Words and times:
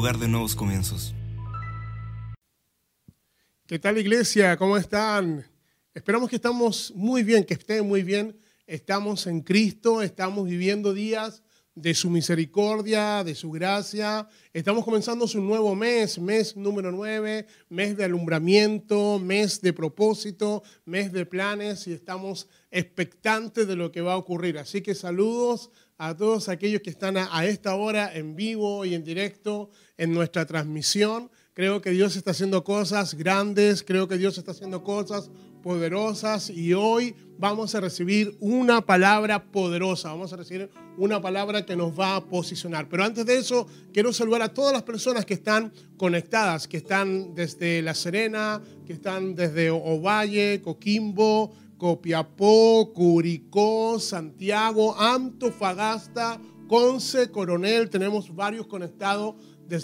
de 0.00 0.28
nuevos 0.28 0.56
comienzos. 0.56 1.14
¿Qué 3.66 3.78
tal 3.78 3.98
iglesia? 3.98 4.56
¿Cómo 4.56 4.78
están? 4.78 5.44
Esperamos 5.92 6.30
que 6.30 6.36
estamos 6.36 6.90
muy 6.96 7.22
bien, 7.22 7.44
que 7.44 7.52
estén 7.52 7.86
muy 7.86 8.02
bien. 8.02 8.34
Estamos 8.66 9.26
en 9.26 9.42
Cristo, 9.42 10.00
estamos 10.00 10.48
viviendo 10.48 10.94
días 10.94 11.42
de 11.74 11.92
su 11.92 12.08
misericordia, 12.08 13.22
de 13.24 13.34
su 13.34 13.50
gracia. 13.50 14.26
Estamos 14.54 14.86
comenzando 14.86 15.28
su 15.28 15.42
nuevo 15.42 15.76
mes, 15.76 16.18
mes 16.18 16.56
número 16.56 16.90
9, 16.90 17.46
mes 17.68 17.94
de 17.94 18.04
alumbramiento, 18.04 19.18
mes 19.18 19.60
de 19.60 19.74
propósito, 19.74 20.62
mes 20.86 21.12
de 21.12 21.26
planes 21.26 21.86
y 21.86 21.92
estamos 21.92 22.48
expectantes 22.70 23.68
de 23.68 23.76
lo 23.76 23.92
que 23.92 24.00
va 24.00 24.14
a 24.14 24.16
ocurrir. 24.18 24.56
Así 24.56 24.80
que 24.80 24.94
saludos 24.94 25.70
a 26.02 26.16
todos 26.16 26.48
aquellos 26.48 26.80
que 26.80 26.88
están 26.88 27.18
a, 27.18 27.44
esta 27.44 27.74
hora 27.74 28.10
en 28.16 28.34
vivo 28.34 28.86
y 28.86 28.94
en 28.94 29.04
directo 29.04 29.68
en 29.98 30.14
nuestra 30.14 30.46
transmisión. 30.46 31.30
Creo 31.52 31.82
que 31.82 31.90
Dios 31.90 32.16
está 32.16 32.30
haciendo 32.30 32.64
cosas 32.64 33.12
grandes, 33.12 33.82
creo 33.82 34.08
que 34.08 34.16
Dios 34.16 34.38
está 34.38 34.52
haciendo 34.52 34.82
cosas 34.82 35.30
poderosas 35.62 36.48
y 36.48 36.72
hoy 36.72 37.14
vamos 37.38 37.74
a 37.74 37.80
recibir 37.80 38.34
una 38.40 38.80
palabra 38.80 39.44
poderosa, 39.52 40.08
vamos 40.08 40.32
a 40.32 40.38
recibir 40.38 40.70
una 40.96 41.20
palabra 41.20 41.66
que 41.66 41.76
nos 41.76 41.92
va 41.92 42.16
a 42.16 42.24
posicionar. 42.24 42.88
Pero 42.88 43.04
antes 43.04 43.26
de 43.26 43.36
eso, 43.36 43.66
quiero 43.92 44.14
saludar 44.14 44.40
a 44.40 44.54
todas 44.54 44.72
las 44.72 44.84
personas 44.84 45.26
que 45.26 45.34
están 45.34 45.70
conectadas, 45.98 46.66
que 46.66 46.78
están 46.78 47.34
desde 47.34 47.82
La 47.82 47.94
Serena, 47.94 48.62
que 48.86 48.94
están 48.94 49.34
desde 49.34 49.68
Ovalle, 49.68 50.62
Coquimbo, 50.62 51.52
Copiapó, 51.80 52.92
Curicó, 52.92 53.98
Santiago, 53.98 54.94
Antofagasta, 55.00 56.38
Conce, 56.68 57.30
Coronel, 57.30 57.88
tenemos 57.88 58.32
varios 58.36 58.66
conectados 58.66 59.34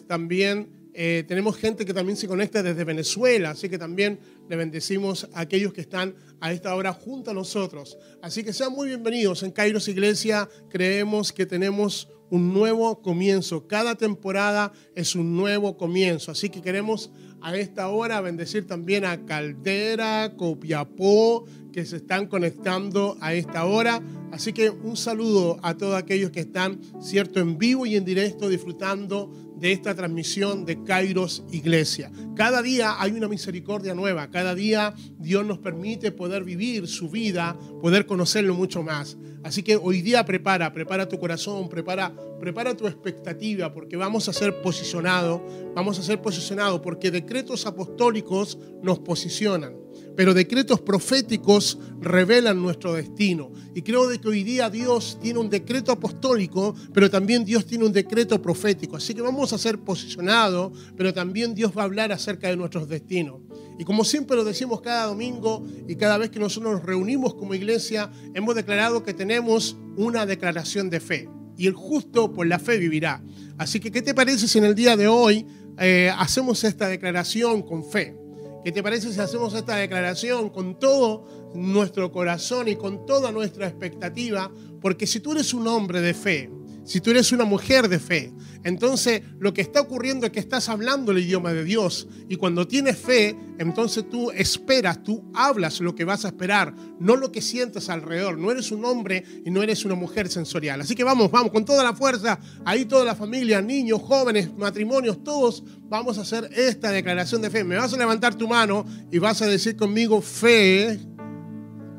también 0.07 0.77
eh, 0.99 1.25
tenemos 1.29 1.59
gente 1.59 1.85
que 1.85 1.93
también 1.93 2.17
se 2.17 2.27
conecta 2.27 2.63
desde 2.63 2.83
Venezuela, 2.83 3.51
así 3.51 3.69
que 3.69 3.77
también 3.77 4.19
le 4.49 4.57
bendecimos 4.57 5.29
a 5.35 5.41
aquellos 5.41 5.75
que 5.75 5.83
están 5.83 6.15
a 6.41 6.53
esta 6.53 6.75
hora 6.75 6.95
junto 6.95 7.33
a 7.33 7.35
nosotros. 7.35 7.99
Así 8.23 8.43
que 8.43 8.55
sean 8.55 8.73
muy 8.73 8.89
bienvenidos. 8.89 9.43
En 9.43 9.51
Kairos 9.51 9.89
Iglesia 9.89 10.49
creemos 10.71 11.35
que 11.35 11.45
tenemos 11.45 12.09
un 12.31 12.55
nuevo 12.55 13.03
comienzo. 13.03 13.67
Cada 13.67 13.95
temporada 13.97 14.73
es 14.95 15.15
un 15.15 15.37
nuevo 15.37 15.77
comienzo. 15.77 16.33
Así 16.33 16.49
que 16.49 16.63
queremos 16.63 17.11
a 17.43 17.55
esta 17.55 17.89
hora 17.89 18.23
bendecir 18.23 18.67
también 18.67 19.05
a 19.05 19.27
Caldera, 19.27 20.33
Copiapó, 20.35 21.45
que 21.77 21.85
se 21.85 21.97
están 21.97 22.27
conectando 22.27 23.19
a 23.21 23.35
esta 23.35 23.67
hora. 23.67 24.01
Así 24.33 24.55
que 24.55 24.71
un 24.71 24.97
saludo 24.97 25.59
a 25.63 25.77
todos 25.77 25.95
aquellos 25.95 26.31
que 26.31 26.41
están, 26.41 26.81
cierto, 27.03 27.39
en 27.39 27.59
vivo 27.59 27.85
y 27.85 27.97
en 27.97 28.05
directo 28.07 28.49
disfrutando 28.49 29.31
de 29.59 29.73
esta 29.73 29.95
transmisión 29.95 30.65
de 30.65 30.83
Kairos 30.85 31.45
Iglesia. 31.53 32.11
Cada 32.35 32.63
día 32.63 32.95
hay 32.99 33.13
una 33.13 33.29
misericordia 33.29 33.95
nueva, 33.95 34.31
cada 34.31 34.55
día 34.55 34.95
Dios 35.19 35.45
nos 35.45 35.59
permite 35.59 36.13
poder 36.13 36.45
vivir 36.45 36.89
su 36.89 37.11
vida, 37.11 37.59
poder 37.83 38.07
conocerlo 38.07 38.55
mucho 38.55 38.83
más. 38.83 39.19
Así 39.45 39.63
que 39.63 39.77
hoy 39.77 40.01
día 40.01 40.25
prepara, 40.25 40.73
prepara 40.73 41.07
tu 41.07 41.19
corazón, 41.19 41.69
prepara, 41.69 42.11
prepara 42.41 42.75
tu 42.75 42.87
expectativa, 42.87 43.71
porque 43.75 43.99
vamos 43.99 44.31
a 44.31 44.33
ser 44.33 44.63
posicionados, 44.63 45.43
vamos 45.75 45.99
a 45.99 46.03
ser 46.03 46.23
posicionados, 46.23 46.81
porque 46.81 47.11
decretos 47.11 47.67
apostólicos 47.67 48.59
nos 48.83 48.99
posicionan 49.01 49.86
pero 50.17 50.33
decretos 50.33 50.81
proféticos 50.81 51.79
revelan 52.01 52.61
nuestro 52.61 52.95
destino. 52.95 53.53
Y 53.75 53.83
creo 53.83 54.09
de 54.09 54.19
que 54.19 54.29
hoy 54.29 54.43
día 54.43 54.71
Dios 54.71 55.19
tiene 55.21 55.39
un 55.39 55.51
decreto 55.51 55.93
apostólico, 55.93 56.75
pero 56.93 57.11
también 57.11 57.45
Dios 57.45 57.67
tiene 57.67 57.85
un 57.85 57.93
decreto 57.93 58.41
profético. 58.41 58.97
Así 58.97 59.15
que 59.15 59.21
vamos 59.21 59.53
a 59.53 59.59
ser 59.59 59.79
posicionados, 59.79 60.73
pero 60.97 61.13
también 61.13 61.55
Dios 61.55 61.73
va 61.77 61.83
a 61.83 61.85
hablar 61.85 62.13
acerca 62.13 62.49
de 62.49 62.57
nuestros 62.57 62.89
destinos. 62.89 63.41
Y 63.79 63.85
como 63.85 64.05
siempre 64.05 64.37
lo 64.37 64.45
decimos 64.45 64.81
cada 64.81 65.07
domingo 65.07 65.65
y 65.87 65.97
cada 65.97 66.17
vez 66.17 66.31
que 66.31 66.39
nosotros 66.39 66.73
nos 66.73 66.83
reunimos 66.85 67.35
como 67.35 67.55
iglesia, 67.55 68.11
hemos 68.35 68.55
declarado 68.55 69.03
que 69.03 69.13
tenemos 69.13 69.77
una 69.97 70.25
declaración 70.25 70.89
de 70.89 71.01
fe. 71.01 71.29
Y 71.59 71.67
el 71.67 71.75
justo 71.75 72.33
por 72.33 72.47
la 72.47 72.59
fe 72.59 72.79
vivirá. 72.79 73.23
Así 73.59 73.81
que, 73.81 73.91
¿qué 73.91 74.03
te 74.03 74.15
parece 74.15 74.49
si 74.49 74.59
en 74.59 74.65
el 74.65 74.75
día 74.75 74.97
de 74.97 75.09
hoy 75.09 75.47
eh, 75.79 76.11
hacemos 76.17 76.65
esta 76.65 76.89
declaración 76.89 77.63
con 77.63 77.85
fe? 77.85 78.17
¿Qué 78.67 78.73
te 78.73 78.83
parece 78.83 79.13
si 79.13 79.21
hacemos 79.21 79.55
esta 79.55 79.77
declaración 79.77 80.51
con 80.51 80.77
todo 80.77 81.25
nuestro 81.55 82.11
corazón 82.11 82.67
y 82.67 82.75
con 82.75 83.07
toda 83.07 83.31
nuestra 83.31 83.69
expectativa? 83.69 84.51
Porque 84.81 85.07
si 85.07 85.21
tú 85.21 85.31
eres 85.31 85.55
un 85.55 85.69
hombre 85.69 86.01
de 86.01 86.13
fe, 86.13 86.51
si 86.87 87.01
tú 87.01 87.11
eres 87.11 87.33
una 87.33 87.45
mujer 87.45 87.89
de 87.89 87.99
fe, 87.99 88.33
entonces 88.63 89.23
lo 89.41 89.53
que 89.53 89.61
está 89.61 89.81
ocurriendo 89.81 90.25
es 90.25 90.31
que 90.31 90.39
estás 90.39 90.69
hablando 90.69 91.11
el 91.11 91.19
idioma 91.19 91.53
de 91.53 91.65
Dios. 91.65 92.07
Y 92.29 92.37
cuando 92.37 92.69
tienes 92.69 92.97
fe, 92.97 93.37
entonces 93.59 94.09
tú 94.09 94.31
esperas, 94.31 95.03
tú 95.03 95.29
hablas 95.35 95.81
lo 95.81 95.97
que 95.97 96.05
vas 96.05 96.25
a 96.25 96.29
esperar, 96.29 96.75
no 97.01 97.17
lo 97.17 97.33
que 97.33 97.43
sientes 97.43 97.89
alrededor. 97.89 98.39
No 98.39 98.53
eres 98.53 98.71
un 98.71 98.85
hombre 98.85 99.25
y 99.45 99.51
no 99.51 99.65
eres 99.65 99.85
una 99.85 99.97
mujer 99.97 100.29
sensorial. 100.29 100.81
Así 100.81 100.95
que 100.95 101.03
vamos, 101.03 101.29
vamos, 101.29 101.51
con 101.51 101.65
toda 101.65 101.83
la 101.83 101.93
fuerza, 101.93 102.39
ahí 102.65 102.85
toda 102.85 103.05
la 103.05 103.17
familia, 103.17 103.61
niños, 103.61 104.01
jóvenes, 104.01 104.57
matrimonios, 104.57 105.25
todos 105.25 105.65
vamos 105.89 106.19
a 106.19 106.21
hacer 106.21 106.49
esta 106.55 106.93
declaración 106.93 107.43
de 107.43 107.51
fe. 107.51 107.65
Me 107.65 107.77
vas 107.77 107.93
a 107.93 107.97
levantar 107.97 108.37
tu 108.37 108.47
mano 108.47 108.87
y 109.11 109.19
vas 109.19 109.43
a 109.43 109.47
decir 109.47 109.77
conmigo 109.77 110.23
fe. 110.23 111.01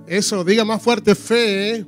Eso, 0.07 0.45
diga 0.45 0.63
más 0.63 0.81
fuerte 0.81 1.13
fe 1.13 1.85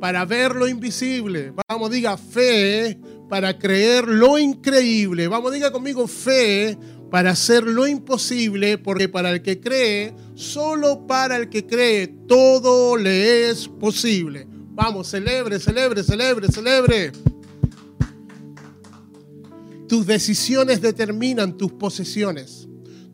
para 0.00 0.24
ver 0.24 0.54
lo 0.54 0.68
invisible. 0.68 1.52
Vamos, 1.68 1.90
diga 1.90 2.16
fe 2.16 2.98
para 3.28 3.58
creer 3.58 4.06
lo 4.06 4.38
increíble. 4.38 5.28
Vamos, 5.28 5.52
diga 5.52 5.70
conmigo 5.70 6.06
fe 6.06 6.76
para 7.10 7.30
hacer 7.30 7.64
lo 7.64 7.86
imposible, 7.86 8.78
porque 8.78 9.08
para 9.08 9.30
el 9.30 9.42
que 9.42 9.60
cree, 9.60 10.14
solo 10.34 11.06
para 11.06 11.36
el 11.36 11.48
que 11.48 11.66
cree, 11.66 12.08
todo 12.26 12.96
le 12.96 13.50
es 13.50 13.68
posible. 13.68 14.46
Vamos, 14.50 15.08
celebre, 15.08 15.58
celebre, 15.58 16.02
celebre, 16.02 16.48
celebre. 16.48 17.12
Tus 19.88 20.06
decisiones 20.06 20.80
determinan 20.82 21.56
tus 21.56 21.72
posesiones. 21.72 22.68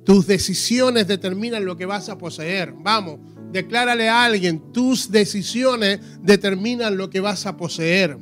Tus 0.05 0.27
decisiones 0.27 1.07
determinan 1.07 1.65
lo 1.65 1.77
que 1.77 1.87
vas 1.87 2.09
a 2.09 2.19
poseer. 2.19 2.75
Vamos, 2.77 3.21
declárale 3.55 4.09
a 4.09 4.25
alguien, 4.25 4.73
tus 4.73 5.13
decisiones 5.13 6.01
determinan 6.21 6.97
lo 6.97 7.09
que 7.09 7.21
vas 7.21 7.47
a 7.47 7.57
poseer. 7.57 8.19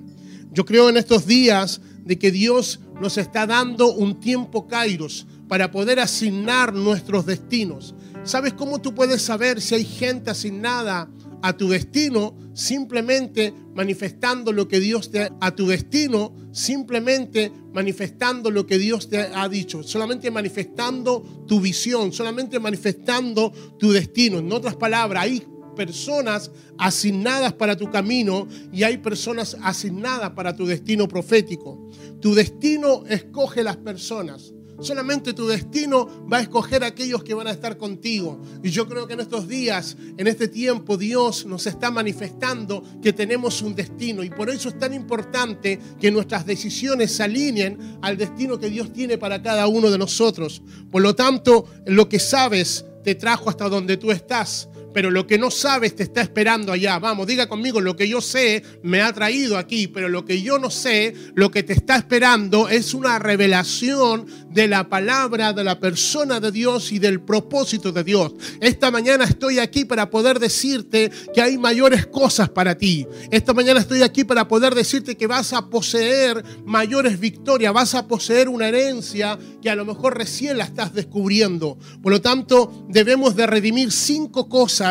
Yo 0.52 0.66
creo 0.66 0.90
en 0.90 0.98
estos 0.98 1.26
días 1.26 1.80
de 2.04 2.18
que 2.18 2.30
Dios 2.30 2.80
nos 3.00 3.16
está 3.16 3.46
dando 3.46 3.94
un 3.94 4.20
tiempo 4.20 4.68
kairos 4.68 5.26
para 5.48 5.70
poder 5.70 6.00
asignar 6.00 6.74
nuestros 6.74 7.24
destinos. 7.24 7.94
¿Sabes 8.24 8.52
cómo 8.52 8.78
tú 8.82 8.94
puedes 8.94 9.22
saber 9.22 9.62
si 9.62 9.74
hay 9.74 9.86
gente 9.86 10.30
asignada 10.30 11.08
a 11.42 11.56
tu 11.56 11.68
destino 11.68 12.34
simplemente 12.54 13.52
manifestando 13.74 14.52
lo 14.52 14.68
que 14.68 14.80
Dios 14.80 15.10
te 15.10 15.30
a 15.40 15.54
tu 15.54 15.66
destino 15.66 16.32
simplemente 16.52 17.50
manifestando 17.72 18.50
lo 18.50 18.66
que 18.66 18.78
Dios 18.78 19.08
te 19.08 19.18
ha 19.18 19.48
dicho, 19.48 19.82
solamente 19.82 20.30
manifestando 20.30 21.44
tu 21.48 21.60
visión, 21.60 22.12
solamente 22.12 22.60
manifestando 22.60 23.52
tu 23.78 23.90
destino. 23.90 24.38
En 24.38 24.52
otras 24.52 24.76
palabras, 24.76 25.24
hay 25.24 25.42
personas 25.74 26.50
asignadas 26.78 27.54
para 27.54 27.76
tu 27.76 27.90
camino 27.90 28.46
y 28.70 28.82
hay 28.82 28.98
personas 28.98 29.56
asignadas 29.62 30.30
para 30.32 30.54
tu 30.54 30.66
destino 30.66 31.08
profético. 31.08 31.90
Tu 32.20 32.34
destino 32.34 33.04
escoge 33.08 33.62
las 33.62 33.78
personas. 33.78 34.52
Solamente 34.82 35.32
tu 35.32 35.46
destino 35.46 36.26
va 36.30 36.38
a 36.38 36.40
escoger 36.42 36.82
a 36.82 36.88
aquellos 36.88 37.22
que 37.22 37.34
van 37.34 37.46
a 37.46 37.52
estar 37.52 37.76
contigo. 37.76 38.40
Y 38.62 38.70
yo 38.70 38.88
creo 38.88 39.06
que 39.06 39.14
en 39.14 39.20
estos 39.20 39.46
días, 39.46 39.96
en 40.16 40.26
este 40.26 40.48
tiempo, 40.48 40.96
Dios 40.96 41.46
nos 41.46 41.66
está 41.66 41.90
manifestando 41.90 42.82
que 43.00 43.12
tenemos 43.12 43.62
un 43.62 43.74
destino. 43.74 44.24
Y 44.24 44.30
por 44.30 44.50
eso 44.50 44.68
es 44.68 44.78
tan 44.78 44.92
importante 44.92 45.78
que 46.00 46.10
nuestras 46.10 46.44
decisiones 46.44 47.12
se 47.12 47.22
alineen 47.22 47.98
al 48.02 48.16
destino 48.16 48.58
que 48.58 48.70
Dios 48.70 48.92
tiene 48.92 49.18
para 49.18 49.40
cada 49.40 49.68
uno 49.68 49.90
de 49.90 49.98
nosotros. 49.98 50.62
Por 50.90 51.02
lo 51.02 51.14
tanto, 51.14 51.66
lo 51.86 52.08
que 52.08 52.18
sabes 52.18 52.84
te 53.04 53.14
trajo 53.14 53.50
hasta 53.50 53.68
donde 53.68 53.96
tú 53.96 54.10
estás 54.10 54.68
pero 54.92 55.10
lo 55.10 55.26
que 55.26 55.38
no 55.38 55.50
sabes 55.50 55.96
te 55.96 56.02
está 56.02 56.20
esperando 56.20 56.72
allá. 56.72 56.98
Vamos, 56.98 57.26
diga 57.26 57.48
conmigo, 57.48 57.80
lo 57.80 57.96
que 57.96 58.08
yo 58.08 58.20
sé 58.20 58.62
me 58.82 59.00
ha 59.00 59.12
traído 59.12 59.56
aquí, 59.56 59.88
pero 59.88 60.08
lo 60.08 60.24
que 60.24 60.42
yo 60.42 60.58
no 60.58 60.70
sé, 60.70 61.14
lo 61.34 61.50
que 61.50 61.62
te 61.62 61.72
está 61.72 61.96
esperando 61.96 62.68
es 62.68 62.94
una 62.94 63.18
revelación 63.18 64.26
de 64.50 64.68
la 64.68 64.88
palabra, 64.88 65.52
de 65.52 65.64
la 65.64 65.78
persona 65.80 66.40
de 66.40 66.52
Dios 66.52 66.92
y 66.92 66.98
del 66.98 67.20
propósito 67.20 67.92
de 67.92 68.04
Dios. 68.04 68.32
Esta 68.60 68.90
mañana 68.90 69.24
estoy 69.24 69.58
aquí 69.58 69.84
para 69.84 70.10
poder 70.10 70.38
decirte 70.38 71.10
que 71.34 71.40
hay 71.40 71.58
mayores 71.58 72.06
cosas 72.06 72.48
para 72.50 72.76
ti. 72.76 73.06
Esta 73.30 73.54
mañana 73.54 73.80
estoy 73.80 74.02
aquí 74.02 74.24
para 74.24 74.48
poder 74.48 74.74
decirte 74.74 75.16
que 75.16 75.26
vas 75.26 75.52
a 75.52 75.68
poseer 75.70 76.44
mayores 76.64 77.18
victorias, 77.18 77.72
vas 77.72 77.94
a 77.94 78.06
poseer 78.06 78.48
una 78.48 78.68
herencia 78.68 79.38
que 79.62 79.70
a 79.70 79.76
lo 79.76 79.84
mejor 79.84 80.18
recién 80.18 80.58
la 80.58 80.64
estás 80.64 80.92
descubriendo. 80.92 81.78
Por 82.02 82.12
lo 82.12 82.20
tanto, 82.20 82.86
debemos 82.88 83.36
de 83.36 83.46
redimir 83.46 83.90
cinco 83.92 84.48
cosas 84.48 84.81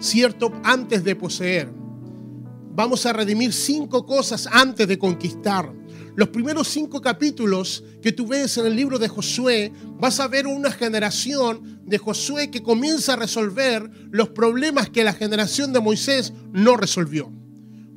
¿cierto?, 0.00 0.52
antes 0.64 1.04
de 1.04 1.14
poseer. 1.14 1.72
Vamos 2.74 3.06
a 3.06 3.12
redimir 3.12 3.52
cinco 3.52 4.04
cosas 4.04 4.48
antes 4.50 4.86
de 4.86 4.98
conquistar. 4.98 5.72
los 6.16 6.28
primeros 6.30 6.68
cinco 6.68 7.02
capítulos 7.02 7.84
que 8.02 8.10
tú 8.10 8.26
ves 8.26 8.56
en 8.56 8.66
el 8.66 8.74
libro 8.74 8.98
de 8.98 9.06
Josué, 9.06 9.70
vas 9.98 10.18
a 10.18 10.28
ver 10.28 10.46
una 10.46 10.70
generación 10.70 11.80
de 11.84 11.98
Josué 11.98 12.50
que 12.50 12.62
comienza 12.62 13.12
a 13.12 13.16
resolver 13.16 13.90
los 14.10 14.30
problemas 14.30 14.88
que 14.88 15.04
la 15.04 15.12
generación 15.12 15.74
de 15.74 15.80
Moisés 15.80 16.32
no 16.52 16.78
resolvió. 16.78 17.30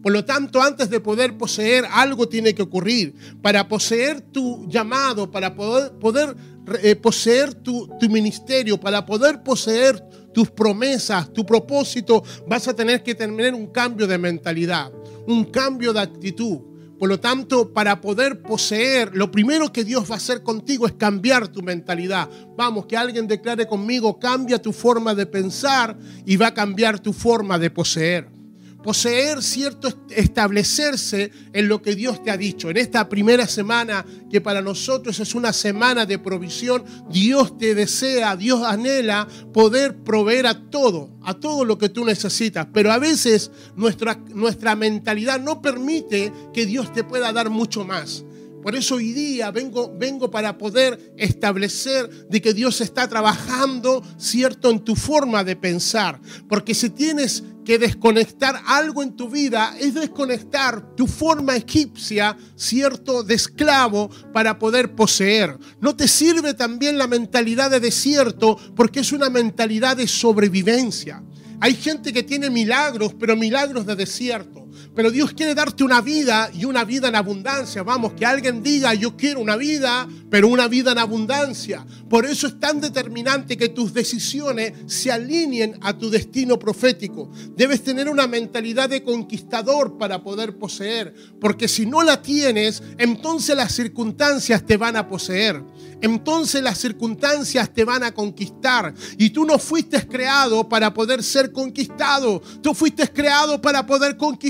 Por 0.02 0.14
lo 0.14 0.24
tanto, 0.24 0.62
antes 0.62 0.90
de 0.90 1.00
poder 1.00 1.38
poseer, 1.38 1.86
algo 1.92 2.28
tiene 2.28 2.54
que 2.54 2.62
ocurrir. 2.62 3.14
Para 3.42 3.68
poseer 3.68 4.22
tu 4.22 4.66
llamado, 4.68 5.30
para 5.30 5.56
poder, 5.56 5.92
poder 5.94 6.36
eh, 6.82 6.96
poseer 6.96 7.54
tu, 7.54 7.90
tu 8.00 8.10
ministerio, 8.10 8.80
para 8.80 9.06
poder 9.06 9.44
poseer 9.44 10.09
tus 10.34 10.50
promesas, 10.50 11.32
tu 11.34 11.46
propósito, 11.46 12.24
vas 12.48 12.68
a 12.68 12.76
tener 12.76 13.04
que 13.04 13.16
tener 13.16 13.54
un 13.54 13.68
cambio 13.68 14.08
de 14.08 14.18
mentalidad, 14.18 14.92
un 15.28 15.46
cambio 15.46 15.94
de 15.94 16.02
actitud. 16.02 16.60
Por 16.98 17.08
lo 17.08 17.20
tanto, 17.20 17.72
para 17.72 18.02
poder 18.02 18.42
poseer, 18.42 19.16
lo 19.16 19.32
primero 19.32 19.72
que 19.72 19.86
Dios 19.86 20.10
va 20.10 20.16
a 20.16 20.18
hacer 20.18 20.44
contigo 20.44 20.86
es 20.86 20.94
cambiar 20.94 21.48
tu 21.48 21.62
mentalidad. 21.62 22.30
Vamos, 22.58 22.88
que 22.88 22.98
alguien 22.98 23.26
declare 23.26 23.66
conmigo, 23.68 24.20
cambia 24.20 24.62
tu 24.62 24.74
forma 24.74 25.16
de 25.16 25.26
pensar 25.26 25.98
y 26.26 26.36
va 26.36 26.48
a 26.48 26.54
cambiar 26.54 27.00
tu 27.00 27.14
forma 27.14 27.58
de 27.58 27.70
poseer 27.70 28.39
poseer, 28.84 29.44
cierto, 29.44 29.90
establecerse 30.10 31.32
en 31.54 31.68
lo 31.68 31.82
que 31.82 31.96
Dios 31.96 32.24
te 32.24 32.32
ha 32.32 32.38
dicho. 32.38 32.70
En 32.70 32.78
esta 32.78 33.10
primera 33.10 33.48
semana, 33.48 34.06
que 34.32 34.42
para 34.42 34.62
nosotros 34.62 35.20
es 35.20 35.36
una 35.36 35.54
semana 35.54 36.06
de 36.06 36.20
provisión, 36.20 36.84
Dios 37.10 37.58
te 37.58 37.76
desea, 37.76 38.36
Dios 38.36 38.64
anhela 38.64 39.28
poder 39.54 39.98
proveer 39.98 40.48
a 40.48 40.70
todo, 40.70 41.10
a 41.24 41.34
todo 41.34 41.66
lo 41.66 41.78
que 41.78 41.90
tú 41.90 42.06
necesitas. 42.06 42.68
Pero 42.74 42.92
a 42.92 43.00
veces 43.00 43.52
nuestra, 43.76 44.16
nuestra 44.30 44.76
mentalidad 44.76 45.40
no 45.40 45.62
permite 45.62 46.32
que 46.54 46.66
Dios 46.66 46.94
te 46.94 47.04
pueda 47.04 47.34
dar 47.34 47.50
mucho 47.50 47.84
más. 47.84 48.24
Por 48.62 48.76
eso 48.76 48.96
hoy 48.96 49.14
día 49.14 49.52
vengo, 49.52 49.94
vengo 49.98 50.30
para 50.30 50.58
poder 50.58 51.14
establecer 51.18 52.28
de 52.28 52.42
que 52.42 52.54
Dios 52.54 52.82
está 52.82 53.08
trabajando, 53.08 54.04
cierto, 54.18 54.70
en 54.70 54.80
tu 54.82 54.96
forma 54.96 55.46
de 55.46 55.56
pensar. 55.56 56.20
Porque 56.50 56.76
si 56.76 56.90
tienes 56.90 57.44
que 57.70 57.78
desconectar 57.78 58.64
algo 58.66 59.04
en 59.04 59.16
tu 59.16 59.30
vida 59.30 59.76
es 59.80 59.94
desconectar 59.94 60.96
tu 60.96 61.06
forma 61.06 61.56
egipcia, 61.56 62.36
cierto, 62.56 63.22
de 63.22 63.36
esclavo 63.36 64.10
para 64.34 64.58
poder 64.58 64.96
poseer. 64.96 65.56
No 65.80 65.96
te 65.96 66.08
sirve 66.08 66.56
también 66.56 66.98
la 66.98 67.06
mentalidad 67.06 67.70
de 67.70 67.80
desierto 67.80 68.58
porque 68.76 69.02
es 69.02 69.12
una 69.12 69.30
mentalidad 69.30 69.98
de 69.98 70.08
sobrevivencia. 70.08 71.22
Hay 71.60 71.76
gente 71.76 72.12
que 72.12 72.24
tiene 72.24 72.50
milagros, 72.50 73.14
pero 73.20 73.36
milagros 73.36 73.86
de 73.86 73.96
desierto. 73.96 74.66
Pero 74.96 75.12
Dios 75.12 75.34
quiere 75.34 75.54
darte 75.54 75.84
una 75.84 76.02
vida 76.02 76.50
y 76.52 76.66
una 76.66 76.86
vida 76.86 77.10
en 77.10 77.16
abundancia. 77.16 77.84
Vamos, 77.84 78.14
que 78.14 78.26
alguien 78.26 78.64
diga, 78.64 78.96
yo 78.96 79.16
quiero 79.16 79.42
una 79.42 79.58
vida, 79.58 80.08
pero 80.30 80.48
una 80.48 80.68
vida 80.68 80.92
en 80.92 80.98
abundancia. 80.98 81.86
Por 82.10 82.26
eso 82.26 82.48
es 82.48 82.60
tan 82.60 82.82
determinante 82.82 83.58
que 83.58 83.70
tus 83.70 83.94
decisiones 83.94 84.74
se 84.88 85.12
alineen 85.12 85.78
a 85.82 85.98
tu 85.98 86.10
destino 86.10 86.58
profético. 86.58 87.30
Debes 87.56 87.84
tener 87.84 88.10
una 88.10 88.28
mentalidad 88.28 88.90
de 88.90 89.04
conquistador 89.04 89.98
para 89.98 90.22
poder 90.24 90.58
poseer. 90.58 91.14
Porque 91.40 91.68
si 91.68 91.86
no 91.86 92.04
la 92.04 92.22
tienes, 92.22 92.82
entonces 92.98 93.56
las 93.56 93.74
circunstancias 93.74 94.66
te 94.66 94.78
van 94.78 94.96
a 94.96 95.08
poseer. 95.08 95.64
Entonces 96.02 96.64
las 96.64 96.78
circunstancias 96.78 97.74
te 97.74 97.84
van 97.84 98.04
a 98.04 98.14
conquistar. 98.14 98.94
Y 99.18 99.32
tú 99.32 99.46
no 99.46 99.60
fuiste 99.60 100.08
creado 100.08 100.68
para 100.68 100.94
poder 100.94 101.24
ser 101.24 101.52
conquistado. 101.52 102.42
Tú 102.62 102.74
fuiste 102.74 103.08
creado 103.10 103.62
para 103.62 103.86
poder 103.86 104.16
conquistar 104.16 104.50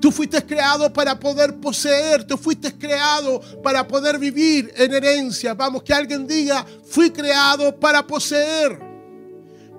Tú 0.00 0.10
fuiste 0.10 0.44
creado 0.44 0.92
para 0.92 1.18
poder 1.18 1.56
poseer. 1.60 2.24
Tú 2.24 2.36
fuiste 2.36 2.76
creado 2.76 3.40
para 3.62 3.86
poder 3.86 4.18
vivir 4.18 4.72
en 4.76 4.93
herencia. 4.94 5.54
Vamos, 5.54 5.82
que 5.82 5.92
alguien 5.92 6.26
diga, 6.26 6.64
fui 6.84 7.10
creado 7.10 7.78
para 7.78 8.06
poseer. 8.06 8.78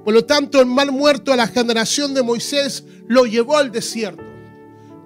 Por 0.03 0.13
lo 0.13 0.23
tanto, 0.23 0.59
el 0.59 0.67
mal 0.67 0.91
muerto 0.91 1.33
a 1.33 1.35
la 1.35 1.47
generación 1.47 2.13
de 2.13 2.21
Moisés 2.21 2.83
lo 3.07 3.25
llevó 3.25 3.57
al 3.57 3.71
desierto. 3.71 4.34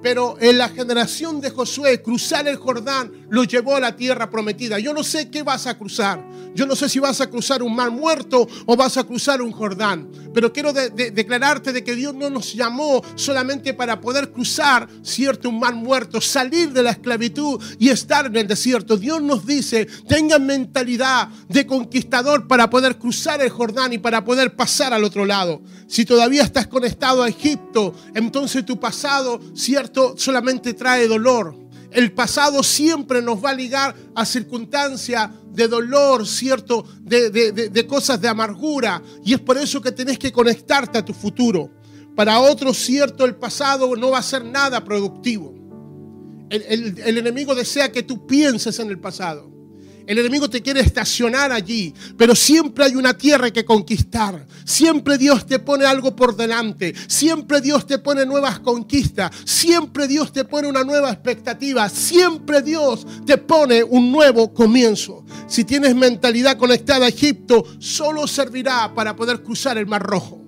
Pero 0.01 0.37
en 0.39 0.57
la 0.57 0.69
generación 0.69 1.41
de 1.41 1.49
Josué, 1.49 2.01
cruzar 2.01 2.47
el 2.47 2.55
Jordán 2.55 3.11
lo 3.29 3.43
llevó 3.43 3.75
a 3.75 3.79
la 3.79 3.95
tierra 3.95 4.29
prometida. 4.29 4.79
Yo 4.79 4.93
no 4.93 5.03
sé 5.03 5.29
qué 5.29 5.43
vas 5.43 5.67
a 5.67 5.77
cruzar. 5.77 6.23
Yo 6.55 6.65
no 6.65 6.75
sé 6.75 6.89
si 6.89 6.99
vas 6.99 7.21
a 7.21 7.29
cruzar 7.29 7.61
un 7.61 7.75
mar 7.75 7.91
muerto 7.91 8.47
o 8.65 8.75
vas 8.75 8.97
a 8.97 9.03
cruzar 9.03 9.41
un 9.41 9.51
Jordán. 9.51 10.09
Pero 10.33 10.51
quiero 10.53 10.73
declararte 10.73 11.73
de 11.73 11.83
que 11.83 11.95
Dios 11.95 12.13
no 12.13 12.29
nos 12.29 12.53
llamó 12.53 13.03
solamente 13.15 13.73
para 13.73 13.99
poder 13.99 14.31
cruzar, 14.31 14.87
cierto, 15.03 15.49
un 15.49 15.59
mar 15.59 15.75
muerto, 15.75 16.21
salir 16.21 16.71
de 16.71 16.83
la 16.83 16.91
esclavitud 16.91 17.61
y 17.77 17.89
estar 17.89 18.27
en 18.27 18.35
el 18.35 18.47
desierto. 18.47 18.97
Dios 18.97 19.21
nos 19.21 19.45
dice, 19.45 19.85
tengan 20.07 20.45
mentalidad 20.45 21.27
de 21.47 21.65
conquistador 21.65 22.47
para 22.47 22.69
poder 22.69 22.97
cruzar 22.97 23.41
el 23.41 23.49
Jordán 23.49 23.93
y 23.93 23.97
para 23.97 24.23
poder 24.23 24.55
pasar 24.55 24.93
al 24.93 25.03
otro 25.03 25.25
lado. 25.25 25.61
Si 25.87 26.05
todavía 26.05 26.43
estás 26.43 26.67
conectado 26.67 27.23
a 27.23 27.29
Egipto, 27.29 27.93
entonces 28.13 28.65
tu 28.65 28.79
pasado, 28.79 29.39
cierto, 29.55 29.88
solamente 30.15 30.73
trae 30.73 31.07
dolor. 31.07 31.55
El 31.91 32.11
pasado 32.11 32.61
siempre 32.61 33.21
nos 33.21 33.43
va 33.43 33.49
a 33.49 33.53
ligar 33.53 33.95
a 34.13 34.25
circunstancias 34.25 35.29
de 35.51 35.67
dolor, 35.67 36.27
¿cierto? 36.27 36.85
De, 37.01 37.29
de, 37.31 37.87
cosas 37.87 38.21
de 38.21 38.27
amargura. 38.27 39.01
Y 39.25 39.33
es 39.33 39.39
por 39.39 39.57
eso 39.57 39.81
que 39.81 39.91
tenés 39.91 40.19
que 40.19 40.31
conectarte 40.31 40.99
a 40.99 41.05
tu 41.05 41.13
futuro. 41.13 41.71
Para 42.15 42.39
otros, 42.39 42.77
cierto, 42.77 43.25
el 43.25 43.35
pasado 43.35 43.95
no 43.95 44.11
va 44.11 44.19
a 44.19 44.23
ser 44.23 44.45
nada 44.45 44.83
productivo. 44.83 45.55
el, 46.49 46.99
el 46.99 47.17
enemigo 47.17 47.55
desea 47.55 47.91
que 47.91 48.03
tú 48.03 48.27
pienses 48.27 48.79
en 48.79 48.89
el 48.89 48.99
pasado. 48.99 49.58
El 50.09 50.17
enemigo 50.17 50.49
te 50.49 50.63
quiere 50.63 50.79
estacionar 50.79 51.51
allí, 51.51 51.93
pero 52.17 52.33
siempre 52.33 52.83
hay 52.83 52.95
una 52.95 53.15
tierra 53.15 53.51
que 53.51 53.63
conquistar. 53.63 54.43
Siempre 54.65 55.19
Dios 55.19 55.45
te 55.45 55.59
pone 55.59 55.85
algo 55.85 56.15
por 56.15 56.35
delante. 56.35 56.95
Siempre 57.07 57.61
Dios 57.61 57.85
te 57.85 57.99
pone 57.99 58.25
nuevas 58.25 58.59
conquistas. 58.59 59.29
Siempre 59.45 60.07
Dios 60.07 60.33
te 60.33 60.45
pone 60.45 60.67
una 60.67 60.83
nueva 60.83 61.11
expectativa. 61.11 61.87
Siempre 61.89 62.63
Dios 62.63 63.05
te 63.23 63.37
pone 63.37 63.83
un 63.83 64.11
nuevo 64.11 64.51
comienzo. 64.51 65.25
Si 65.47 65.63
tienes 65.63 65.93
mentalidad 65.93 66.57
conectada 66.57 67.05
a 67.05 67.09
Egipto, 67.09 67.63
solo 67.77 68.25
servirá 68.25 68.91
para 68.95 69.15
poder 69.15 69.43
cruzar 69.43 69.77
el 69.77 69.85
Mar 69.85 70.01
Rojo. 70.01 70.43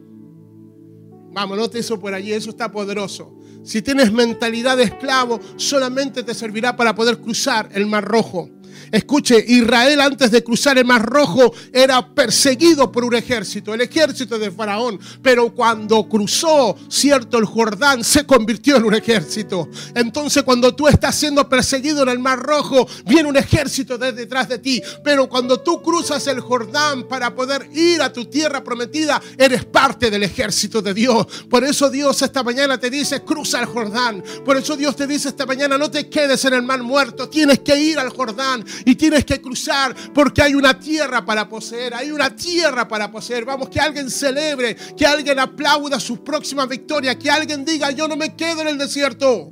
Vamos, 1.34 1.56
note 1.56 1.78
eso 1.78 2.00
por 2.00 2.16
allí, 2.16 2.34
eso 2.34 2.50
está 2.50 2.72
poderoso. 2.72 3.38
Si 3.64 3.84
tienes 3.84 4.12
mentalidad 4.12 4.76
de 4.76 4.86
esclavo, 4.86 5.40
solamente 5.56 6.24
te 6.24 6.34
servirá 6.34 6.76
para 6.76 6.96
poder 6.96 7.20
cruzar 7.20 7.70
el 7.74 7.86
Mar 7.86 8.04
Rojo. 8.04 8.50
Escuche, 8.92 9.44
Israel 9.48 10.02
antes 10.02 10.32
de 10.32 10.44
cruzar 10.44 10.78
el 10.78 10.86
Mar 10.86 11.06
Rojo 11.06 11.54
era 11.72 12.14
perseguido 12.14 12.92
por 12.92 13.06
un 13.06 13.16
ejército, 13.16 13.74
el 13.74 13.82
ejército 13.82 14.38
de 14.38 14.52
Faraón. 14.52 15.00
Pero 15.22 15.54
cuando 15.54 16.08
cruzó, 16.10 16.76
cierto, 16.90 17.38
el 17.38 17.46
Jordán 17.46 18.04
se 18.04 18.26
convirtió 18.26 18.78
en 18.78 18.86
un 18.86 18.94
ejército. 18.94 19.70
Entonces 19.96 20.44
cuando 20.44 20.76
tú 20.76 20.88
estás 20.88 21.16
siendo 21.16 21.48
perseguido 21.48 22.04
en 22.04 22.10
el 22.10 22.20
Mar 22.20 22.40
Rojo, 22.40 22.88
viene 23.06 23.30
un 23.30 23.38
ejército 23.38 23.98
detrás 23.98 24.50
de 24.50 24.60
ti. 24.60 24.82
Pero 25.04 25.30
cuando 25.30 25.62
tú 25.62 25.82
cruzas 25.82 26.28
el 26.28 26.42
Jordán 26.42 27.08
para 27.08 27.34
poder 27.34 27.70
ir 27.74 28.02
a 28.02 28.12
tu 28.12 28.26
tierra 28.26 28.64
prometida, 28.64 29.22
eres 29.38 29.66
parte 29.66 30.10
del 30.10 30.24
ejército 30.24 30.82
de 30.82 30.94
Dios. 30.94 31.26
Por 31.50 31.64
eso 31.64 31.90
Dios 31.90 32.22
esta 32.22 32.44
mañana 32.44 32.78
te 32.78 32.90
dice, 32.90 33.22
cruza 33.22 33.60
el 33.60 33.66
Jordán. 33.66 34.24
Por 34.44 34.58
eso 34.58 34.76
Dios 34.76 34.96
te 34.96 35.08
dice 35.08 35.30
esta 35.30 35.46
mañana, 35.46 35.78
no 35.78 35.90
te 35.90 36.10
quedes 36.10 36.44
en 36.46 36.54
el 36.54 36.64
mar 36.64 36.84
muerto, 36.84 37.30
tienes 37.30 37.60
que 37.60 37.78
ir 37.78 38.00
al 38.00 38.10
Jordán 38.10 38.66
y 38.86 38.96
tienes 38.96 39.26
que 39.26 39.42
cruzar 39.42 39.96
porque 40.14 40.42
hay 40.42 40.56
una 40.56 40.80
tierra 40.80 41.26
para 41.26 41.48
poseer, 41.48 41.94
hay 41.94 42.12
una 42.12 42.36
tierra 42.36 42.88
para 42.88 43.12
poseer. 43.12 43.46
Vamos, 43.46 43.70
que 43.70 43.80
alguien 43.80 44.10
celebre, 44.10 44.76
que 44.98 45.06
alguien 45.06 45.40
aplauda 45.40 46.00
su 46.00 46.24
próxima 46.24 46.66
victoria, 46.66 47.18
que 47.18 47.30
alguien 47.30 47.66
diga, 47.66 47.92
yo 47.92 48.08
no 48.08 48.16
me 48.16 48.36
quedo 48.36 48.62
en 48.62 48.70
el 48.70 48.78
desierto. 48.78 49.52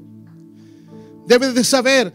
Debes 1.28 1.54
de 1.54 1.64
saber, 1.64 2.14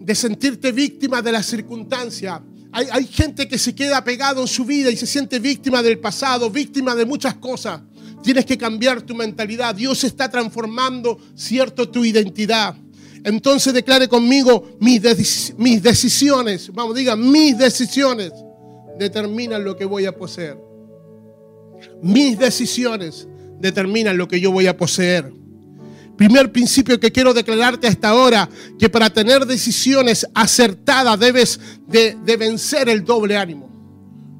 de 0.00 0.14
sentirte 0.14 0.72
víctima 0.72 1.22
de 1.22 1.32
la 1.32 1.42
circunstancia. 1.42 2.42
Hay, 2.70 2.86
hay, 2.90 3.06
gente 3.06 3.48
que 3.48 3.58
se 3.58 3.74
queda 3.74 4.04
pegado 4.04 4.42
en 4.42 4.48
su 4.48 4.64
vida 4.64 4.90
y 4.90 4.96
se 4.96 5.06
siente 5.06 5.38
víctima 5.38 5.82
del 5.82 5.98
pasado, 5.98 6.50
víctima 6.50 6.94
de 6.94 7.06
muchas 7.06 7.34
cosas. 7.34 7.80
Tienes 8.22 8.44
que 8.44 8.58
cambiar 8.58 9.02
tu 9.02 9.14
mentalidad. 9.14 9.74
Dios 9.74 10.04
está 10.04 10.30
transformando, 10.30 11.18
cierto, 11.34 11.88
tu 11.88 12.04
identidad. 12.04 12.76
Entonces 13.24 13.72
declare 13.72 14.08
conmigo 14.08 14.76
mis, 14.80 15.54
mis 15.56 15.82
decisiones. 15.82 16.72
Vamos, 16.72 16.94
diga, 16.94 17.16
mis 17.16 17.56
decisiones 17.58 18.32
determinan 18.98 19.64
lo 19.64 19.76
que 19.76 19.84
voy 19.84 20.06
a 20.06 20.16
poseer. 20.16 20.58
Mis 22.02 22.38
decisiones 22.38 23.28
determinan 23.60 24.16
lo 24.16 24.28
que 24.28 24.40
yo 24.40 24.50
voy 24.50 24.66
a 24.66 24.76
poseer. 24.76 25.32
Primer 26.16 26.50
principio 26.50 26.98
que 26.98 27.12
quiero 27.12 27.32
declararte 27.32 27.86
hasta 27.86 28.08
ahora, 28.08 28.48
que 28.78 28.88
para 28.88 29.08
tener 29.08 29.46
decisiones 29.46 30.26
acertadas 30.34 31.18
debes 31.18 31.60
de 31.86 32.36
vencer 32.36 32.88
el 32.88 33.04
doble 33.04 33.36
ánimo. 33.36 33.77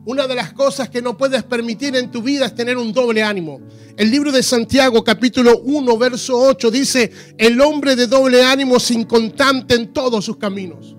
Una 0.08 0.26
de 0.26 0.34
las 0.34 0.54
cosas 0.54 0.88
que 0.88 1.02
no 1.02 1.18
puedes 1.18 1.42
permitir 1.42 1.94
en 1.94 2.10
tu 2.10 2.22
vida 2.22 2.46
es 2.46 2.54
tener 2.54 2.78
un 2.78 2.94
doble 2.94 3.22
ánimo. 3.22 3.60
El 3.94 4.10
libro 4.10 4.32
de 4.32 4.42
Santiago 4.42 5.04
capítulo 5.04 5.58
1 5.58 5.98
verso 5.98 6.34
8 6.34 6.70
dice, 6.70 7.12
el 7.36 7.60
hombre 7.60 7.94
de 7.94 8.06
doble 8.06 8.42
ánimo 8.42 8.78
es 8.78 8.90
inconstante 8.90 9.74
en 9.74 9.92
todos 9.92 10.24
sus 10.24 10.38
caminos. 10.38 10.96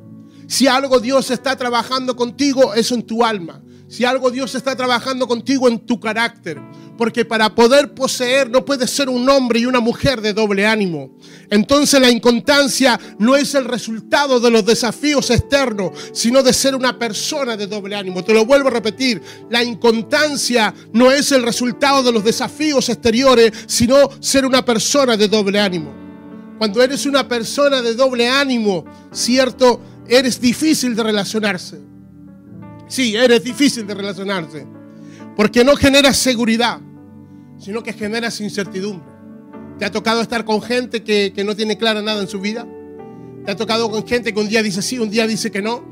Si 0.48 0.68
algo 0.68 1.00
Dios 1.00 1.32
está 1.32 1.56
trabajando 1.56 2.16
contigo, 2.16 2.76
es 2.76 2.92
en 2.92 3.02
tu 3.02 3.26
alma. 3.26 3.64
Si 3.88 4.06
algo 4.06 4.30
Dios 4.30 4.54
está 4.54 4.76
trabajando 4.76 5.28
contigo 5.28 5.68
en 5.68 5.80
tu 5.80 6.00
carácter. 6.00 6.62
Porque 7.00 7.24
para 7.24 7.56
poder 7.56 7.94
poseer 7.94 8.50
no 8.50 8.66
puedes 8.66 8.92
ser 8.92 9.08
un 9.08 9.30
hombre 9.30 9.62
y 9.62 9.66
una 9.66 9.80
mujer 9.80 10.20
de 10.20 10.34
doble 10.34 10.68
ánimo. 10.68 11.12
Entonces 11.50 11.98
la 12.02 12.12
inconstancia 12.12 13.00
no 13.18 13.38
es 13.38 13.56
el 13.56 13.64
resultado 13.64 14.42
de 14.42 14.52
los 14.52 14.66
desafíos 14.66 15.30
externos, 15.30 15.92
sino 16.12 16.44
de 16.44 16.52
ser 16.52 16.76
una 16.76 17.00
persona 17.00 17.56
de 17.56 17.68
doble 17.68 17.96
ánimo. 17.96 18.22
Te 18.22 18.34
lo 18.34 18.46
vuelvo 18.46 18.68
a 18.68 18.72
repetir. 18.72 19.22
La 19.50 19.64
inconstancia 19.64 20.74
no 20.92 21.10
es 21.10 21.32
el 21.32 21.44
resultado 21.44 22.04
de 22.04 22.12
los 22.12 22.22
desafíos 22.22 22.90
exteriores, 22.90 23.54
sino 23.66 24.10
ser 24.20 24.46
una 24.46 24.66
persona 24.66 25.16
de 25.16 25.30
doble 25.30 25.58
ánimo. 25.58 25.94
Cuando 26.58 26.84
eres 26.84 27.06
una 27.06 27.26
persona 27.26 27.82
de 27.82 27.96
doble 27.96 28.28
ánimo, 28.28 28.84
cierto, 29.14 29.80
eres 30.06 30.42
difícil 30.42 30.98
de 30.98 31.04
relacionarse. 31.04 31.80
Sí, 32.90 33.16
eres 33.16 33.42
difícil 33.42 33.88
de 33.88 33.94
relacionarse. 33.94 34.68
Porque 35.38 35.64
no 35.64 35.78
generas 35.78 36.18
seguridad, 36.18 36.82
sino 37.60 37.84
que 37.84 37.94
generas 37.94 38.42
incertidumbre. 38.42 39.08
¿Te 39.78 39.86
ha 39.86 39.92
tocado 39.92 40.22
estar 40.22 40.44
con 40.44 40.62
gente 40.62 41.04
que, 41.04 41.44
no 41.46 41.56
tiene 41.56 41.78
clara 41.78 42.02
nada 42.02 42.22
en 42.22 42.28
su 42.28 42.40
vida? 42.40 42.68
¿Te 43.46 43.52
ha 43.52 43.56
tocado 43.56 43.90
con 43.90 44.06
gente 44.06 44.34
que 44.34 44.40
un 44.40 44.50
día 44.50 44.62
dice 44.64 44.82
sí, 44.82 45.00
un 45.00 45.10
día 45.10 45.28
dice 45.28 45.52
que 45.52 45.62
no? 45.62 45.84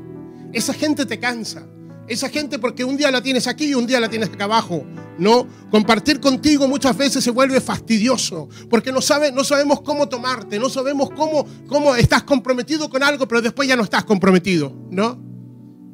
Esa 0.52 0.74
gente 0.74 1.06
te 1.06 1.18
cansa. 1.18 1.66
Esa 2.06 2.28
gente 2.28 2.58
porque 2.58 2.84
un 2.84 2.96
día 2.96 3.10
la 3.10 3.22
tienes 3.22 3.46
aquí 3.46 3.66
y 3.66 3.74
un 3.74 3.86
día 3.86 4.00
la 4.00 4.08
tienes 4.08 4.30
acá 4.30 4.44
abajo. 4.44 4.84
No, 5.18 5.46
compartir 5.70 6.20
contigo 6.20 6.68
muchas 6.68 6.96
veces 6.96 7.24
se 7.24 7.32
vuelve 7.32 7.60
fastidioso 7.60 8.48
porque 8.70 8.92
no, 8.92 9.00
sabe, 9.02 9.32
no 9.32 9.42
sabemos 9.42 9.80
cómo 9.80 10.08
tomarte, 10.08 10.60
no 10.60 10.68
sabemos 10.70 11.10
cómo, 11.10 11.44
cómo 11.66 11.96
estás 11.96 12.22
comprometido 12.22 12.88
con 12.88 13.02
algo, 13.02 13.26
pero 13.26 13.42
después 13.42 13.68
ya 13.68 13.74
no 13.74 13.82
estás 13.82 14.04
comprometido, 14.04 14.72
¿no? 14.90 15.20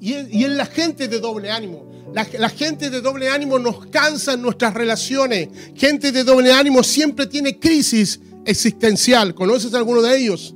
Y 0.01 0.13
es, 0.13 0.51
la 0.51 0.67
gente 0.67 1.09
de 1.09 1.19
doble 1.19 1.51
ánimo. 1.51 1.91
La, 2.15 2.27
la, 2.39 2.49
gente 2.49 2.91
de 2.91 3.01
doble 3.01 3.29
ánimo 3.29 3.59
nos 3.59 3.87
cansa 3.87 4.35
en 4.35 4.43
nuestras 4.43 4.73
relaciones. 4.73 5.49
Gente 5.75 6.13
de 6.13 6.25
doble 6.25 6.53
ánimo 6.53 6.83
siempre 6.83 7.27
tiene 7.27 7.59
crisis 7.59 8.21
existencial. 8.47 9.35
¿Conoces 9.35 9.75
a 9.75 9.79
alguno 9.79 10.01
de 10.01 10.17
ellos? 10.17 10.55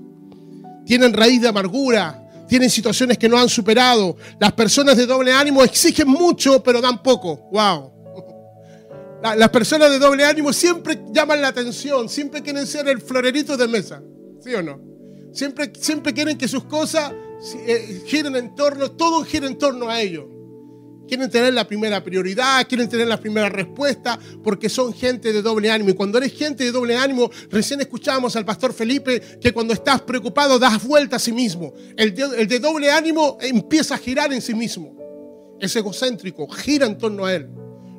Tienen 0.87 1.13
raíz 1.13 1.43
de 1.43 1.49
amargura, 1.49 2.29
tienen 2.49 2.71
situaciones 2.71 3.19
que 3.19 3.29
no 3.29 3.39
han 3.39 3.49
superado. 3.49 4.17
Las 4.41 4.53
personas 4.53 4.97
de 4.97 5.07
doble 5.07 5.33
ánimo 5.33 5.63
exigen 5.63 6.09
mucho, 6.09 6.63
pero 6.63 6.81
dan 6.81 7.03
poco. 7.03 7.49
¡Wow! 7.53 7.93
Las 9.37 9.51
personas 9.51 9.91
de 9.91 9.99
doble 9.99 10.25
ánimo 10.25 10.53
siempre 10.53 10.99
llaman 11.13 11.43
la 11.43 11.49
atención, 11.49 12.09
siempre 12.09 12.43
quieren 12.43 12.67
ser 12.67 12.89
el 12.89 13.01
florerito 13.01 13.57
de 13.57 13.69
mesa. 13.69 14.03
¿Sí 14.41 14.55
o 14.55 14.63
no? 14.63 14.81
Siempre, 15.33 15.73
siempre 15.79 16.15
quieren 16.15 16.39
que 16.39 16.49
sus 16.49 16.65
cosas 16.65 17.13
eh, 17.67 18.03
giren 18.07 18.35
en 18.37 18.55
torno, 18.55 18.91
todo 18.93 19.25
gira 19.25 19.47
en 19.47 19.59
torno 19.59 19.89
a 19.89 20.01
ellos. 20.01 20.25
Quieren 21.09 21.31
tener 21.31 21.55
la 21.55 21.67
primera 21.67 22.05
prioridad, 22.05 22.67
quieren 22.69 22.89
tener 22.89 23.09
la 23.09 23.19
primera 23.19 23.49
respuesta, 23.49 24.19
porque 24.45 24.69
son 24.69 24.93
gente 24.93 25.33
de 25.33 25.41
doble 25.43 25.71
ánimo. 25.71 25.91
Y 25.91 25.95
cuando 25.95 26.19
eres 26.19 26.35
gente 26.35 26.65
de 26.65 26.71
doble 26.71 26.97
ánimo, 26.97 27.31
recién 27.51 27.81
escuchamos 27.81 28.37
al 28.37 28.45
pastor 28.45 28.75
Felipe 28.75 29.21
que 29.41 29.53
cuando 29.53 29.73
estás 29.73 30.03
preocupado 30.03 30.59
das 30.59 30.85
vuelta 30.85 31.17
a 31.17 31.19
sí 31.19 31.33
mismo. 31.33 31.73
El 31.97 32.15
el 32.37 32.47
de 32.47 32.59
doble 32.59 32.91
ánimo 32.91 33.39
empieza 33.41 33.95
a 33.95 33.99
girar 33.99 34.33
en 34.33 34.43
sí 34.43 34.55
mismo. 34.55 34.95
Es 35.59 35.75
egocéntrico, 35.75 36.47
gira 36.49 36.87
en 36.87 36.99
torno 36.99 37.25
a 37.25 37.35
él. 37.35 37.49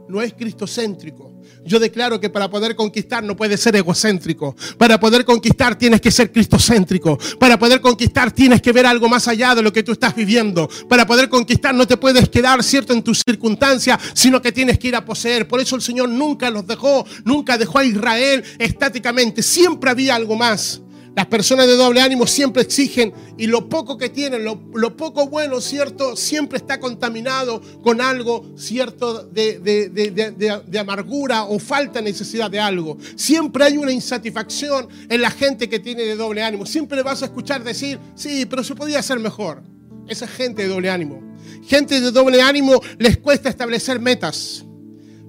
No 0.08 0.22
es 0.22 0.34
cristocéntrico. 0.34 1.29
Yo 1.66 1.80
declaro 1.80 2.20
que 2.20 2.30
para 2.30 2.50
poder 2.50 2.76
conquistar 2.76 3.24
no 3.24 3.36
puedes 3.36 3.60
ser 3.60 3.76
egocéntrico. 3.76 4.56
Para 4.78 5.00
poder 5.00 5.26
conquistar 5.26 5.78
tienes 5.78 6.02
que 6.02 6.12
ser 6.12 6.32
cristocéntrico. 6.32 7.18
Para 7.38 7.60
poder 7.60 7.82
conquistar 7.82 8.32
tienes 8.32 8.62
que 8.62 8.72
ver 8.72 8.86
algo 8.86 9.10
más 9.10 9.28
allá 9.28 9.56
de 9.56 9.62
lo 9.62 9.72
que 9.74 9.84
tú 9.84 9.92
estás 9.92 10.16
viviendo. 10.16 10.70
Para 10.88 11.06
poder 11.06 11.30
conquistar 11.30 11.76
no 11.76 11.88
te 11.88 11.98
puedes 11.98 12.30
quedar 12.30 12.64
cierto 12.64 12.94
en 12.94 13.04
tus 13.04 13.22
circunstancias, 13.26 14.00
sino 14.14 14.42
que 14.42 14.52
tienes 14.52 14.80
que 14.80 14.90
ir 14.90 14.96
a 14.96 15.06
poseer. 15.06 15.48
Por 15.48 15.60
eso 15.60 15.76
el 15.76 15.82
Señor 15.82 16.10
nunca 16.10 16.50
los 16.50 16.66
dejó, 16.66 17.06
nunca 17.24 17.58
dejó 17.58 17.80
a 17.80 17.86
Israel 17.86 18.44
estáticamente. 18.58 19.44
Siempre 19.44 19.90
había 19.90 20.16
algo 20.16 20.36
más. 20.36 20.82
Las 21.16 21.26
personas 21.26 21.68
de 21.68 21.76
doble 21.76 22.02
ánimo 22.02 22.28
siempre 22.28 22.62
exigen 22.62 23.14
y 23.38 23.48
lo 23.48 23.68
poco 23.68 23.98
que 23.98 24.10
tienen, 24.10 24.44
lo, 24.44 24.96
poco 24.96 25.28
bueno, 25.28 25.60
¿cierto? 25.60 26.16
Siempre 26.16 26.58
está 26.58 26.80
contaminado 26.80 27.62
con 27.82 28.00
algo, 28.00 28.46
¿cierto? 28.56 29.24
De, 29.24 30.80
amargura 30.80 31.44
o 31.44 31.60
falta 31.60 32.02
necesidad 32.02 32.50
de 32.50 32.60
algo. 32.60 32.98
Siempre 33.16 33.66
hay 33.66 33.78
una 33.78 33.92
insatisfacción 33.92 34.88
en 35.10 35.22
la 35.22 35.32
gente 35.32 35.68
que 35.68 35.80
tiene 35.80 36.04
de 36.04 36.16
doble 36.16 36.44
ánimo. 36.44 36.66
Siempre 36.66 36.98
le 36.98 37.04
vas 37.04 37.22
a 37.22 37.26
escuchar 37.26 37.64
decir, 37.64 38.00
sí, 38.16 38.46
pero 38.46 38.64
se 38.64 38.76
podía 38.76 39.00
hacer 39.00 39.20
mejor. 39.20 39.64
Esa 40.08 40.28
gente 40.28 40.62
de 40.64 40.68
doble 40.68 40.90
ánimo. 40.90 41.22
Gente 41.68 42.00
de 42.00 42.12
doble 42.12 42.42
ánimo 42.42 42.82
les 42.98 43.18
cuesta 43.18 43.50
establecer 43.50 44.00
metas. 44.00 44.64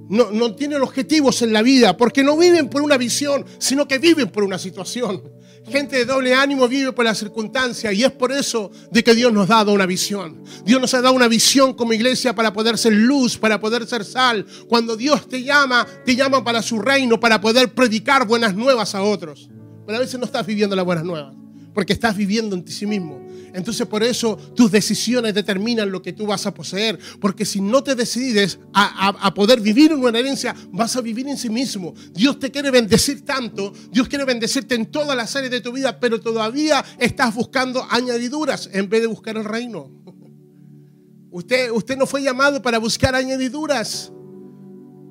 No, 0.09 0.31
no, 0.33 0.55
tienen 0.57 0.83
objetivos 0.83 1.41
en 1.43 1.53
la 1.53 1.63
vida 1.63 1.97
porque 1.97 2.25
no 2.25 2.37
viven 2.37 2.69
por 2.69 2.83
una 2.83 2.97
visión, 2.97 3.45
sino 3.59 3.87
que 3.87 3.99
viven 3.99 4.29
por 4.29 4.43
una 4.43 4.59
situación. 4.59 5.23
Gente 5.69 5.97
de 5.97 6.05
doble 6.05 6.35
ánimo 6.35 6.67
vive 6.67 6.93
por 6.93 7.05
la 7.05 7.15
circunstancia 7.15 7.93
y 7.93 8.03
es 8.03 8.11
por 8.11 8.33
eso 8.33 8.71
de 8.91 9.05
que 9.05 9.15
Dios 9.15 9.33
nos 9.33 9.51
ha 9.51 9.57
dado 9.57 9.73
una 9.73 9.87
visión. 9.87 10.43
Dios 10.65 10.81
nos 10.81 10.93
ha 10.95 11.01
dado 11.01 11.15
una 11.15 11.29
visión 11.29 11.75
como 11.75 11.93
iglesia 11.93 12.35
para 12.35 12.53
poder 12.53 12.79
ser 12.79 12.93
luz, 12.93 13.37
para 13.37 13.61
poder 13.61 13.87
ser 13.87 14.05
sal. 14.05 14.47
Cuando 14.69 14.97
Dios 14.97 15.29
te 15.29 15.43
llama, 15.43 15.87
te 16.05 16.17
llama 16.17 16.43
para 16.43 16.63
su 16.63 16.79
reino, 16.79 17.21
para 17.21 17.41
poder 17.41 17.73
predicar 17.75 18.27
buenas 18.27 18.55
nuevas 18.55 18.95
a 18.95 19.03
otros. 19.03 19.49
Pero 19.87 19.99
a 19.99 20.01
veces 20.01 20.19
no 20.19 20.27
estás 20.27 20.47
viviendo 20.47 20.75
las 20.75 20.85
buenas 20.85 21.05
nuevas 21.05 21.41
porque 21.75 21.93
estás 21.93 22.17
viviendo 22.17 22.57
en 22.57 22.65
ti 22.65 22.73
sí 22.73 22.87
mismo. 22.87 23.21
Entonces 23.55 23.87
por 23.87 24.03
eso 24.03 24.37
tus 24.55 24.71
decisiones 24.71 25.35
determinan 25.35 25.91
lo 25.91 26.03
que 26.03 26.13
tú 26.13 26.27
vas 26.27 26.47
a 26.47 26.55
poseer, 26.55 26.99
porque 27.21 27.45
si 27.45 27.61
no 27.61 27.83
te 27.83 27.95
decides 27.95 28.59
a, 28.73 29.33
poder 29.35 29.61
vivir 29.61 29.93
en 29.93 30.01
una 30.01 30.19
herencia, 30.19 30.55
vas 30.71 30.97
a 30.97 31.01
vivir 31.01 31.29
en 31.29 31.39
sí 31.39 31.51
mismo. 31.51 31.95
Dios 32.13 32.39
te 32.39 32.51
quiere 32.51 32.71
bendecir 32.71 33.25
tanto, 33.25 33.73
Dios 33.91 34.09
quiere 34.09 34.25
bendecirte 34.25 34.75
en 34.75 34.87
todas 34.87 35.17
las 35.17 35.35
áreas 35.37 35.51
de 35.51 35.61
tu 35.61 35.73
vida, 35.73 35.99
pero 35.99 36.21
todavía 36.21 36.85
estás 36.99 37.35
buscando 37.35 37.87
añadiduras 37.91 38.69
en 38.73 38.89
vez 38.89 39.03
de 39.03 39.07
buscar 39.07 39.37
el 39.37 39.45
reino. 39.45 39.91
Usted, 41.31 41.71
usted 41.71 41.97
no 41.97 42.07
fue 42.07 42.23
llamado 42.23 42.61
para 42.61 42.79
buscar 42.79 43.15
añadiduras. 43.15 44.13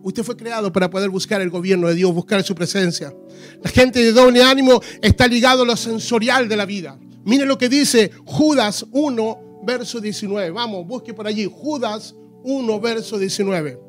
Usted 0.02 0.24
fue 0.24 0.38
creado 0.38 0.72
para 0.72 0.90
poder 0.90 1.10
buscar 1.10 1.42
el 1.42 1.50
gobierno 1.50 1.88
de 1.88 1.96
Dios, 1.96 2.14
buscar 2.14 2.44
su 2.44 2.56
presencia. 2.56 3.14
La 3.62 3.70
gente 3.70 4.00
de 4.00 4.12
doble 4.12 4.44
ánimo 4.44 4.82
está 5.02 5.28
ligado 5.28 5.64
a 5.64 5.66
lo 5.66 5.76
sensorial 5.76 6.48
de 6.48 6.58
la 6.58 6.66
vida. 6.66 6.98
Mire 7.30 7.46
lo 7.46 7.60
que 7.60 7.70
dice 7.70 8.10
Judas 8.26 8.88
1, 8.92 9.62
verso 9.64 10.02
19. 10.02 10.50
Vamos, 10.50 10.88
busque 10.88 11.14
por 11.14 11.28
allí. 11.28 11.46
Judas 11.46 12.16
1, 12.44 12.80
verso 12.80 13.20
19. 13.20 13.80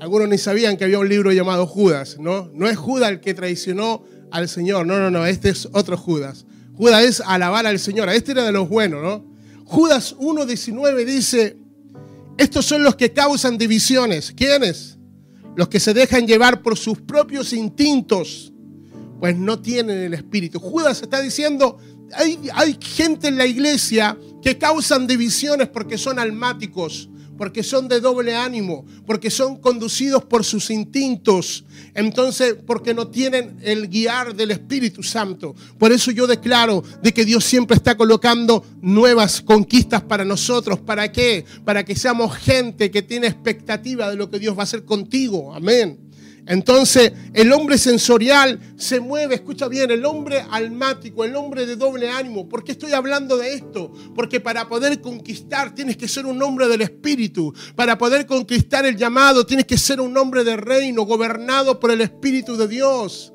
Algunos 0.00 0.28
ni 0.28 0.38
sabían 0.38 0.76
que 0.76 0.82
había 0.82 0.98
un 0.98 1.08
libro 1.08 1.30
llamado 1.30 1.68
Judas, 1.68 2.16
¿no? 2.18 2.50
No 2.52 2.68
es 2.68 2.76
Judas 2.76 3.10
el 3.10 3.20
que 3.20 3.32
traicionó 3.32 4.02
al 4.32 4.48
Señor, 4.48 4.86
no, 4.86 4.98
no, 4.98 5.08
no, 5.08 5.24
este 5.24 5.50
es 5.50 5.68
otro 5.72 5.96
Judas. 5.96 6.46
Judas 6.74 7.04
es 7.04 7.20
alabar 7.20 7.64
al 7.64 7.78
Señor, 7.78 8.08
este 8.08 8.32
era 8.32 8.42
de 8.42 8.50
los 8.50 8.68
buenos, 8.68 9.04
¿no? 9.04 9.24
Judas 9.64 10.16
1, 10.18 10.44
19 10.44 11.04
dice, 11.04 11.56
estos 12.38 12.66
son 12.66 12.82
los 12.82 12.96
que 12.96 13.12
causan 13.12 13.56
divisiones. 13.56 14.32
¿Quiénes? 14.32 14.98
Los 15.54 15.68
que 15.68 15.78
se 15.78 15.94
dejan 15.94 16.26
llevar 16.26 16.60
por 16.62 16.76
sus 16.76 17.00
propios 17.00 17.52
instintos, 17.52 18.52
pues 19.20 19.36
no 19.36 19.60
tienen 19.60 19.98
el 19.98 20.14
espíritu. 20.14 20.58
Judas 20.58 21.02
está 21.02 21.20
diciendo, 21.20 21.78
hay, 22.14 22.78
gente 22.80 23.28
en 23.28 23.36
la 23.36 23.46
iglesia 23.46 24.16
que 24.42 24.58
causan 24.58 25.06
divisiones 25.06 25.68
porque 25.68 25.98
son 25.98 26.18
almáticos, 26.18 27.08
porque 27.36 27.62
son 27.62 27.86
de 27.88 28.00
doble 28.00 28.34
ánimo, 28.34 28.84
porque 29.06 29.30
son 29.30 29.56
conducidos 29.56 30.24
por 30.24 30.44
sus 30.44 30.70
instintos, 30.70 31.64
entonces 31.94 32.56
porque 32.66 32.94
no 32.94 33.08
tienen 33.08 33.58
el 33.62 33.88
guiar 33.88 34.34
del 34.34 34.50
Espíritu 34.50 35.02
Santo. 35.02 35.54
Por 35.78 35.92
eso 35.92 36.10
yo 36.10 36.26
declaro 36.26 36.82
de 37.02 37.12
que 37.12 37.24
Dios 37.24 37.44
siempre 37.44 37.76
está 37.76 37.96
colocando 37.96 38.64
nuevas 38.80 39.40
conquistas 39.40 40.02
para 40.02 40.24
nosotros. 40.24 40.80
¿Para 40.80 41.12
qué? 41.12 41.44
Para 41.64 41.84
que 41.84 41.94
seamos 41.94 42.36
gente 42.36 42.90
que 42.90 43.02
tiene 43.02 43.28
expectativa 43.28 44.10
de 44.10 44.16
lo 44.16 44.30
que 44.30 44.38
Dios 44.38 44.56
va 44.56 44.60
a 44.60 44.64
hacer 44.64 44.84
contigo. 44.84 45.54
Amén. 45.54 46.07
Entonces 46.48 47.12
el 47.34 47.52
hombre 47.52 47.76
sensorial 47.76 48.58
se 48.76 49.00
mueve, 49.00 49.34
escucha 49.34 49.68
bien, 49.68 49.90
el 49.90 50.06
hombre 50.06 50.44
almático, 50.50 51.22
el 51.22 51.36
hombre 51.36 51.66
de 51.66 51.76
doble 51.76 52.08
ánimo. 52.10 52.48
¿Por 52.48 52.64
qué 52.64 52.72
estoy 52.72 52.92
hablando 52.92 53.36
de 53.36 53.52
esto? 53.52 53.92
Porque 54.14 54.40
para 54.40 54.66
poder 54.66 55.02
conquistar 55.02 55.74
tienes 55.74 55.98
que 55.98 56.08
ser 56.08 56.24
un 56.24 56.42
hombre 56.42 56.66
del 56.66 56.80
Espíritu. 56.80 57.52
Para 57.76 57.98
poder 57.98 58.24
conquistar 58.24 58.86
el 58.86 58.96
llamado 58.96 59.44
tienes 59.44 59.66
que 59.66 59.76
ser 59.76 60.00
un 60.00 60.16
hombre 60.16 60.42
de 60.42 60.56
reino, 60.56 61.02
gobernado 61.02 61.78
por 61.78 61.90
el 61.90 62.00
Espíritu 62.00 62.56
de 62.56 62.66
Dios. 62.66 63.30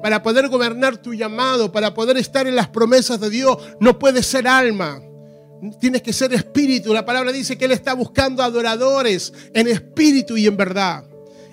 Para 0.00 0.22
poder 0.22 0.48
gobernar 0.48 1.02
tu 1.02 1.14
llamado, 1.14 1.72
para 1.72 1.92
poder 1.92 2.18
estar 2.18 2.46
en 2.46 2.54
las 2.54 2.68
promesas 2.68 3.18
de 3.18 3.30
Dios, 3.30 3.58
no 3.80 3.98
puedes 3.98 4.24
ser 4.26 4.46
alma. 4.46 5.02
tienes 5.80 6.02
que 6.02 6.12
ser 6.12 6.32
espíritu. 6.32 6.94
La 6.94 7.04
palabra 7.04 7.32
dice 7.32 7.58
que 7.58 7.64
Él 7.64 7.72
está 7.72 7.94
buscando 7.94 8.44
adoradores 8.44 9.32
en 9.52 9.66
espíritu 9.66 10.36
y 10.36 10.46
en 10.46 10.56
verdad. 10.56 11.07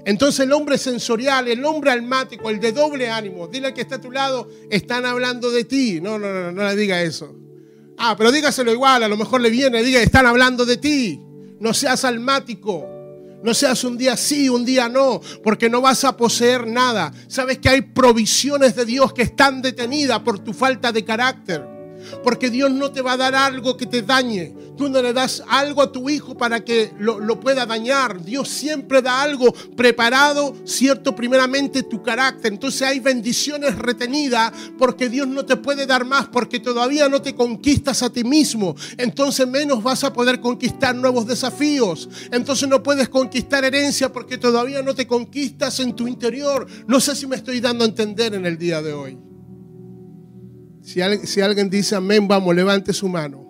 Entonces 0.06 0.42
el 0.42 0.54
hombre 0.54 0.78
sensorial, 0.78 1.48
el 1.48 1.66
hombre 1.66 1.92
almático, 1.92 2.50
el 2.52 2.60
de 2.60 2.72
doble 2.72 3.10
ánimo, 3.10 3.48
dile 3.48 3.68
al 3.68 3.74
que 3.74 3.82
está 3.82 3.96
a 3.96 4.02
tu 4.02 4.12
lado, 4.12 4.48
están 4.70 5.04
hablando 5.04 5.50
de 5.50 5.64
ti. 5.64 6.00
No, 6.00 6.20
no, 6.20 6.32
no, 6.32 6.52
no 6.52 6.64
le 6.64 6.76
diga 6.76 7.02
eso. 7.02 7.36
Ah, 7.98 8.16
pero 8.16 8.32
dígaselo 8.32 8.72
igual, 8.72 9.04
a 9.04 9.08
lo 9.08 9.18
mejor 9.18 9.42
le 9.42 9.50
viene, 9.50 9.82
diga, 9.82 10.00
están 10.00 10.28
hablando 10.28 10.64
de 10.66 10.78
ti. 10.78 11.20
No 11.60 11.74
seas 11.74 12.06
almático. 12.06 12.92
No 13.44 13.54
seas 13.54 13.84
un 13.84 13.96
día 13.96 14.18
sí, 14.18 14.50
un 14.50 14.66
día 14.66 14.90
no, 14.90 15.22
porque 15.44 15.70
no 15.70 15.80
vas 15.80 16.04
a 16.04 16.18
poseer 16.18 16.66
nada. 16.66 17.14
Sabes 17.28 17.60
que 17.60 17.70
hay 17.70 17.82
provisiones 17.82 18.76
de 18.76 18.86
Dios 18.86 19.14
que 19.14 19.22
están 19.22 19.62
detenidas 19.62 20.20
por 20.22 20.40
tu 20.40 20.52
falta 20.52 20.92
de 20.92 21.06
carácter. 21.06 21.75
Porque 22.24 22.50
Dios 22.50 22.72
no 22.72 22.92
te 22.92 23.02
va 23.02 23.14
a 23.14 23.18
dar 23.18 23.36
algo 23.36 23.78
que 23.78 23.86
te 23.86 24.02
dañe. 24.02 24.54
Tú 24.78 24.90
no 24.90 25.02
le 25.02 25.14
das 25.14 25.42
algo 25.48 25.82
a 25.82 25.92
tu 25.92 26.10
hijo 26.10 26.36
para 26.36 26.64
que 26.64 26.92
lo, 27.00 27.40
pueda 27.40 27.66
dañar. 27.66 28.24
Dios 28.24 28.50
siempre 28.50 29.02
da 29.02 29.22
algo 29.22 29.54
preparado, 29.76 30.56
cierto, 30.66 31.16
primeramente 31.16 31.84
tu 31.84 32.02
carácter. 32.04 32.52
Entonces 32.52 32.82
hay 32.82 33.00
bendiciones 33.00 33.78
retenidas 33.78 34.52
porque 34.78 35.10
Dios 35.10 35.28
no 35.28 35.46
te 35.46 35.56
puede 35.56 35.86
dar 35.86 36.06
más 36.06 36.28
porque 36.28 36.60
todavía 36.60 37.08
no 37.08 37.22
te 37.22 37.36
conquistas 37.36 38.04
a 38.04 38.10
ti 38.10 38.24
mismo. 38.24 38.76
Entonces 38.98 39.48
menos 39.48 39.82
vas 39.82 40.04
a 40.04 40.14
poder 40.14 40.40
conquistar 40.40 40.96
nuevos 40.96 41.26
desafíos. 41.26 42.10
Entonces 42.32 42.68
no 42.68 42.84
puedes 42.84 43.10
conquistar 43.10 43.64
herencia 43.64 44.12
porque 44.12 44.38
todavía 44.38 44.82
no 44.82 44.94
te 44.94 45.08
conquistas 45.08 45.80
en 45.80 45.96
tu 45.96 46.08
interior. 46.08 46.68
No 46.88 47.00
sé 47.00 47.16
si 47.16 47.28
me 47.28 47.36
estoy 47.36 47.60
dando 47.60 47.86
a 47.86 47.88
entender 47.88 48.34
en 48.34 48.46
el 48.46 48.58
día 48.58 48.82
de 48.82 48.94
hoy. 48.94 49.35
Si, 50.86 51.02
alguien 51.42 51.68
dice 51.68 51.96
amén, 51.96 52.28
vamos, 52.28 52.56
levante 52.56 52.94
su 52.94 53.10
mano. 53.10 53.44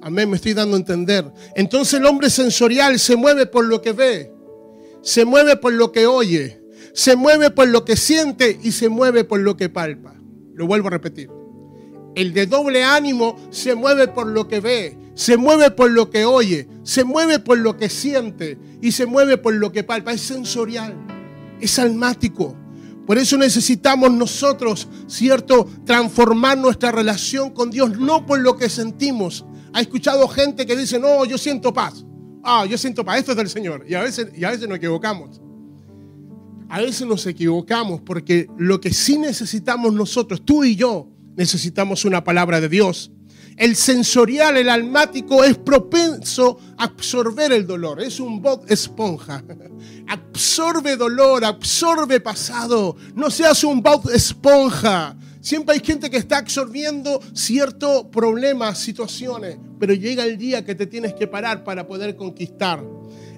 Amén, 0.00 0.30
me 0.30 0.36
estoy 0.36 0.54
dando 0.54 0.76
a 0.76 0.78
entender. 0.78 1.24
Entonces 1.56 1.94
el 1.94 2.06
hombre 2.06 2.30
sensorial 2.30 3.00
se 3.00 3.16
mueve 3.16 3.46
por 3.46 3.64
lo 3.64 3.82
que 3.82 3.90
ve, 3.90 4.32
se 5.02 5.24
mueve 5.24 5.56
por 5.56 5.72
lo 5.72 5.90
que 5.90 6.06
oye, 6.06 6.62
se 6.94 7.16
mueve 7.16 7.50
por 7.50 7.66
lo 7.66 7.84
que 7.84 7.96
siente 7.96 8.60
y 8.62 8.70
se 8.70 8.88
mueve 8.88 9.24
por 9.24 9.40
lo 9.40 9.56
que 9.56 9.68
palpa. 9.68 10.14
Lo 10.54 10.68
vuelvo 10.68 10.86
a 10.86 10.92
repetir. 10.92 11.28
El 12.14 12.32
de 12.32 12.46
doble 12.46 12.84
ánimo 12.84 13.36
se 13.50 13.74
mueve 13.74 14.06
por 14.06 14.28
lo 14.28 14.46
que 14.46 14.60
ve, 14.60 14.96
se 15.14 15.36
mueve 15.36 15.72
por 15.72 15.90
lo 15.90 16.10
que 16.10 16.26
oye, 16.26 16.68
se 16.84 17.02
mueve 17.02 17.40
por 17.40 17.58
lo 17.58 17.76
que 17.76 17.88
siente 17.88 18.56
y 18.80 18.92
se 18.92 19.04
mueve 19.04 19.36
por 19.36 19.52
lo 19.52 19.72
que 19.72 19.82
palpa. 19.82 20.12
Es 20.12 20.20
sensorial, 20.20 20.94
es 21.60 21.76
almático. 21.80 22.56
Por 23.06 23.18
eso 23.18 23.38
necesitamos 23.38 24.10
nosotros, 24.12 24.88
¿cierto?, 25.06 25.68
transformar 25.84 26.58
nuestra 26.58 26.90
relación 26.90 27.50
con 27.50 27.70
Dios, 27.70 27.96
no 27.98 28.26
por 28.26 28.40
lo 28.40 28.56
que 28.56 28.68
sentimos. 28.68 29.44
Ha 29.72 29.80
escuchado 29.80 30.26
gente 30.26 30.66
que 30.66 30.76
dice, 30.76 30.98
no, 30.98 31.24
yo 31.24 31.38
siento 31.38 31.72
paz. 31.72 32.04
Ah, 32.42 32.66
yo 32.66 32.76
siento 32.76 33.04
paz, 33.04 33.20
esto 33.20 33.32
es 33.32 33.36
del 33.36 33.48
Señor. 33.48 33.84
Y 33.88 33.94
a 33.94 34.02
veces, 34.02 34.28
y 34.36 34.44
a 34.44 34.50
veces 34.50 34.68
nos 34.68 34.78
equivocamos. 34.78 35.40
A 36.68 36.80
veces 36.80 37.06
nos 37.06 37.24
equivocamos 37.26 38.00
porque 38.00 38.48
lo 38.58 38.80
que 38.80 38.92
sí 38.92 39.18
necesitamos 39.18 39.92
nosotros, 39.92 40.44
tú 40.44 40.64
y 40.64 40.74
yo, 40.74 41.08
necesitamos 41.36 42.04
una 42.04 42.24
palabra 42.24 42.60
de 42.60 42.68
Dios 42.68 43.12
el 43.56 43.74
sensorial, 43.74 44.58
el 44.58 44.68
almático 44.68 45.42
es 45.42 45.56
propenso 45.56 46.58
a 46.76 46.84
absorber 46.84 47.52
el 47.52 47.66
dolor. 47.66 48.02
Es 48.02 48.20
un 48.20 48.42
bot 48.42 48.70
esponja. 48.70 49.42
Absorbe 50.08 50.96
dolor, 50.96 51.44
absorbe 51.44 52.20
pasado. 52.20 52.96
No 53.14 53.30
seas 53.30 53.64
un 53.64 53.82
bot 53.82 54.08
esponja. 54.10 55.16
Siempre 55.40 55.74
hay 55.74 55.80
gente 55.80 56.10
que 56.10 56.16
está 56.16 56.38
absorbiendo 56.38 57.20
ciertos 57.32 58.04
problemas, 58.12 58.78
situaciones, 58.78 59.56
pero 59.80 59.94
llega 59.94 60.24
el 60.24 60.36
día 60.36 60.64
que 60.64 60.74
te 60.74 60.86
tienes 60.86 61.14
que 61.14 61.26
parar 61.26 61.64
para 61.64 61.86
poder 61.86 62.14
conquistar. 62.14 62.84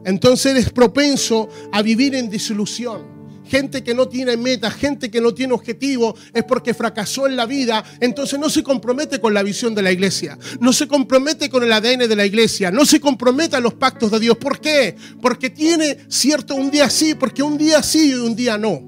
Entonces 0.05 0.53
eres 0.53 0.71
propenso 0.71 1.49
a 1.73 1.81
vivir 1.81 2.15
en 2.15 2.29
disolución 2.29 3.18
gente 3.49 3.83
que 3.83 3.95
no 3.95 4.09
tiene 4.09 4.37
meta, 4.37 4.71
gente 4.71 5.11
que 5.11 5.21
no 5.21 5.35
tiene 5.35 5.55
objetivo, 5.55 6.15
es 6.33 6.45
porque 6.45 6.75
fracasó 6.75 7.27
en 7.27 7.37
la 7.37 7.47
vida, 7.47 7.85
entonces 8.01 8.39
no 8.39 8.51
se 8.51 8.63
compromete 8.63 9.21
con 9.21 9.35
la 9.35 9.43
visión 9.43 9.75
de 9.75 9.83
la 9.83 9.91
iglesia, 9.91 10.39
no 10.61 10.73
se 10.73 10.87
compromete 10.87 11.49
con 11.49 11.63
el 11.63 11.73
ADN 11.73 12.09
de 12.09 12.17
la 12.17 12.27
iglesia, 12.27 12.71
no 12.71 12.85
se 12.85 13.01
compromete 13.01 13.57
a 13.57 13.61
los 13.61 13.75
pactos 13.75 14.11
de 14.11 14.21
Dios. 14.21 14.37
¿Por 14.37 14.61
qué? 14.61 14.95
Porque 15.21 15.51
tiene 15.51 15.99
cierto 16.09 16.55
un 16.55 16.71
día 16.71 16.91
sí, 16.91 17.15
porque 17.15 17.43
un 17.43 17.59
día 17.59 17.83
sí 17.83 18.11
y 18.11 18.15
un 18.15 18.37
día 18.37 18.59
no. 18.59 18.83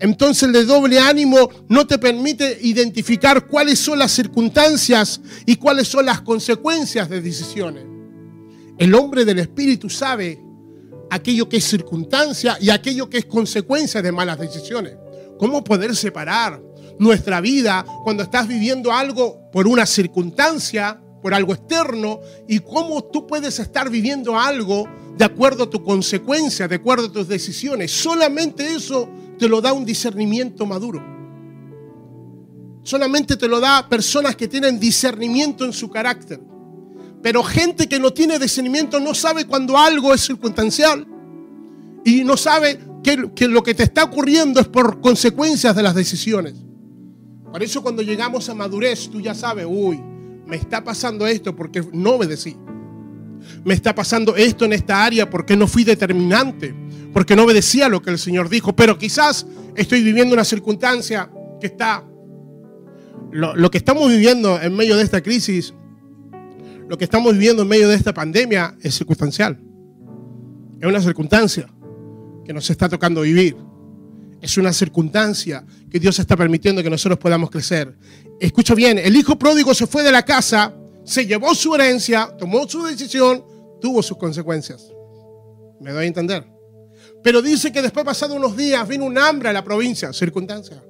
Entonces 0.00 0.48
el 0.54 0.66
doble 0.66 0.98
ánimo 0.98 1.50
no 1.68 1.86
te 1.86 1.98
permite 1.98 2.58
identificar 2.62 3.46
cuáles 3.46 3.78
son 3.78 3.98
las 3.98 4.12
circunstancias 4.12 5.20
y 5.44 5.56
cuáles 5.56 5.88
son 5.88 6.06
las 6.06 6.22
consecuencias 6.22 7.08
de 7.10 7.20
decisiones. 7.20 7.84
El 8.78 8.94
hombre 8.94 9.26
del 9.26 9.40
Espíritu 9.40 9.90
sabe 9.90 10.40
aquello 11.10 11.48
que 11.48 11.58
es 11.58 11.64
circunstancia 11.64 12.56
y 12.60 12.70
aquello 12.70 13.10
que 13.10 13.18
es 13.18 13.26
consecuencia 13.26 14.00
de 14.00 14.12
malas 14.12 14.38
decisiones. 14.38 14.96
¿Cómo 15.38 15.64
poder 15.64 15.94
separar 15.96 16.62
nuestra 16.98 17.40
vida 17.40 17.84
cuando 18.04 18.22
estás 18.22 18.46
viviendo 18.46 18.92
algo 18.92 19.50
por 19.50 19.66
una 19.66 19.86
circunstancia, 19.86 21.00
por 21.22 21.34
algo 21.34 21.52
externo, 21.52 22.20
y 22.46 22.60
cómo 22.60 23.02
tú 23.04 23.26
puedes 23.26 23.58
estar 23.58 23.90
viviendo 23.90 24.38
algo 24.38 24.88
de 25.16 25.24
acuerdo 25.24 25.64
a 25.64 25.70
tu 25.70 25.82
consecuencia, 25.82 26.68
de 26.68 26.76
acuerdo 26.76 27.06
a 27.06 27.12
tus 27.12 27.28
decisiones? 27.28 27.90
Solamente 27.90 28.74
eso 28.74 29.08
te 29.38 29.48
lo 29.48 29.60
da 29.60 29.72
un 29.72 29.84
discernimiento 29.84 30.66
maduro. 30.66 31.02
Solamente 32.82 33.36
te 33.36 33.48
lo 33.48 33.60
da 33.60 33.88
personas 33.88 34.36
que 34.36 34.48
tienen 34.48 34.78
discernimiento 34.78 35.64
en 35.64 35.72
su 35.72 35.90
carácter. 35.90 36.40
Pero 37.22 37.42
gente 37.42 37.88
que 37.88 37.98
no 37.98 38.12
tiene 38.12 38.38
discernimiento 38.38 38.98
no 38.98 39.14
sabe 39.14 39.44
cuando 39.44 39.76
algo 39.76 40.14
es 40.14 40.22
circunstancial 40.22 41.06
y 42.04 42.24
no 42.24 42.36
sabe 42.36 42.80
que, 43.02 43.48
lo 43.48 43.62
que 43.62 43.74
te 43.74 43.82
está 43.82 44.04
ocurriendo 44.04 44.60
es 44.60 44.68
por 44.68 45.00
consecuencias 45.00 45.76
de 45.76 45.82
las 45.82 45.94
decisiones. 45.94 46.54
Por 47.52 47.62
eso 47.62 47.82
cuando 47.82 48.02
llegamos 48.02 48.48
a 48.48 48.54
madurez, 48.54 49.10
tú 49.10 49.20
ya 49.20 49.34
sabes, 49.34 49.66
uy, 49.68 50.00
me 50.46 50.56
está 50.56 50.82
pasando 50.82 51.26
esto 51.26 51.54
porque 51.54 51.84
no 51.92 52.12
obedecí. 52.12 52.56
Me 53.64 53.74
está 53.74 53.94
pasando 53.94 54.36
esto 54.36 54.64
en 54.64 54.72
esta 54.72 55.04
área 55.04 55.28
porque 55.28 55.56
no 55.56 55.66
fui 55.66 55.84
determinante, 55.84 56.74
porque 57.12 57.36
no 57.36 57.44
obedecía 57.44 57.88
lo 57.88 58.00
que 58.00 58.10
el 58.10 58.18
Señor 58.18 58.48
dijo. 58.48 58.74
Pero 58.74 58.96
quizás 58.96 59.46
estoy 59.74 60.02
viviendo 60.02 60.34
una 60.34 60.44
circunstancia 60.44 61.30
que 61.60 61.66
está... 61.66 62.04
lo 63.32 63.70
que 63.70 63.78
estamos 63.78 64.08
viviendo 64.08 64.58
en 64.60 64.74
medio 64.74 64.96
de 64.96 65.02
esta 65.02 65.22
crisis 65.22 65.74
lo 66.90 66.98
que 66.98 67.04
estamos 67.04 67.34
viviendo 67.34 67.62
en 67.62 67.68
medio 67.68 67.88
de 67.88 67.94
esta 67.94 68.12
pandemia 68.12 68.76
es 68.82 68.96
circunstancial. 68.96 69.56
Es 70.80 70.88
una 70.88 71.00
circunstancia 71.00 71.72
que 72.44 72.52
nos 72.52 72.68
está 72.68 72.88
tocando 72.88 73.20
vivir. 73.20 73.56
Es 74.40 74.58
una 74.58 74.72
circunstancia 74.72 75.64
que 75.88 76.00
Dios 76.00 76.18
está 76.18 76.36
permitiendo 76.36 76.82
que 76.82 76.90
nosotros 76.90 77.16
podamos 77.16 77.48
crecer. 77.48 77.96
Escucha 78.40 78.74
bien, 78.74 78.98
el 78.98 79.14
hijo 79.14 79.38
pródigo 79.38 79.72
se 79.72 79.86
fue 79.86 80.02
de 80.02 80.10
la 80.10 80.24
casa, 80.24 80.74
se 81.04 81.24
llevó 81.24 81.54
su 81.54 81.72
herencia, 81.76 82.34
tomó 82.36 82.68
su 82.68 82.82
decisión, 82.82 83.44
tuvo 83.80 84.02
sus 84.02 84.16
consecuencias. 84.16 84.90
¿Me 85.80 85.92
doy 85.92 86.06
a 86.06 86.08
entender? 86.08 86.44
Pero 87.22 87.40
dice 87.40 87.70
que 87.70 87.82
después, 87.82 88.04
pasado 88.04 88.34
unos 88.34 88.56
días, 88.56 88.88
vino 88.88 89.04
un 89.04 89.16
hambre 89.16 89.48
a 89.48 89.52
la 89.52 89.62
provincia, 89.62 90.12
circunstancia. 90.12 90.82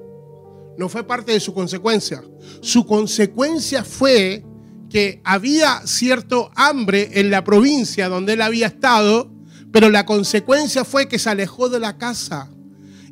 No 0.78 0.88
fue 0.88 1.06
parte 1.06 1.32
de 1.32 1.40
su 1.40 1.52
consecuencia. 1.52 2.24
Su 2.62 2.86
consecuencia 2.86 3.84
fue 3.84 4.46
que 4.90 5.20
había 5.24 5.86
cierto 5.86 6.50
hambre 6.56 7.10
en 7.14 7.30
la 7.30 7.44
provincia 7.44 8.08
donde 8.08 8.34
él 8.34 8.42
había 8.42 8.66
estado, 8.66 9.30
pero 9.72 9.88
la 9.88 10.04
consecuencia 10.04 10.84
fue 10.84 11.08
que 11.08 11.18
se 11.18 11.30
alejó 11.30 11.68
de 11.68 11.80
la 11.80 11.96
casa 11.96 12.50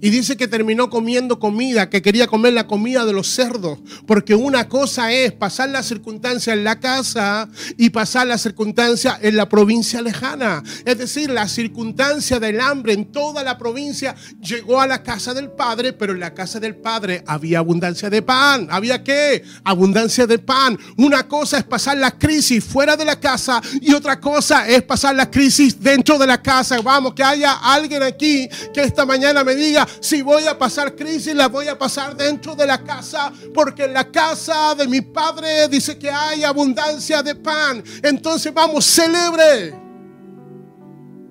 y 0.01 0.11
dice 0.11 0.37
que 0.37 0.49
terminó 0.49 0.91
comiendo 0.91 1.39
comida, 1.39 1.91
que 1.91 2.03
quería 2.03 2.27
comer 2.27 2.53
la 2.53 2.67
comida 2.67 3.05
de 3.05 3.13
los 3.13 3.29
cerdos, 3.29 3.79
porque 4.07 4.35
una 4.35 4.69
cosa 4.69 5.13
es 5.13 5.33
pasar 5.33 5.71
la 5.71 5.83
circunstancia 5.83 6.53
en 6.53 6.65
la 6.65 6.81
casa 6.81 7.49
y 7.77 7.91
pasar 7.91 8.27
la 8.27 8.39
circunstancia 8.39 9.19
en 9.21 9.37
la 9.37 9.49
provincia 9.49 10.03
lejana. 10.03 10.63
Es 10.85 10.99
decir, 10.99 11.31
la 11.31 11.49
circunstancia 11.49 12.39
del 12.39 12.61
hambre 12.61 12.93
en 12.93 13.07
toda 13.13 13.43
la 13.43 13.59
provincia 13.59 14.15
llegó 14.41 14.81
a 14.81 14.87
la 14.87 15.03
casa 15.03 15.35
del 15.35 15.51
Padre, 15.51 15.93
pero 15.93 16.13
en 16.13 16.21
la 16.21 16.35
casa 16.35 16.61
del 16.61 16.77
Padre 16.77 17.23
había 17.27 17.59
abundancia 17.59 18.11
de 18.11 18.23
pan. 18.23 18.69
¿Había 18.71 19.03
qué? 19.03 19.43
Abundancia 19.65 20.27
de 20.27 20.39
pan. 20.39 20.79
Una 20.97 21.27
cosa 21.27 21.59
es 21.59 21.65
pasar 21.65 21.97
la 21.97 22.13
crisis 22.13 22.65
fuera 22.65 22.97
de 22.97 23.05
la 23.05 23.19
casa 23.19 23.61
y 23.81 23.93
otra 23.93 24.21
cosa 24.21 24.69
es 24.69 24.83
pasar 24.83 25.15
la 25.15 25.31
crisis 25.31 25.81
dentro 25.81 26.19
de 26.19 26.27
la 26.27 26.41
casa. 26.41 26.81
Vamos, 26.81 27.15
que 27.15 27.23
haya 27.23 27.53
alguien 27.53 28.03
aquí 28.03 28.49
que 28.73 28.83
esta 28.83 29.05
mañana 29.05 29.45
me 29.45 29.55
diga, 29.55 29.88
si 30.01 30.23
voy 30.23 30.47
a 30.47 30.59
pasar 30.59 30.95
crisis, 30.95 31.35
la 31.35 31.49
voy 31.49 31.69
a 31.69 31.79
pasar 31.79 32.17
dentro 32.17 32.55
de 32.55 32.67
la 32.67 32.83
casa, 32.83 33.33
porque 33.55 33.85
en 33.85 33.93
la 33.93 34.11
casa 34.11 34.75
de 34.75 34.87
mi 34.87 35.01
padre 35.01 35.69
dice 35.69 35.99
que 35.99 36.11
hay 36.11 36.45
abundancia 36.45 37.23
de 37.23 37.35
pan. 37.35 37.83
Entonces 38.03 38.53
vamos, 38.53 38.85
celebre. 38.85 39.75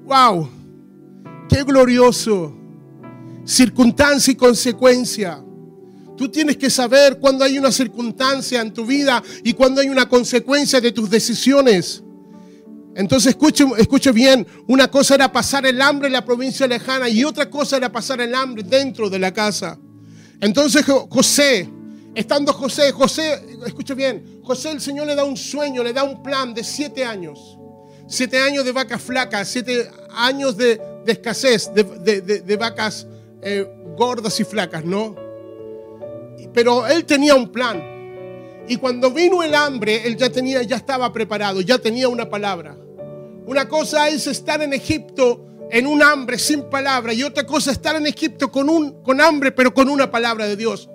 Wow, 0.06 0.50
qué 1.50 1.64
glorioso. 1.64 2.54
Circunstancia 3.46 4.32
y 4.32 4.36
consecuencia. 4.36 5.44
Tú 6.18 6.30
tienes 6.30 6.58
que 6.58 6.70
saber 6.70 7.20
cuando 7.20 7.46
hay 7.46 7.60
una 7.60 7.72
circunstancia 7.72 8.62
en 8.62 8.74
tu 8.74 8.86
vida 8.86 9.24
y 9.44 9.54
cuando 9.54 9.82
hay 9.82 9.90
una 9.90 10.10
consecuencia 10.10 10.82
de 10.82 10.92
tus 10.92 11.10
decisiones. 11.10 12.04
Entonces 12.98 13.38
escuche, 13.78 14.12
bien, 14.12 14.48
una 14.66 14.90
cosa 14.90 15.14
era 15.14 15.32
pasar 15.32 15.68
el 15.68 15.80
hambre 15.84 16.08
en 16.08 16.14
la 16.14 16.26
provincia 16.26 16.66
lejana 16.66 17.08
y 17.08 17.24
otra 17.24 17.48
cosa 17.48 17.78
era 17.78 17.92
pasar 17.92 18.22
el 18.22 18.34
hambre 18.34 18.64
dentro 18.64 19.08
de 19.08 19.20
la 19.20 19.32
casa. 19.32 19.78
Entonces 20.42 20.84
José, 21.08 21.70
estando 22.16 22.52
José, 22.54 22.92
José, 22.92 23.40
escuche 23.68 23.94
bien, 23.94 24.40
José 24.42 24.72
el 24.72 24.82
Señor 24.82 25.06
le 25.06 25.14
da 25.14 25.26
un 25.26 25.38
sueño, 25.38 25.84
le 25.84 25.94
da 25.94 26.02
un 26.02 26.24
plan 26.24 26.56
de 26.56 26.64
siete 26.64 27.06
años. 27.06 27.60
Siete 28.08 28.40
años 28.40 28.66
de 28.66 28.72
vacas 28.72 29.00
flacas, 29.00 29.48
siete 29.48 29.92
años 30.16 30.58
de, 30.58 30.82
escasez, 31.06 31.72
de, 31.76 32.58
vacas 32.60 33.06
eh, 33.44 33.64
gordas 33.96 34.40
y 34.40 34.44
flacas, 34.44 34.84
¿no? 34.84 35.16
Pero 36.52 36.88
él 36.88 37.06
tenía 37.06 37.36
un 37.36 37.52
plan. 37.52 37.80
Y 38.68 38.78
cuando 38.78 39.12
vino 39.12 39.44
el 39.44 39.54
hambre, 39.54 40.08
él 40.08 40.18
ya 40.18 40.32
tenía, 40.32 40.64
ya 40.64 40.78
estaba 40.78 41.14
preparado, 41.14 41.62
ya 41.62 41.78
tenía 41.78 42.10
una 42.10 42.28
palabra. 42.28 42.76
Una 43.48 43.66
cosa 43.70 44.10
es 44.10 44.28
estar 44.28 44.62
en 44.62 44.74
Egipto 44.74 45.46
en 45.72 45.88
un 45.88 46.04
hambre 46.04 46.38
sin 46.38 46.70
palabra 46.70 47.14
y 47.14 47.24
otra 47.24 47.46
cosa 47.46 47.72
es 47.72 47.78
estar 47.78 47.96
en 47.96 48.06
Egipto 48.06 48.52
con, 48.52 48.70
un, 48.70 49.02
con 49.02 49.22
hambre 49.22 49.54
pero 49.54 49.74
con 49.74 49.88
una 49.88 50.12
palabra 50.12 50.46
de 50.46 50.58
Dios. 50.58 50.90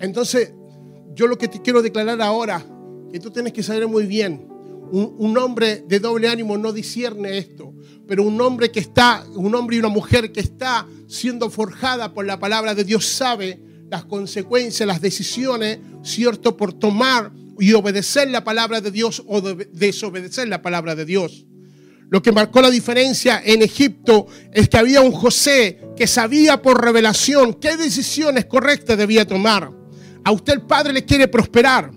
Entonces, 0.00 0.52
yo 1.14 1.28
lo 1.28 1.38
que 1.38 1.46
te 1.46 1.62
quiero 1.62 1.82
declarar 1.82 2.20
ahora, 2.20 2.66
que 3.12 3.20
tú 3.20 3.30
tienes 3.30 3.52
que 3.52 3.62
saber 3.62 3.86
muy 3.86 4.06
bien, 4.06 4.48
un, 4.90 5.14
un, 5.18 5.38
hombre 5.38 5.84
de 5.86 6.00
doble 6.00 6.28
ánimo 6.28 6.58
no 6.58 6.72
discierne 6.72 7.38
esto, 7.38 7.72
pero 8.08 8.24
un 8.24 8.40
hombre 8.40 8.72
que 8.72 8.80
está, 8.80 9.24
un 9.36 9.54
hombre 9.54 9.76
y 9.76 9.78
una 9.78 9.88
mujer 9.88 10.32
que 10.32 10.40
está 10.40 10.84
siendo 11.06 11.48
forjada 11.48 12.12
por 12.12 12.26
la 12.26 12.40
palabra 12.40 12.74
de 12.74 12.82
Dios 12.82 13.06
sabe 13.06 13.60
las 13.88 14.04
consecuencias, 14.04 14.84
las 14.84 15.00
decisiones, 15.00 15.78
¿cierto? 16.02 16.56
Por 16.56 16.72
tomar 16.72 17.30
y 17.58 17.72
obedecer 17.72 18.30
la 18.30 18.44
palabra 18.44 18.80
de 18.80 18.90
Dios 18.90 19.22
o 19.26 19.40
desobedecer 19.40 20.48
la 20.48 20.62
palabra 20.62 20.94
de 20.94 21.04
Dios. 21.04 21.46
Lo 22.08 22.22
que 22.22 22.30
marcó 22.30 22.60
la 22.60 22.70
diferencia 22.70 23.42
en 23.44 23.62
Egipto 23.62 24.26
es 24.52 24.68
que 24.68 24.78
había 24.78 25.00
un 25.00 25.10
José 25.10 25.80
que 25.96 26.06
sabía 26.06 26.62
por 26.62 26.82
revelación 26.82 27.54
qué 27.54 27.76
decisiones 27.76 28.46
correctas 28.46 28.96
debía 28.96 29.26
tomar. 29.26 29.72
A 30.24 30.30
usted 30.30 30.54
el 30.54 30.62
Padre 30.62 30.92
le 30.92 31.04
quiere 31.04 31.26
prosperar. 31.26 31.90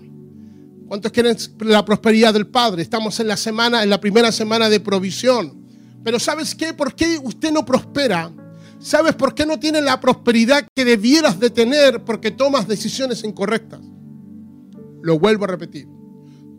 ¿Cuántos 0.88 1.12
quieren 1.12 1.36
la 1.60 1.84
prosperidad 1.84 2.34
del 2.34 2.48
Padre? 2.48 2.82
Estamos 2.82 3.20
en 3.20 3.28
la 3.28 3.36
semana, 3.36 3.84
en 3.84 3.90
la 3.90 4.00
primera 4.00 4.32
semana 4.32 4.68
de 4.68 4.80
provisión. 4.80 5.64
Pero 6.02 6.18
¿sabes 6.18 6.54
qué? 6.56 6.74
¿Por 6.74 6.94
qué 6.94 7.18
usted 7.22 7.52
no 7.52 7.64
prospera? 7.64 8.32
¿Sabes 8.80 9.14
por 9.14 9.34
qué 9.34 9.46
no 9.46 9.60
tiene 9.60 9.80
la 9.80 10.00
prosperidad 10.00 10.66
que 10.74 10.84
debieras 10.84 11.38
de 11.38 11.50
tener? 11.50 12.04
Porque 12.04 12.32
tomas 12.32 12.66
decisiones 12.66 13.22
incorrectas. 13.22 13.80
Lo 15.02 15.18
vuelvo 15.18 15.44
a 15.44 15.48
repetir. 15.48 15.86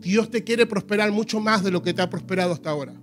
Dios 0.00 0.30
te 0.30 0.42
quiere 0.42 0.66
prosperar 0.66 1.12
mucho 1.12 1.38
más 1.38 1.62
de 1.62 1.70
lo 1.70 1.82
que 1.82 1.94
te 1.94 2.02
ha 2.02 2.10
prosperado 2.10 2.52
hasta 2.52 2.70
ahora. 2.70 2.94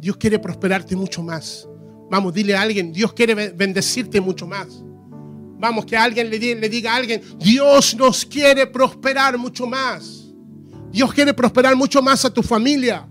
Dios 0.00 0.16
quiere 0.16 0.38
prosperarte 0.38 0.96
mucho 0.96 1.22
más. 1.22 1.68
Vamos, 2.10 2.32
dile 2.32 2.56
a 2.56 2.62
alguien, 2.62 2.92
Dios 2.92 3.12
quiere 3.12 3.34
bendecirte 3.52 4.20
mucho 4.20 4.46
más. 4.46 4.82
Vamos, 5.60 5.84
que 5.84 5.94
alguien 5.94 6.30
le 6.30 6.38
diga, 6.38 6.92
a 6.92 6.96
alguien, 6.96 7.20
Dios 7.38 7.94
nos 7.94 8.24
quiere 8.24 8.66
prosperar 8.66 9.36
mucho 9.36 9.66
más. 9.66 10.32
Dios 10.90 11.12
quiere 11.12 11.34
prosperar 11.34 11.76
mucho 11.76 12.00
más 12.00 12.24
a 12.24 12.32
tu 12.32 12.42
familia, 12.42 13.06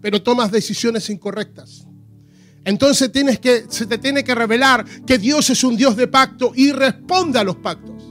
pero 0.00 0.20
tomas 0.20 0.50
decisiones 0.50 1.08
incorrectas. 1.08 1.86
Entonces 2.64 3.10
tienes 3.12 3.38
que, 3.38 3.66
se 3.68 3.86
te 3.86 3.96
tiene 3.96 4.24
que 4.24 4.34
revelar 4.34 4.84
que 5.06 5.18
Dios 5.18 5.48
es 5.50 5.62
un 5.62 5.76
Dios 5.76 5.96
de 5.96 6.08
pacto 6.08 6.52
y 6.54 6.72
responde 6.72 7.38
a 7.38 7.44
los 7.44 7.56
pactos. 7.56 8.01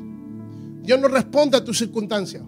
Dios 0.92 1.00
no 1.00 1.08
responde 1.08 1.56
a 1.56 1.64
tu 1.64 1.74
circunstancia. 1.74 2.42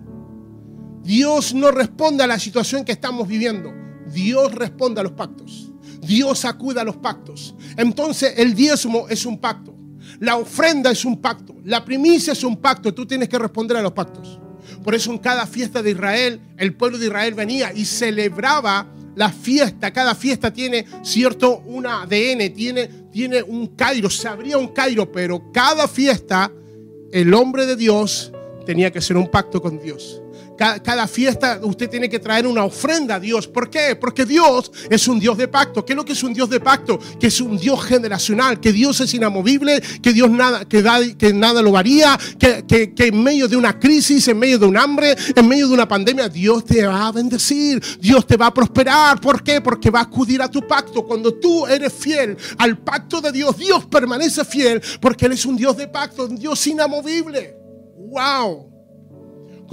Dios 1.01 1.53
no 1.53 1.71
responde 1.71 2.25
a 2.25 2.27
la 2.27 2.37
situación 2.37 2.83
que 2.83 2.91
estamos 2.91 3.25
viviendo. 3.25 3.73
Dios 4.11 4.53
responde 4.53 4.99
a 4.99 5.03
los 5.03 5.13
pactos. 5.13 5.71
Dios 6.01 6.43
acude 6.43 6.81
a 6.81 6.83
los 6.83 6.97
pactos. 6.97 7.55
Entonces 7.77 8.33
el 8.35 8.53
diezmo 8.53 9.07
es 9.07 9.25
un 9.25 9.39
pacto. 9.39 9.73
La 10.19 10.35
ofrenda 10.35 10.91
es 10.91 11.05
un 11.05 11.21
pacto. 11.21 11.55
La 11.63 11.85
primicia 11.85 12.33
es 12.33 12.43
un 12.43 12.57
pacto. 12.57 12.93
Tú 12.93 13.05
tienes 13.05 13.29
que 13.29 13.39
responder 13.39 13.77
a 13.77 13.81
los 13.81 13.93
pactos. 13.93 14.41
Por 14.83 14.93
eso 14.93 15.13
en 15.13 15.19
cada 15.19 15.47
fiesta 15.47 15.81
de 15.81 15.91
Israel, 15.91 16.41
el 16.57 16.75
pueblo 16.75 16.97
de 16.97 17.05
Israel 17.05 17.35
venía 17.35 17.71
y 17.73 17.85
celebraba 17.85 18.91
la 19.15 19.29
fiesta. 19.29 19.93
Cada 19.93 20.15
fiesta 20.15 20.51
tiene 20.51 20.85
cierto 21.01 21.59
un 21.59 21.87
ADN, 21.87 22.53
tiene, 22.53 22.87
tiene 23.09 23.41
un 23.41 23.67
Cairo, 23.67 24.09
se 24.09 24.27
abría 24.27 24.57
un 24.57 24.67
Cairo, 24.67 25.09
pero 25.09 25.49
cada 25.53 25.87
fiesta 25.87 26.51
el 27.13 27.35
hombre 27.35 27.67
de 27.67 27.75
Dios 27.75 28.31
tenía 28.65 28.89
que 28.89 28.97
hacer 28.97 29.17
un 29.17 29.27
pacto 29.27 29.61
con 29.61 29.79
Dios. 29.79 30.22
Cada, 30.57 31.07
fiesta 31.07 31.59
usted 31.63 31.89
tiene 31.89 32.09
que 32.09 32.19
traer 32.19 32.47
una 32.47 32.63
ofrenda 32.63 33.15
a 33.15 33.19
Dios. 33.19 33.47
¿Por 33.47 33.69
qué? 33.69 33.95
Porque 33.95 34.25
Dios 34.25 34.71
es 34.89 35.07
un 35.07 35.19
Dios 35.19 35.37
de 35.37 35.47
pacto. 35.47 35.85
¿Qué 35.85 35.93
es 35.93 35.97
lo 35.97 36.05
que 36.05 36.13
es 36.13 36.23
un 36.23 36.33
Dios 36.33 36.49
de 36.49 36.59
pacto? 36.59 36.99
Que 37.19 37.27
es 37.27 37.41
un 37.41 37.57
Dios 37.57 37.83
generacional, 37.83 38.59
que 38.59 38.71
Dios 38.71 38.99
es 39.01 39.13
inamovible, 39.13 39.81
que 40.01 40.13
Dios 40.13 40.29
nada, 40.29 40.65
que, 40.65 40.83
que 41.17 41.33
nada 41.33 41.61
lo 41.61 41.71
varía, 41.71 42.17
que, 42.39 42.65
que, 42.65 43.07
en 43.07 43.23
medio 43.23 43.47
de 43.47 43.57
una 43.57 43.79
crisis, 43.79 44.27
en 44.27 44.39
medio 44.39 44.59
de 44.59 44.65
un 44.65 44.77
hambre, 44.77 45.15
en 45.35 45.47
medio 45.47 45.67
de 45.67 45.73
una 45.73 45.87
pandemia, 45.87 46.29
Dios 46.29 46.65
te 46.65 46.85
va 46.85 47.07
a 47.07 47.11
bendecir, 47.11 47.81
Dios 47.99 48.25
te 48.25 48.37
va 48.37 48.47
a 48.47 48.53
prosperar. 48.53 49.19
¿Por 49.19 49.43
qué? 49.43 49.61
Porque 49.61 49.89
va 49.89 49.99
a 49.99 50.03
acudir 50.03 50.41
a 50.41 50.49
tu 50.49 50.65
pacto. 50.67 51.05
Cuando 51.05 51.33
tú 51.33 51.65
eres 51.67 51.93
fiel 51.93 52.37
al 52.57 52.77
pacto 52.77 53.21
de 53.21 53.31
Dios, 53.31 53.57
Dios 53.57 53.85
permanece 53.85 54.45
fiel 54.45 54.81
porque 55.01 55.25
Él 55.25 55.33
es 55.33 55.45
un 55.45 55.55
Dios 55.55 55.75
de 55.77 55.87
pacto, 55.87 56.25
un 56.25 56.37
Dios 56.37 56.65
inamovible. 56.67 57.55
¡Wow! 57.95 58.72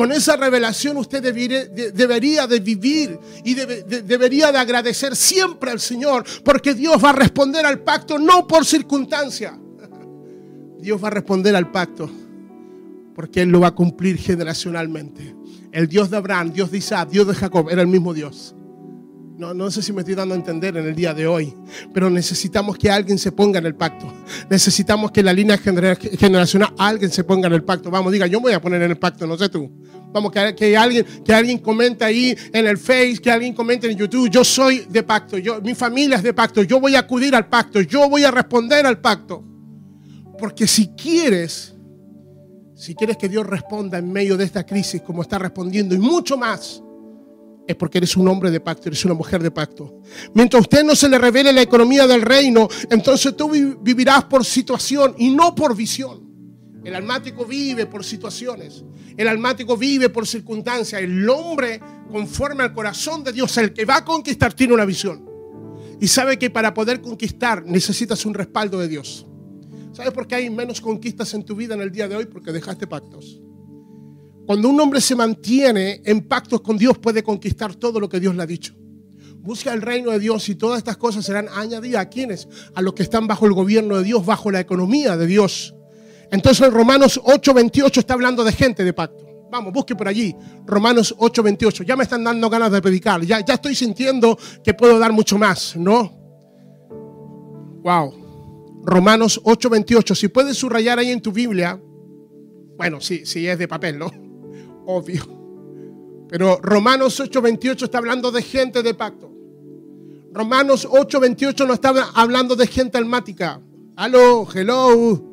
Con 0.01 0.13
esa 0.13 0.35
revelación 0.35 0.97
usted 0.97 1.23
debería, 1.23 2.47
de 2.47 2.61
vivir 2.61 3.19
y 3.45 3.53
debería 3.53 4.51
de 4.51 4.57
agradecer 4.57 5.15
siempre 5.15 5.71
al 5.71 5.79
Señor, 5.79 6.25
porque 6.43 6.73
Dios 6.73 7.05
va 7.05 7.11
a 7.11 7.13
responder 7.13 7.67
al 7.67 7.81
pacto 7.81 8.19
no 8.19 8.47
por 8.47 8.65
circunstancia. 8.65 9.61
Dios 10.81 11.05
va 11.05 11.09
a 11.09 11.11
responder 11.11 11.55
al 11.55 11.71
pacto 11.71 12.11
porque 13.15 13.43
Él 13.43 13.51
lo 13.51 13.61
va 13.61 13.67
a 13.67 13.75
cumplir 13.75 14.17
generacionalmente. 14.17 15.37
El 15.71 15.87
Dios 15.87 16.09
de 16.09 16.17
Abraham, 16.17 16.51
Dios 16.51 16.71
de 16.71 16.79
Isaac, 16.79 17.11
Dios 17.11 17.27
de 17.27 17.35
Jacob, 17.35 17.69
era 17.69 17.83
el 17.83 17.89
mismo 17.89 18.15
Dios. 18.15 18.55
No, 19.41 19.55
no 19.55 19.71
sé 19.71 19.81
si 19.81 19.91
me 19.95 20.01
estoy 20.01 20.15
dando 20.15 20.35
a 20.35 20.37
entender 20.37 20.77
en 20.77 20.87
el 20.87 20.95
día 20.95 21.15
de 21.15 21.27
hoy, 21.27 21.55
pero 21.95 22.11
necesitamos 22.11 22.77
que 22.77 22.91
alguien 22.91 23.19
se 23.19 23.33
ponga 23.33 23.59
en 23.59 23.65
el 23.65 23.75
pacto. 23.75 24.13
Necesitamos 24.51 25.13
que 25.13 25.23
la 25.23 25.33
línea 25.33 25.57
generacional 25.57 26.75
alguien 26.77 27.11
se 27.11 27.25
ponga 27.25 27.47
en 27.47 27.55
el 27.55 27.65
pacto. 27.65 27.91
Vamos, 27.91 28.13
diga, 28.13 28.27
yo 28.27 28.39
me 28.39 28.49
voy 28.49 28.53
a 28.53 28.61
poner 28.61 28.83
en 28.83 28.91
el 28.91 28.99
pacto, 28.99 29.27
no 29.27 29.39
sé 29.39 29.49
tú. 29.49 29.73
Vamos, 30.13 30.31
que, 30.31 30.55
que 30.55 30.77
alguien, 30.77 31.07
que 31.25 31.33
alguien 31.33 31.57
comente 31.57 32.05
ahí 32.05 32.37
en 32.53 32.67
el 32.67 32.77
Face, 32.77 33.17
que 33.17 33.31
alguien 33.31 33.55
comente 33.55 33.91
en 33.91 33.97
YouTube, 33.97 34.29
yo 34.29 34.45
soy 34.45 34.85
de 34.91 35.03
pacto, 35.05 35.39
yo, 35.39 35.63
mi 35.63 35.75
familia 35.75 36.19
es 36.19 36.23
de 36.23 36.35
pacto, 36.35 36.63
yo 36.63 36.79
voy 36.79 36.95
a 36.95 36.99
acudir 36.99 37.35
al 37.35 37.49
pacto, 37.49 37.81
yo 37.81 38.11
voy 38.11 38.25
a 38.25 38.31
responder 38.31 38.85
al 38.85 39.01
pacto. 39.01 39.43
Porque 40.39 40.67
si 40.67 40.89
quieres, 40.89 41.75
si 42.77 42.95
quieres 42.95 43.17
que 43.17 43.31
Dios 43.31 43.47
responda 43.47 43.97
en 43.97 44.13
medio 44.13 44.37
de 44.37 44.45
esta 44.45 44.67
crisis 44.67 45.01
como 45.01 45.23
está 45.23 45.39
respondiendo 45.39 45.95
y 45.95 45.99
mucho 45.99 46.37
más, 46.37 46.83
es 47.67 47.77
porque 47.77 47.99
eres 47.99 48.17
un 48.17 48.27
hombre 48.29 48.51
de 48.51 48.61
pacto, 48.61 48.89
eres 48.89 49.05
una 49.05 49.15
mujer 49.15 49.43
de 49.43 49.51
pacto. 49.51 50.03
Mientras 50.35 50.61
a 50.61 50.63
usted 50.63 50.85
no 50.85 50.97
se 50.97 51.09
le 51.09 51.19
revele 51.19 51.53
la 51.53 51.63
economía 51.63 52.07
del 52.07 52.23
reino, 52.23 52.69
entonces 52.91 53.37
tú 53.37 53.51
vivirás 53.51 54.25
por 54.25 54.45
situación 54.45 55.15
y 55.19 55.31
no 55.31 55.55
por 55.55 55.77
visión. 55.77 56.29
El 56.85 56.95
almático 56.95 57.45
vive 57.45 57.87
por 57.87 58.05
situaciones. 58.05 58.85
El 59.17 59.29
almático 59.29 59.77
vive 59.77 60.09
por 60.09 60.27
circunstancias. 60.27 61.01
El 61.03 61.29
hombre, 61.29 61.81
conforme 62.11 62.63
al 62.63 62.73
corazón 62.73 63.23
de 63.23 63.33
Dios, 63.33 63.57
el 63.59 63.73
que 63.73 63.85
va 63.85 63.99
a 63.99 64.05
conquistar, 64.05 64.55
tiene 64.55 64.73
una 64.73 64.85
visión. 64.85 65.29
Y 66.01 66.09
sabe 66.09 66.39
que 66.39 66.49
para 66.49 66.73
poder 66.73 67.03
conquistar 67.03 67.65
necesitas 67.67 68.25
un 68.25 68.33
respaldo 68.33 68.79
de 68.79 68.89
Dios. 68.89 69.27
¿Sabes 69.93 70.13
por 70.13 70.27
qué 70.27 70.37
hay 70.37 70.51
menos 70.51 70.81
conquistas 70.81 71.35
en 71.35 71.45
tu 71.45 71.55
vida 71.55 71.75
en 71.75 71.83
el 71.83 71.91
día 71.91 72.09
de 72.09 72.17
hoy? 72.17 72.25
Porque 72.25 72.53
dejaste 72.53 72.87
pactos. 72.87 73.43
Cuando 74.51 74.69
un 74.69 74.81
hombre 74.81 75.01
se 75.01 75.15
mantiene 75.15 76.03
en 76.05 76.23
pactos 76.23 76.61
con 76.61 76.77
Dios 76.77 76.99
puede 76.99 77.23
conquistar 77.23 77.77
todo 77.77 78.01
lo 78.01 78.09
que 78.09 78.19
Dios 78.19 78.35
le 78.35 78.43
ha 78.43 78.47
dicho. 78.47 78.75
Busca 79.37 79.73
el 79.73 79.81
reino 79.81 80.11
de 80.11 80.19
Dios 80.19 80.49
y 80.49 80.57
todas 80.57 80.79
estas 80.79 80.97
cosas 80.97 81.25
serán 81.25 81.47
añadidas 81.55 82.03
a 82.03 82.09
quienes? 82.09 82.49
A 82.75 82.83
los 82.83 82.95
que 82.95 83.05
están 83.05 83.29
bajo 83.29 83.47
el 83.47 83.53
gobierno 83.53 83.97
de 83.97 84.03
Dios, 84.03 84.27
bajo 84.27 84.51
la 84.51 84.59
economía 84.59 85.17
de 85.17 85.29
Dios. 85.29 85.73
Entonces 86.33 86.69
Romanos 86.73 87.21
8:28 87.23 88.01
está 88.01 88.15
hablando 88.15 88.43
de 88.43 88.51
gente 88.51 88.83
de 88.83 88.93
pacto. 88.93 89.25
Vamos, 89.53 89.73
busque 89.73 89.95
por 89.95 90.09
allí. 90.09 90.35
Romanos 90.67 91.15
8:28. 91.17 91.85
Ya 91.85 91.95
me 91.95 92.03
están 92.03 92.25
dando 92.25 92.51
ganas 92.51 92.73
de 92.73 92.83
predicar. 92.83 93.23
Ya, 93.23 93.45
ya 93.47 93.55
estoy 93.55 93.77
sintiendo 93.77 94.37
que 94.65 94.75
puedo 94.75 94.99
dar 94.99 95.13
mucho 95.13 95.39
más, 95.39 95.77
¿no? 95.77 96.11
Wow. 97.85 98.83
Romanos 98.83 99.41
8:28. 99.45 100.17
Si 100.17 100.27
puedes 100.27 100.57
subrayar 100.57 100.99
ahí 100.99 101.13
en 101.13 101.23
tu 101.23 101.31
Biblia. 101.31 101.81
Bueno, 102.77 103.01
sí 103.01 103.23
es 103.47 103.57
de 103.57 103.69
papel, 103.69 103.97
¿no? 103.97 104.20
Obvio. 104.97 106.27
Pero 106.29 106.59
Romanos 106.63 107.19
8:28 107.21 107.85
está 107.85 107.99
hablando 107.99 108.31
de 108.31 108.43
gente 108.43 108.83
de 108.83 108.95
pacto. 108.95 109.31
Romanos 110.33 110.87
8:28 110.89 111.67
no 111.67 111.75
está 111.75 111.93
hablando 112.15 112.55
de 112.55 112.67
gente 112.67 112.99
almática. 112.99 113.61
Aló, 113.97 114.47
hello. 114.55 115.25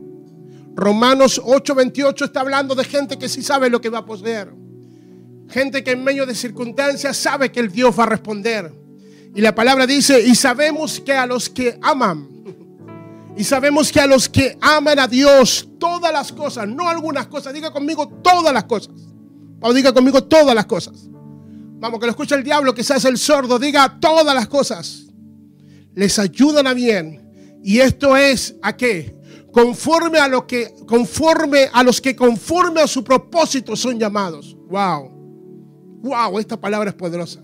Romanos 0.76 1.42
8:28 1.44 2.26
está 2.26 2.42
hablando 2.42 2.76
de 2.76 2.84
gente 2.84 3.18
que 3.18 3.30
sí 3.30 3.42
sabe 3.44 3.70
lo 3.70 3.80
que 3.80 3.90
va 3.90 4.00
a 4.00 4.06
poseer. 4.06 4.54
Gente 5.50 5.84
que 5.84 5.92
en 5.92 6.04
medio 6.04 6.26
de 6.26 6.36
circunstancias 6.36 7.16
sabe 7.16 7.52
que 7.52 7.60
el 7.60 7.72
Dios 7.72 7.98
va 7.98 8.04
a 8.04 8.08
responder. 8.08 8.72
Y 9.36 9.42
la 9.42 9.54
palabra 9.54 9.86
dice, 9.86 10.20
y 10.20 10.36
sabemos 10.36 11.00
que 11.00 11.14
a 11.14 11.28
los 11.28 11.48
que 11.48 11.78
aman, 11.82 12.28
y 13.38 13.44
sabemos 13.44 13.92
que 13.92 14.00
a 14.00 14.08
los 14.08 14.28
que 14.28 14.58
aman 14.60 14.98
a 14.98 15.08
Dios, 15.08 15.70
todas 15.78 16.12
las 16.12 16.32
cosas, 16.32 16.68
no 16.68 16.90
algunas 16.90 17.28
cosas, 17.28 17.54
diga 17.54 17.72
conmigo 17.72 18.08
todas 18.24 18.52
las 18.52 18.64
cosas. 18.64 18.96
O 19.62 19.74
diga 19.74 19.94
conmigo 19.94 20.24
todas 20.24 20.54
las 20.54 20.66
cosas. 20.66 21.08
Vamos, 21.80 22.00
que 22.00 22.06
lo 22.06 22.12
escuche 22.12 22.36
el 22.36 22.44
diablo, 22.44 22.74
hace 22.78 23.08
el 23.08 23.18
sordo, 23.18 23.60
diga 23.60 24.00
todas 24.00 24.34
las 24.34 24.48
cosas. 24.48 25.06
Les 25.94 26.18
ayudan 26.20 26.68
a 26.68 26.74
bien. 26.74 27.60
Y 27.64 27.80
esto 27.80 28.16
es 28.16 28.56
a 28.62 28.76
qué? 28.76 29.16
Conforme 29.52 30.20
a 30.20 30.28
lo 30.28 30.46
que 30.46 30.74
conforme 30.86 31.70
a 31.74 31.84
los 31.84 32.00
que 32.00 32.16
conforme 32.16 32.82
a 32.82 32.88
su 32.88 33.04
propósito 33.04 33.76
son 33.76 34.00
llamados. 34.00 34.56
Wow. 34.70 35.12
Wow, 36.04 36.40
esta 36.40 36.60
palabra 36.60 36.90
es 36.90 36.96
poderosa. 36.96 37.44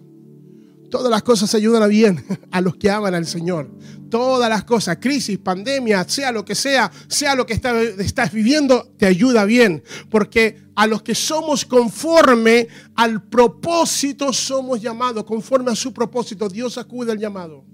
Todas 0.93 1.09
las 1.09 1.23
cosas 1.23 1.55
ayudan 1.55 1.81
a 1.81 1.87
bien 1.87 2.23
a 2.51 2.61
los 2.61 2.75
que 2.75 2.91
aman 2.91 3.15
al 3.15 3.25
Señor. 3.25 3.67
Todas 4.11 4.47
las 4.47 4.63
cosas, 4.63 4.97
crisis, 5.01 5.39
pandemia, 5.39 6.07
sea 6.07 6.31
lo 6.31 6.45
que 6.45 6.53
sea, 6.53 6.91
sea 7.07 7.33
lo 7.33 7.47
que 7.47 7.53
estás 7.53 8.31
viviendo, 8.31 8.93
te 8.95 9.07
ayuda 9.07 9.43
bien. 9.43 9.81
Porque 10.11 10.61
a 10.75 10.85
los 10.85 11.01
que 11.01 11.15
somos 11.15 11.65
conforme 11.65 12.67
al 12.93 13.23
propósito 13.23 14.31
somos 14.31 14.83
llamados, 14.83 15.23
conforme 15.23 15.71
a 15.71 15.75
su 15.75 15.91
propósito. 15.91 16.47
Dios 16.47 16.77
acude 16.77 17.11
al 17.11 17.17
llamado. 17.17 17.65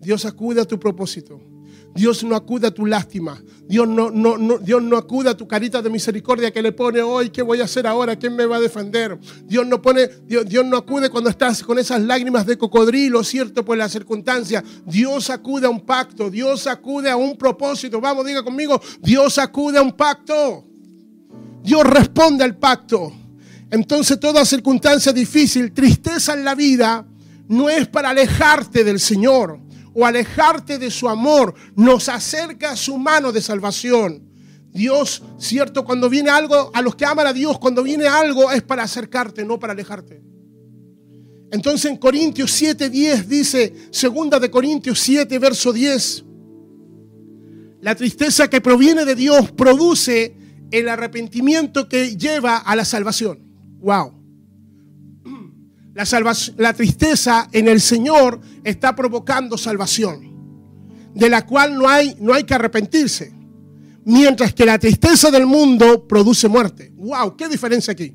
Dios 0.00 0.24
acude 0.24 0.62
a 0.62 0.64
tu 0.64 0.80
propósito. 0.80 1.38
Dios 1.94 2.22
no 2.22 2.36
acude 2.36 2.66
a 2.66 2.70
tu 2.70 2.86
lástima. 2.86 3.42
Dios 3.66 3.86
no, 3.88 4.10
no, 4.10 4.58
Dios 4.58 4.82
no 4.82 4.96
acude 4.96 5.28
a 5.28 5.36
tu 5.36 5.46
carita 5.46 5.82
de 5.82 5.90
misericordia 5.90 6.50
que 6.50 6.62
le 6.62 6.72
pone 6.72 7.02
hoy, 7.02 7.30
¿qué 7.30 7.42
voy 7.42 7.60
a 7.60 7.64
hacer 7.64 7.86
ahora? 7.86 8.16
¿Quién 8.16 8.34
me 8.34 8.46
va 8.46 8.56
a 8.56 8.60
defender? 8.60 9.18
Dios 9.44 9.66
no, 9.66 9.82
pone, 9.82 10.08
Dios, 10.26 10.46
Dios 10.46 10.64
no 10.64 10.76
acude 10.76 11.10
cuando 11.10 11.28
estás 11.28 11.62
con 11.62 11.78
esas 11.78 12.00
lágrimas 12.00 12.46
de 12.46 12.56
cocodrilo, 12.56 13.22
¿cierto? 13.24 13.64
Por 13.64 13.76
la 13.76 13.88
circunstancia. 13.88 14.64
Dios 14.86 15.28
acude 15.28 15.66
a 15.66 15.70
un 15.70 15.84
pacto, 15.84 16.30
Dios 16.30 16.66
acude 16.66 17.10
a 17.10 17.16
un 17.16 17.36
propósito. 17.36 18.00
Vamos, 18.00 18.24
diga 18.24 18.42
conmigo, 18.42 18.80
Dios 19.00 19.36
acude 19.38 19.78
a 19.78 19.82
un 19.82 19.92
pacto. 19.92 20.64
Dios 21.62 21.84
responde 21.84 22.44
al 22.44 22.56
pacto. 22.56 23.12
Entonces 23.70 24.18
toda 24.18 24.44
circunstancia 24.46 25.12
difícil, 25.12 25.72
tristeza 25.72 26.32
en 26.32 26.44
la 26.44 26.54
vida, 26.54 27.06
no 27.48 27.68
es 27.68 27.86
para 27.88 28.10
alejarte 28.10 28.84
del 28.84 29.00
Señor 29.00 29.67
o 29.94 30.06
alejarte 30.06 30.78
de 30.78 30.90
su 30.90 31.08
amor, 31.08 31.54
nos 31.74 32.08
acerca 32.08 32.72
a 32.72 32.76
su 32.76 32.98
mano 32.98 33.32
de 33.32 33.40
salvación. 33.40 34.28
Dios, 34.72 35.22
cierto, 35.38 35.84
cuando 35.84 36.08
viene 36.08 36.30
algo, 36.30 36.70
a 36.74 36.82
los 36.82 36.94
que 36.94 37.04
aman 37.04 37.26
a 37.26 37.32
Dios, 37.32 37.58
cuando 37.58 37.82
viene 37.82 38.06
algo 38.06 38.50
es 38.52 38.62
para 38.62 38.82
acercarte, 38.82 39.44
no 39.44 39.58
para 39.58 39.72
alejarte. 39.72 40.22
Entonces 41.50 41.90
en 41.90 41.96
Corintios 41.96 42.52
7, 42.52 42.90
10 42.90 43.28
dice, 43.28 43.74
segunda 43.90 44.38
de 44.38 44.50
Corintios 44.50 45.00
7, 45.00 45.38
verso 45.38 45.72
10, 45.72 46.24
la 47.80 47.94
tristeza 47.94 48.48
que 48.48 48.60
proviene 48.60 49.04
de 49.04 49.14
Dios 49.14 49.50
produce 49.52 50.36
el 50.70 50.88
arrepentimiento 50.88 51.88
que 51.88 52.16
lleva 52.16 52.58
a 52.58 52.76
la 52.76 52.84
salvación. 52.84 53.38
Wow. 53.80 54.17
La, 56.56 56.72
tristeza 56.74 57.48
en 57.50 57.66
el 57.66 57.80
Señor 57.80 58.40
está 58.62 58.94
provocando 58.94 59.58
salvación, 59.58 61.10
de 61.12 61.28
la 61.28 61.44
cual 61.44 61.76
no 61.76 61.88
hay, 61.88 62.16
no 62.20 62.34
hay 62.34 62.44
que 62.44 62.54
arrepentirse. 62.54 63.34
Mientras 64.04 64.54
que 64.54 64.64
la 64.64 64.78
tristeza 64.78 65.32
del 65.32 65.44
mundo 65.44 66.06
produce 66.06 66.46
muerte. 66.46 66.92
¡Wow! 66.94 67.36
¿Qué 67.36 67.48
diferencia 67.48 67.92
aquí? 67.92 68.14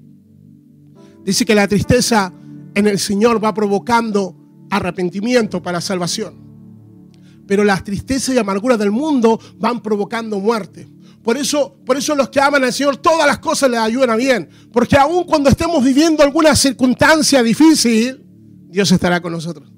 Dice 1.26 1.44
que 1.46 1.54
la 1.54 1.68
tristeza 1.68 2.32
en 2.74 2.88
el 2.88 3.00
Señor 3.00 3.44
va 3.44 3.54
provocando 3.54 4.34
arrepentimiento 4.70 5.62
para 5.62 5.82
salvación. 5.82 6.36
Pero 7.46 7.66
la 7.66 7.84
tristeza 7.84 8.34
y 8.34 8.38
amargura 8.38 8.78
del 8.78 8.92
mundo 8.92 9.42
van 9.58 9.84
provocando 9.84 10.40
muerte. 10.40 10.88
Por 11.24 11.38
eso, 11.38 11.78
por 11.86 11.96
eso 11.96 12.16
los 12.16 12.30
que 12.30 12.42
aman 12.42 12.64
al 12.66 12.74
Señor, 12.74 12.98
todas 12.98 13.26
las 13.26 13.40
cosas 13.40 13.72
les 13.72 13.80
ayudan 13.80 14.10
a 14.10 14.16
bien. 14.16 14.50
Porque 14.72 14.98
aun 14.98 15.24
cuando 15.24 15.50
estemos 15.50 15.84
viviendo 15.84 16.22
alguna 16.22 16.56
circunstancia 16.56 17.42
difícil, 17.42 18.22
Dios 18.68 18.92
estará 18.92 19.22
con 19.22 19.32
nosotros. 19.32 19.72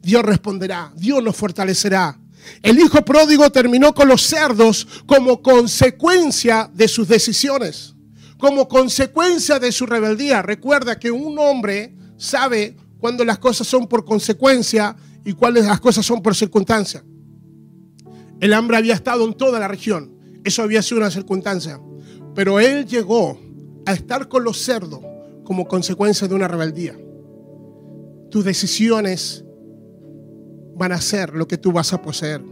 Dios 0.00 0.22
responderá, 0.22 0.90
Dios 0.96 1.22
nos 1.22 1.36
fortalecerá. 1.36 2.18
El 2.62 2.78
hijo 2.78 3.04
pródigo 3.04 3.50
terminó 3.50 3.94
con 3.94 4.08
los 4.08 4.22
cerdos 4.22 4.86
como 5.06 5.42
consecuencia 5.42 6.70
de 6.72 6.88
sus 6.88 7.06
decisiones, 7.06 7.94
como 8.38 8.66
consecuencia 8.66 9.58
de 9.58 9.72
su 9.72 9.84
rebeldía. 9.84 10.40
Recuerda 10.40 10.98
que 10.98 11.10
un 11.10 11.38
hombre 11.38 11.94
sabe 12.16 12.76
cuando 12.98 13.24
las 13.24 13.38
cosas 13.38 13.66
son 13.66 13.86
por 13.86 14.06
consecuencia 14.06 14.96
y 15.24 15.34
cuáles 15.34 15.66
las 15.66 15.80
cosas 15.80 16.06
son 16.06 16.22
por 16.22 16.34
circunstancia. 16.34 17.04
El 18.40 18.54
hambre 18.54 18.76
había 18.76 18.94
estado 18.94 19.26
en 19.26 19.34
toda 19.34 19.58
la 19.58 19.68
región. 19.68 20.17
Eso 20.48 20.62
había 20.62 20.80
sido 20.80 21.02
una 21.02 21.10
circunstancia. 21.10 21.78
Pero 22.34 22.58
él 22.58 22.86
llegó 22.86 23.38
a 23.84 23.92
estar 23.92 24.28
con 24.28 24.44
los 24.44 24.56
cerdos 24.56 25.00
como 25.44 25.68
consecuencia 25.68 26.26
de 26.26 26.34
una 26.34 26.48
rebeldía. 26.48 26.96
Tus 28.30 28.46
decisiones 28.46 29.44
van 30.74 30.92
a 30.92 31.00
ser 31.02 31.34
lo 31.34 31.46
que 31.46 31.58
tú 31.58 31.70
vas 31.70 31.92
a 31.92 32.00
poseer. 32.00 32.42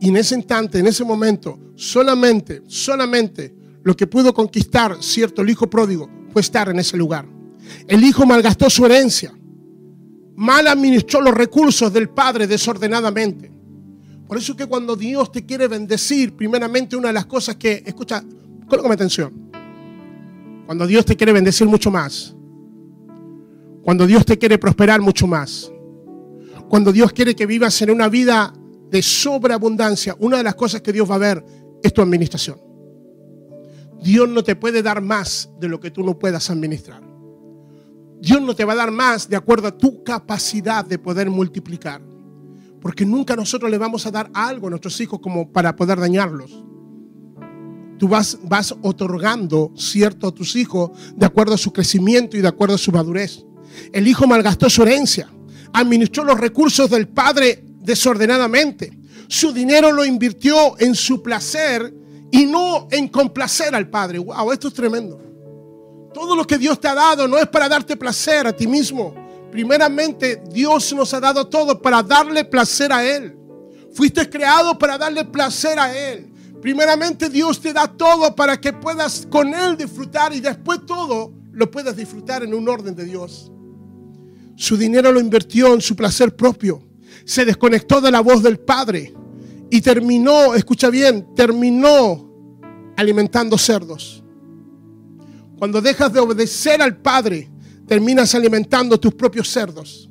Y 0.00 0.10
en 0.10 0.18
ese 0.18 0.36
instante, 0.36 0.78
en 0.78 0.86
ese 0.86 1.02
momento, 1.02 1.58
solamente, 1.74 2.62
solamente 2.68 3.52
lo 3.82 3.96
que 3.96 4.06
pudo 4.06 4.32
conquistar, 4.32 4.96
cierto, 5.00 5.42
el 5.42 5.50
hijo 5.50 5.68
pródigo 5.68 6.08
fue 6.32 6.42
estar 6.42 6.68
en 6.68 6.78
ese 6.78 6.96
lugar. 6.96 7.26
El 7.88 8.04
hijo 8.04 8.24
malgastó 8.24 8.70
su 8.70 8.86
herencia, 8.86 9.36
mal 10.36 10.68
administró 10.68 11.20
los 11.20 11.34
recursos 11.34 11.92
del 11.92 12.08
padre 12.08 12.46
desordenadamente. 12.46 13.55
Por 14.26 14.38
eso 14.38 14.52
es 14.52 14.58
que 14.58 14.66
cuando 14.66 14.96
Dios 14.96 15.30
te 15.30 15.44
quiere 15.44 15.68
bendecir, 15.68 16.34
primeramente 16.34 16.96
una 16.96 17.08
de 17.08 17.14
las 17.14 17.26
cosas 17.26 17.56
que, 17.56 17.82
escucha, 17.86 18.24
colócame 18.68 18.94
atención. 18.94 19.50
Cuando 20.66 20.86
Dios 20.86 21.04
te 21.04 21.16
quiere 21.16 21.32
bendecir 21.32 21.66
mucho 21.66 21.90
más. 21.90 22.34
Cuando 23.82 24.04
Dios 24.04 24.26
te 24.26 24.36
quiere 24.36 24.58
prosperar 24.58 25.00
mucho 25.00 25.28
más. 25.28 25.70
Cuando 26.68 26.90
Dios 26.90 27.12
quiere 27.12 27.36
que 27.36 27.46
vivas 27.46 27.80
en 27.82 27.90
una 27.90 28.08
vida 28.08 28.52
de 28.90 29.00
sobreabundancia, 29.00 30.16
una 30.18 30.38
de 30.38 30.42
las 30.42 30.56
cosas 30.56 30.80
que 30.80 30.92
Dios 30.92 31.08
va 31.08 31.14
a 31.14 31.18
ver 31.18 31.44
es 31.82 31.92
tu 31.92 32.02
administración. 32.02 32.60
Dios 34.02 34.28
no 34.28 34.42
te 34.42 34.56
puede 34.56 34.82
dar 34.82 35.00
más 35.00 35.48
de 35.60 35.68
lo 35.68 35.78
que 35.78 35.92
tú 35.92 36.02
no 36.02 36.18
puedas 36.18 36.50
administrar. 36.50 37.02
Dios 38.20 38.40
no 38.40 38.56
te 38.56 38.64
va 38.64 38.72
a 38.72 38.76
dar 38.76 38.90
más 38.90 39.28
de 39.28 39.36
acuerdo 39.36 39.68
a 39.68 39.76
tu 39.76 40.02
capacidad 40.02 40.84
de 40.84 40.98
poder 40.98 41.30
multiplicar. 41.30 42.02
Porque 42.80 43.04
nunca 43.04 43.36
nosotros 43.36 43.70
le 43.70 43.78
vamos 43.78 44.06
a 44.06 44.10
dar 44.10 44.30
algo 44.34 44.66
a 44.66 44.70
nuestros 44.70 45.00
hijos 45.00 45.20
como 45.20 45.50
para 45.50 45.74
poder 45.74 45.98
dañarlos. 45.98 46.62
Tú 47.98 48.08
vas, 48.08 48.38
vas 48.42 48.74
otorgando 48.82 49.72
cierto 49.74 50.28
a 50.28 50.34
tus 50.34 50.54
hijos 50.56 50.90
de 51.14 51.26
acuerdo 51.26 51.54
a 51.54 51.58
su 51.58 51.72
crecimiento 51.72 52.36
y 52.36 52.42
de 52.42 52.48
acuerdo 52.48 52.74
a 52.74 52.78
su 52.78 52.92
madurez. 52.92 53.44
El 53.92 54.06
hijo 54.06 54.26
malgastó 54.26 54.68
su 54.68 54.82
herencia, 54.82 55.30
administró 55.72 56.24
los 56.24 56.38
recursos 56.38 56.90
del 56.90 57.08
padre 57.08 57.64
desordenadamente. 57.80 58.98
Su 59.28 59.52
dinero 59.52 59.92
lo 59.92 60.04
invirtió 60.04 60.78
en 60.78 60.94
su 60.94 61.22
placer 61.22 61.92
y 62.30 62.46
no 62.46 62.88
en 62.90 63.08
complacer 63.08 63.74
al 63.74 63.88
padre. 63.88 64.18
Wow, 64.18 64.52
esto 64.52 64.68
es 64.68 64.74
tremendo. 64.74 65.20
Todo 66.12 66.36
lo 66.36 66.46
que 66.46 66.58
Dios 66.58 66.80
te 66.80 66.88
ha 66.88 66.94
dado 66.94 67.26
no 67.26 67.38
es 67.38 67.46
para 67.48 67.68
darte 67.68 67.96
placer 67.96 68.46
a 68.46 68.52
ti 68.52 68.66
mismo 68.66 69.25
Primeramente, 69.56 70.42
Dios 70.50 70.92
nos 70.92 71.14
ha 71.14 71.18
dado 71.18 71.46
todo 71.46 71.80
para 71.80 72.02
darle 72.02 72.44
placer 72.44 72.92
a 72.92 73.02
Él. 73.02 73.34
Fuiste 73.90 74.28
creado 74.28 74.78
para 74.78 74.98
darle 74.98 75.24
placer 75.24 75.78
a 75.78 75.96
Él. 75.96 76.30
Primeramente, 76.60 77.30
Dios 77.30 77.58
te 77.58 77.72
da 77.72 77.88
todo 77.88 78.36
para 78.36 78.60
que 78.60 78.74
puedas 78.74 79.26
con 79.30 79.54
Él 79.54 79.78
disfrutar 79.78 80.34
y 80.34 80.40
después 80.40 80.84
todo 80.84 81.32
lo 81.52 81.70
puedas 81.70 81.96
disfrutar 81.96 82.42
en 82.42 82.52
un 82.52 82.68
orden 82.68 82.94
de 82.94 83.06
Dios. 83.06 83.50
Su 84.56 84.76
dinero 84.76 85.10
lo 85.10 85.20
invirtió 85.20 85.72
en 85.72 85.80
su 85.80 85.96
placer 85.96 86.36
propio. 86.36 86.86
Se 87.24 87.46
desconectó 87.46 88.02
de 88.02 88.10
la 88.10 88.20
voz 88.20 88.42
del 88.42 88.58
Padre 88.58 89.14
y 89.70 89.80
terminó, 89.80 90.54
escucha 90.54 90.90
bien, 90.90 91.34
terminó 91.34 92.30
alimentando 92.94 93.56
cerdos. 93.56 94.22
Cuando 95.58 95.80
dejas 95.80 96.12
de 96.12 96.20
obedecer 96.20 96.82
al 96.82 96.98
Padre, 96.98 97.48
terminas 97.86 98.34
alimentando 98.34 98.98
tus 98.98 99.14
propios 99.14 99.48
cerdos. 99.50 100.10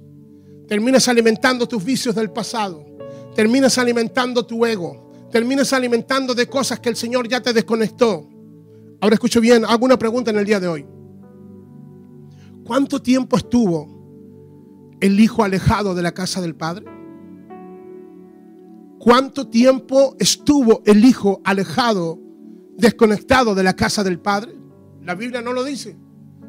Terminas 0.67 1.07
alimentando 1.07 1.67
tus 1.67 1.83
vicios 1.83 2.15
del 2.15 2.31
pasado. 2.31 2.85
Terminas 3.35 3.77
alimentando 3.77 4.45
tu 4.45 4.65
ego. 4.65 5.11
Terminas 5.31 5.73
alimentando 5.73 6.33
de 6.33 6.47
cosas 6.47 6.79
que 6.79 6.89
el 6.89 6.95
Señor 6.95 7.27
ya 7.27 7.41
te 7.41 7.53
desconectó. 7.53 8.27
Ahora 9.01 9.15
escucho 9.15 9.41
bien, 9.41 9.65
hago 9.65 9.85
una 9.85 9.99
pregunta 9.99 10.31
en 10.31 10.37
el 10.37 10.45
día 10.45 10.59
de 10.59 10.67
hoy. 10.67 10.85
¿Cuánto 12.63 13.01
tiempo 13.01 13.37
estuvo 13.37 14.97
el 15.01 15.19
hijo 15.19 15.43
alejado 15.43 15.93
de 15.93 16.01
la 16.01 16.13
casa 16.13 16.41
del 16.41 16.55
padre? 16.55 16.85
¿Cuánto 19.05 19.47
tiempo 19.47 20.15
estuvo 20.17 20.81
el 20.83 21.05
hijo 21.05 21.39
alejado 21.43 22.19
desconectado 22.75 23.53
de 23.53 23.61
la 23.61 23.75
casa 23.75 24.03
del 24.03 24.19
Padre? 24.19 24.55
La 25.03 25.13
Biblia 25.13 25.43
no 25.43 25.53
lo 25.53 25.63
dice. 25.63 25.95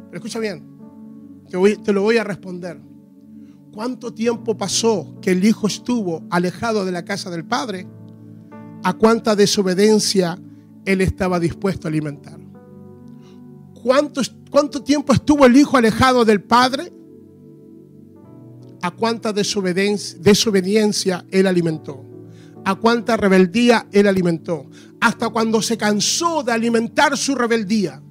Pero 0.07 0.17
escucha 0.17 0.39
bien, 0.39 0.76
te, 1.49 1.93
lo 1.93 2.03
voy 2.03 2.17
a 2.19 2.25
responder. 2.25 2.81
¿Cuánto 3.73 4.13
tiempo 4.13 4.57
pasó 4.57 5.17
que 5.21 5.33
el 5.33 5.45
hijo 5.45 5.67
estuvo 5.67 6.25
alejado 6.31 6.85
de 6.85 6.93
la 6.93 7.05
casa 7.05 7.31
del 7.31 7.45
Padre? 7.45 7.87
¿A 8.83 8.95
cuánta 8.95 9.37
desobediencia 9.37 10.39
él 10.85 11.01
estaba 11.01 11.39
dispuesto 11.39 11.87
a 11.87 11.91
alimentar? 11.91 12.39
¿Cuánto, 13.83 14.23
cuánto 14.51 14.83
tiempo 14.83 15.13
estuvo 15.13 15.45
el 15.45 15.57
hijo 15.57 15.77
alejado 15.77 16.25
del 16.25 16.43
Padre? 16.43 16.93
¿A 18.83 18.91
cuánta 18.91 19.33
desobediencia, 19.33 20.19
desobediencia 20.21 21.27
él 21.31 21.47
alimentó? 21.47 22.03
¿A 22.65 22.75
cuánta 22.75 23.17
rebeldía 23.17 23.87
él 23.93 24.07
alimentó? 24.07 24.67
Hasta 25.01 25.29
cuando 25.29 25.61
se 25.61 25.77
cansó 25.77 26.43
de 26.43 26.53
alimentar 26.53 27.17
su 27.17 27.35
rebeldía. 27.35 28.03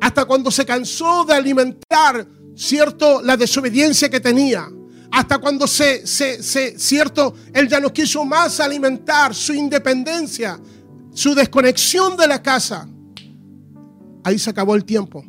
Hasta 0.00 0.24
cuando 0.24 0.50
se 0.50 0.64
cansó 0.64 1.24
de 1.24 1.34
alimentar, 1.34 2.26
cierto, 2.58 3.22
la 3.22 3.36
desobediencia 3.36 4.08
que 4.08 4.20
tenía 4.20 4.68
hasta 5.10 5.38
cuando 5.38 5.66
se, 5.66 6.06
se, 6.06 6.42
se, 6.42 6.78
cierto, 6.78 7.34
él 7.54 7.68
ya 7.68 7.80
no 7.80 7.92
quiso 7.92 8.24
más 8.24 8.60
alimentar 8.60 9.34
su 9.34 9.54
independencia, 9.54 10.60
su 11.12 11.34
desconexión 11.34 12.16
de 12.16 12.26
la 12.26 12.42
casa. 12.42 12.88
Ahí 14.24 14.38
se 14.38 14.50
acabó 14.50 14.74
el 14.74 14.84
tiempo. 14.84 15.24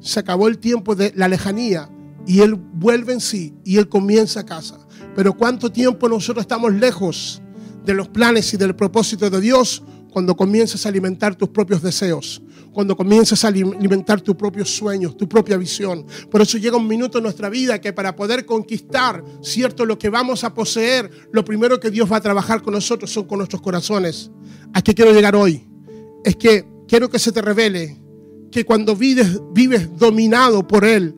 Se 0.00 0.20
acabó 0.20 0.48
el 0.48 0.58
tiempo 0.58 0.94
de 0.94 1.12
la 1.16 1.28
lejanía 1.28 1.88
y 2.26 2.40
él 2.40 2.54
vuelve 2.54 3.14
en 3.14 3.20
sí 3.20 3.54
y 3.64 3.78
él 3.78 3.88
comienza 3.88 4.40
a 4.40 4.46
casa. 4.46 4.78
Pero 5.14 5.34
cuánto 5.34 5.72
tiempo 5.72 6.08
nosotros 6.08 6.42
estamos 6.42 6.74
lejos 6.74 7.40
de 7.84 7.94
los 7.94 8.08
planes 8.08 8.52
y 8.52 8.56
del 8.56 8.76
propósito 8.76 9.30
de 9.30 9.40
Dios 9.40 9.82
cuando 10.10 10.36
comienzas 10.36 10.84
a 10.84 10.88
alimentar 10.88 11.36
tus 11.36 11.48
propios 11.50 11.82
deseos, 11.82 12.42
cuando 12.76 12.94
comienzas 12.94 13.42
a 13.42 13.48
alimentar 13.48 14.20
tus 14.20 14.36
propios 14.36 14.68
sueños, 14.68 15.16
tu 15.16 15.26
propia 15.26 15.56
visión. 15.56 16.04
Por 16.30 16.42
eso 16.42 16.58
llega 16.58 16.76
un 16.76 16.86
minuto 16.86 17.16
en 17.16 17.24
nuestra 17.24 17.48
vida 17.48 17.80
que 17.80 17.94
para 17.94 18.14
poder 18.14 18.44
conquistar, 18.44 19.24
cierto, 19.40 19.86
lo 19.86 19.98
que 19.98 20.10
vamos 20.10 20.44
a 20.44 20.52
poseer, 20.52 21.10
lo 21.32 21.42
primero 21.42 21.80
que 21.80 21.90
Dios 21.90 22.12
va 22.12 22.18
a 22.18 22.20
trabajar 22.20 22.60
con 22.60 22.74
nosotros 22.74 23.10
son 23.10 23.24
con 23.24 23.38
nuestros 23.38 23.62
corazones. 23.62 24.30
¿A 24.74 24.82
qué 24.82 24.92
quiero 24.92 25.14
llegar 25.14 25.34
hoy? 25.34 25.66
Es 26.22 26.36
que 26.36 26.66
quiero 26.86 27.08
que 27.08 27.18
se 27.18 27.32
te 27.32 27.40
revele 27.40 27.96
que 28.52 28.66
cuando 28.66 28.94
vives, 28.94 29.40
vives 29.54 29.96
dominado 29.96 30.66
por 30.66 30.84
Él, 30.84 31.14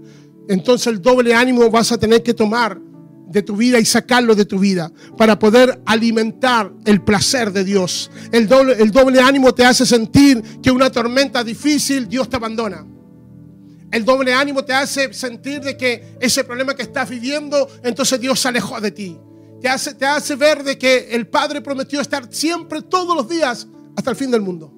entonces 0.48 0.86
el 0.86 1.02
doble 1.02 1.34
ánimo 1.34 1.68
vas 1.72 1.90
a 1.90 1.98
tener 1.98 2.22
que 2.22 2.34
tomar 2.34 2.80
de 3.28 3.42
tu 3.42 3.56
vida 3.56 3.78
y 3.78 3.84
sacarlo 3.84 4.34
de 4.34 4.44
tu 4.44 4.58
vida 4.58 4.90
para 5.16 5.38
poder 5.38 5.80
alimentar 5.84 6.72
el 6.84 7.02
placer 7.02 7.52
de 7.52 7.64
Dios. 7.64 8.10
El 8.32 8.48
doble, 8.48 8.74
el 8.78 8.90
doble 8.90 9.20
ánimo 9.20 9.54
te 9.54 9.64
hace 9.64 9.84
sentir 9.84 10.42
que 10.62 10.70
una 10.70 10.90
tormenta 10.90 11.44
difícil 11.44 12.08
Dios 12.08 12.28
te 12.28 12.36
abandona. 12.36 12.86
El 13.90 14.04
doble 14.04 14.34
ánimo 14.34 14.64
te 14.64 14.72
hace 14.72 15.12
sentir 15.14 15.60
de 15.60 15.76
que 15.76 16.16
ese 16.20 16.44
problema 16.44 16.74
que 16.74 16.82
estás 16.82 17.08
viviendo, 17.08 17.68
entonces 17.82 18.20
Dios 18.20 18.38
se 18.40 18.48
alejó 18.48 18.80
de 18.80 18.90
ti. 18.90 19.18
Te 19.60 19.68
hace, 19.68 19.94
te 19.94 20.06
hace 20.06 20.36
ver 20.36 20.62
de 20.62 20.78
que 20.78 21.08
el 21.10 21.26
Padre 21.26 21.60
prometió 21.60 22.00
estar 22.00 22.28
siempre, 22.30 22.82
todos 22.82 23.16
los 23.16 23.28
días, 23.28 23.66
hasta 23.96 24.10
el 24.10 24.16
fin 24.16 24.30
del 24.30 24.42
mundo. 24.42 24.72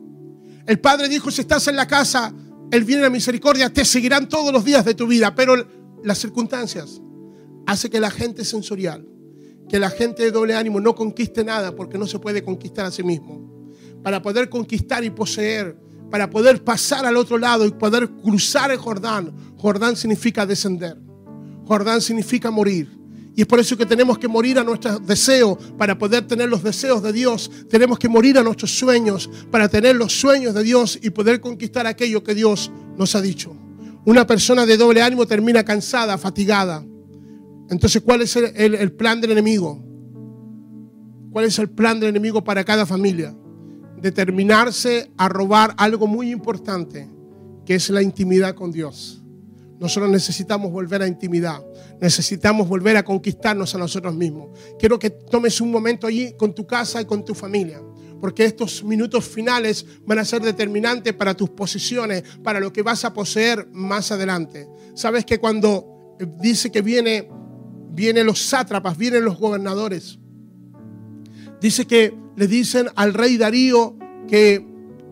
El 0.66 0.78
Padre 0.78 1.08
dijo, 1.08 1.30
si 1.30 1.40
estás 1.40 1.66
en 1.68 1.76
la 1.76 1.86
casa, 1.86 2.32
el 2.70 2.84
bien 2.84 3.00
y 3.00 3.02
la 3.02 3.10
misericordia 3.10 3.72
te 3.72 3.84
seguirán 3.84 4.28
todos 4.28 4.52
los 4.52 4.64
días 4.64 4.84
de 4.84 4.94
tu 4.94 5.06
vida, 5.06 5.34
pero 5.34 5.54
las 6.04 6.18
circunstancias 6.18 7.00
hace 7.66 7.90
que 7.90 8.00
la 8.00 8.10
gente 8.10 8.44
sensorial, 8.44 9.06
que 9.68 9.78
la 9.78 9.90
gente 9.90 10.22
de 10.22 10.30
doble 10.30 10.54
ánimo 10.54 10.80
no 10.80 10.94
conquiste 10.94 11.44
nada 11.44 11.74
porque 11.74 11.98
no 11.98 12.06
se 12.06 12.18
puede 12.18 12.42
conquistar 12.42 12.86
a 12.86 12.90
sí 12.90 13.02
mismo. 13.02 13.48
Para 14.02 14.22
poder 14.22 14.48
conquistar 14.48 15.04
y 15.04 15.10
poseer, 15.10 15.76
para 16.10 16.28
poder 16.28 16.62
pasar 16.64 17.06
al 17.06 17.16
otro 17.16 17.38
lado 17.38 17.64
y 17.64 17.70
poder 17.70 18.10
cruzar 18.10 18.70
el 18.70 18.78
Jordán. 18.78 19.32
Jordán 19.56 19.96
significa 19.96 20.44
descender. 20.44 20.96
Jordán 21.66 22.02
significa 22.02 22.50
morir. 22.50 22.98
Y 23.36 23.42
es 23.42 23.46
por 23.46 23.60
eso 23.60 23.76
que 23.76 23.86
tenemos 23.86 24.18
que 24.18 24.26
morir 24.26 24.58
a 24.58 24.64
nuestros 24.64 25.06
deseos 25.06 25.56
para 25.78 25.96
poder 25.96 26.26
tener 26.26 26.48
los 26.48 26.62
deseos 26.62 27.02
de 27.02 27.12
Dios. 27.12 27.50
Tenemos 27.68 27.98
que 27.98 28.08
morir 28.08 28.36
a 28.38 28.42
nuestros 28.42 28.76
sueños 28.76 29.30
para 29.50 29.68
tener 29.68 29.94
los 29.94 30.12
sueños 30.12 30.52
de 30.52 30.64
Dios 30.64 30.98
y 31.00 31.10
poder 31.10 31.40
conquistar 31.40 31.86
aquello 31.86 32.24
que 32.24 32.34
Dios 32.34 32.72
nos 32.96 33.14
ha 33.14 33.20
dicho. 33.20 33.56
Una 34.04 34.26
persona 34.26 34.66
de 34.66 34.76
doble 34.76 35.00
ánimo 35.00 35.26
termina 35.26 35.64
cansada, 35.64 36.18
fatigada. 36.18 36.84
Entonces, 37.70 38.02
¿cuál 38.02 38.22
es 38.22 38.34
el, 38.36 38.92
plan 38.92 39.20
del 39.20 39.30
enemigo? 39.30 39.80
¿Cuál 41.30 41.44
es 41.44 41.58
el 41.60 41.70
plan 41.70 42.00
del 42.00 42.08
enemigo 42.08 42.42
para 42.42 42.64
cada 42.64 42.84
familia? 42.84 43.34
Determinarse 43.96 45.12
a 45.16 45.28
robar 45.28 45.74
algo 45.76 46.08
muy 46.08 46.32
importante, 46.32 47.08
que 47.64 47.76
es 47.76 47.88
la 47.90 48.02
intimidad 48.02 48.56
con 48.56 48.72
Dios. 48.72 49.22
Nosotros 49.78 50.10
necesitamos 50.10 50.72
volver 50.72 51.00
a 51.00 51.06
intimidad. 51.06 51.64
Necesitamos 52.00 52.68
volver 52.68 52.96
a 52.96 53.04
conquistarnos 53.04 53.72
a 53.74 53.78
nosotros 53.78 54.14
mismos. 54.14 54.50
Quiero 54.78 54.98
que 54.98 55.10
tomes 55.10 55.60
un 55.60 55.70
momento 55.70 56.08
allí 56.08 56.34
con 56.36 56.52
tu 56.52 56.66
casa 56.66 57.00
y 57.00 57.04
con 57.04 57.24
tu 57.24 57.34
familia. 57.34 57.80
Porque 58.20 58.44
estos 58.44 58.82
minutos 58.82 59.24
finales 59.24 59.86
van 60.04 60.18
a 60.18 60.24
ser 60.24 60.42
determinantes 60.42 61.14
para 61.14 61.34
tus 61.34 61.50
posiciones, 61.50 62.24
para 62.42 62.58
lo 62.60 62.72
que 62.72 62.82
vas 62.82 63.04
a 63.04 63.14
poseer 63.14 63.68
más 63.72 64.10
adelante. 64.10 64.68
Sabes 64.94 65.24
que 65.24 65.38
cuando 65.38 66.16
dice 66.40 66.70
que 66.70 66.82
viene 66.82 67.28
vienen 67.92 68.26
los 68.26 68.40
sátrapas, 68.40 68.96
vienen 68.96 69.24
los 69.24 69.38
gobernadores. 69.38 70.18
Dice 71.60 71.86
que 71.86 72.14
le 72.36 72.46
dicen 72.46 72.88
al 72.94 73.14
rey 73.14 73.36
Darío 73.36 73.96
que 74.28 74.66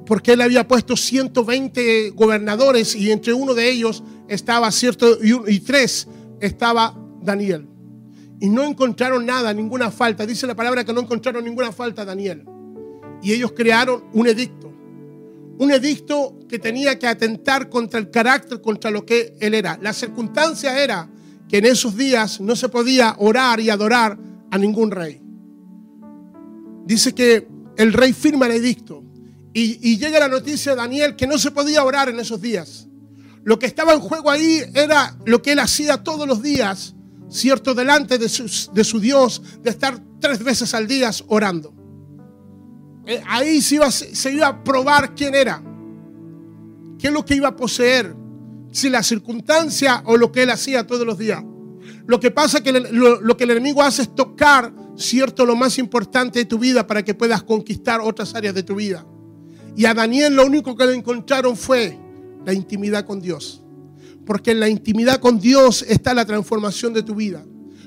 porque 0.07 0.33
él 0.33 0.41
había 0.41 0.67
puesto 0.67 0.97
120 0.97 2.11
gobernadores 2.11 2.95
y 2.95 3.13
entre 3.13 3.35
uno 3.35 3.53
de 3.53 3.69
ellos 3.69 4.03
estaba 4.27 4.73
cierto 4.73 5.19
y, 5.23 5.61
tres 5.61 6.09
estaba 6.41 6.97
Daniel. 7.21 7.69
Y 8.41 8.49
no 8.49 8.65
encontraron 8.65 9.27
nada, 9.27 9.53
ninguna 9.53 9.91
falta. 9.91 10.25
Dice 10.25 10.47
la 10.47 10.55
palabra 10.55 10.83
que 10.83 10.95
no 10.95 11.01
encontraron 11.01 11.45
ninguna 11.45 11.73
falta 11.73 12.07
Daniel. 12.07 12.47
Y 13.23 13.33
ellos 13.33 13.53
crearon 13.55 14.05
un 14.15 14.29
edicto. 14.29 14.73
Un 15.59 15.73
edicto 15.73 16.39
que 16.49 16.59
tenía 16.59 16.99
que 16.99 17.07
atentar 17.07 17.69
contra 17.69 18.01
el 18.01 18.11
carácter, 18.11 18.63
contra 18.63 18.91
lo 18.91 19.05
que 19.05 19.35
él 19.41 19.53
era. 19.53 19.79
La 19.83 19.93
circunstancia 19.93 20.83
era 20.83 21.11
que 21.49 21.59
en 21.59 21.65
esos 21.65 21.97
días 21.97 22.41
no 22.41 22.55
se 22.55 22.69
podía 22.69 23.17
orar 23.19 23.59
y 23.61 23.71
adorar 23.71 24.19
a 24.51 24.59
ningún 24.59 24.91
rey. 24.91 25.21
Dice 26.85 27.15
que 27.15 27.49
el 27.77 27.93
rey 27.93 28.13
firma 28.13 28.47
el 28.47 28.53
edicto 28.53 29.05
y, 29.53 29.97
llega 29.99 30.21
la 30.21 30.29
noticia 30.29 30.73
de 30.73 30.77
Daniel 30.77 31.17
que 31.17 31.27
no 31.27 31.37
se 31.39 31.51
podía 31.51 31.83
orar 31.83 32.09
en 32.09 32.21
esos 32.21 32.41
días. 32.41 32.87
Lo 33.43 33.59
que 33.59 33.67
estaba 33.67 33.93
en 33.93 34.01
juego 34.01 34.31
ahí 34.31 34.63
era 34.75 35.17
lo 35.25 35.43
que 35.43 35.53
él 35.53 35.59
hacía 35.59 36.05
todos 36.05 36.29
los 36.29 36.43
días, 36.43 36.95
cierto, 37.29 37.75
delante 37.75 38.19
de 38.19 38.29
su, 38.29 38.71
de 38.73 38.85
su 38.85 39.01
Dios, 39.01 39.43
de 39.63 39.71
estar 39.71 40.01
tres 40.21 40.43
veces 40.45 40.75
al 40.75 40.87
día 40.87 41.11
orando. 41.27 41.75
Eh, 43.07 43.23
ahí 43.27 43.61
se 43.61 43.77
iba, 43.77 43.91
se 43.91 44.33
iba 44.33 44.47
a 44.47 44.63
probar 44.63 45.15
quién 45.15 45.35
era, 45.35 45.63
qué 46.99 47.09
es 47.09 47.13
lo 47.13 47.25
que 47.25 47.35
iba 47.35 47.49
a 47.49 47.57
poseer, 47.57 48.15
si 48.71 48.91
la 48.91 49.03
circunstancia 49.03 50.03
o 50.07 50.17
lo 50.17 50.33
que 50.33 50.43
él 50.43 50.51
hacía 50.51 50.87
todos 50.87 51.07
los 51.07 51.19
días. 51.19 51.43
Lo 52.07 52.21
que 52.21 52.31
pasa 52.31 52.59
es 52.59 52.65
que 52.65 52.73
lo, 52.73 53.37
que 53.37 53.45
el 53.45 53.51
enemigo 53.51 53.83
hace 53.83 54.03
es 54.03 54.15
tocar, 54.15 54.73
cierto, 54.97 55.45
lo 55.45 55.57
más 55.57 55.79
importante 55.79 56.39
de 56.39 56.45
tu 56.45 56.59
vida 56.59 56.87
para 56.87 57.05
que 57.05 57.15
puedas 57.15 57.43
conquistar 57.43 58.01
otras 58.01 58.35
áreas 58.35 58.55
de 58.55 58.63
tu 58.63 58.77
vida. 58.77 59.07
Y 59.77 59.85
a 59.85 59.95
Daniel 59.95 60.35
lo 60.35 60.47
único 60.47 60.77
que 60.77 60.87
le 60.87 60.95
encontraron 60.95 61.57
fue 61.57 61.99
la 62.45 62.53
intimidad 62.53 63.05
con 63.05 63.21
Dios. 63.21 63.63
Porque 64.25 64.51
en 64.53 64.61
la 64.61 64.69
intimidad 64.69 65.21
con 65.21 65.39
Dios 65.39 65.85
está 65.89 66.15
la 66.15 66.25
transformación 66.25 66.93
de 66.93 67.03
tu 67.03 67.15
vida. 67.15 67.45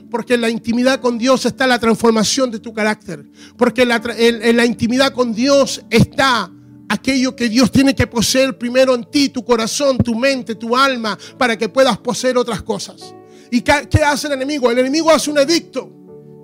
Porque 0.09 0.35
en 0.35 0.41
la 0.41 0.49
intimidad 0.49 0.99
con 0.99 1.17
Dios 1.17 1.45
está 1.45 1.67
la 1.67 1.79
transformación 1.79 2.51
de 2.51 2.59
tu 2.59 2.73
carácter. 2.73 3.29
Porque 3.57 3.83
en 3.83 4.57
la 4.57 4.65
intimidad 4.65 5.13
con 5.13 5.33
Dios 5.33 5.83
está 5.89 6.51
aquello 6.91 7.35
que 7.35 7.47
Dios 7.47 7.71
tiene 7.71 7.95
que 7.95 8.05
poseer 8.05 8.57
primero 8.57 8.93
en 8.93 9.05
ti, 9.05 9.29
tu 9.29 9.45
corazón, 9.45 9.97
tu 9.97 10.13
mente, 10.13 10.55
tu 10.55 10.75
alma, 10.75 11.17
para 11.37 11.57
que 11.57 11.69
puedas 11.69 11.97
poseer 11.97 12.37
otras 12.37 12.61
cosas. 12.61 13.15
¿Y 13.49 13.61
qué 13.61 14.03
hace 14.05 14.27
el 14.27 14.33
enemigo? 14.33 14.69
El 14.69 14.79
enemigo 14.79 15.09
hace 15.09 15.31
un 15.31 15.37
edicto 15.37 15.89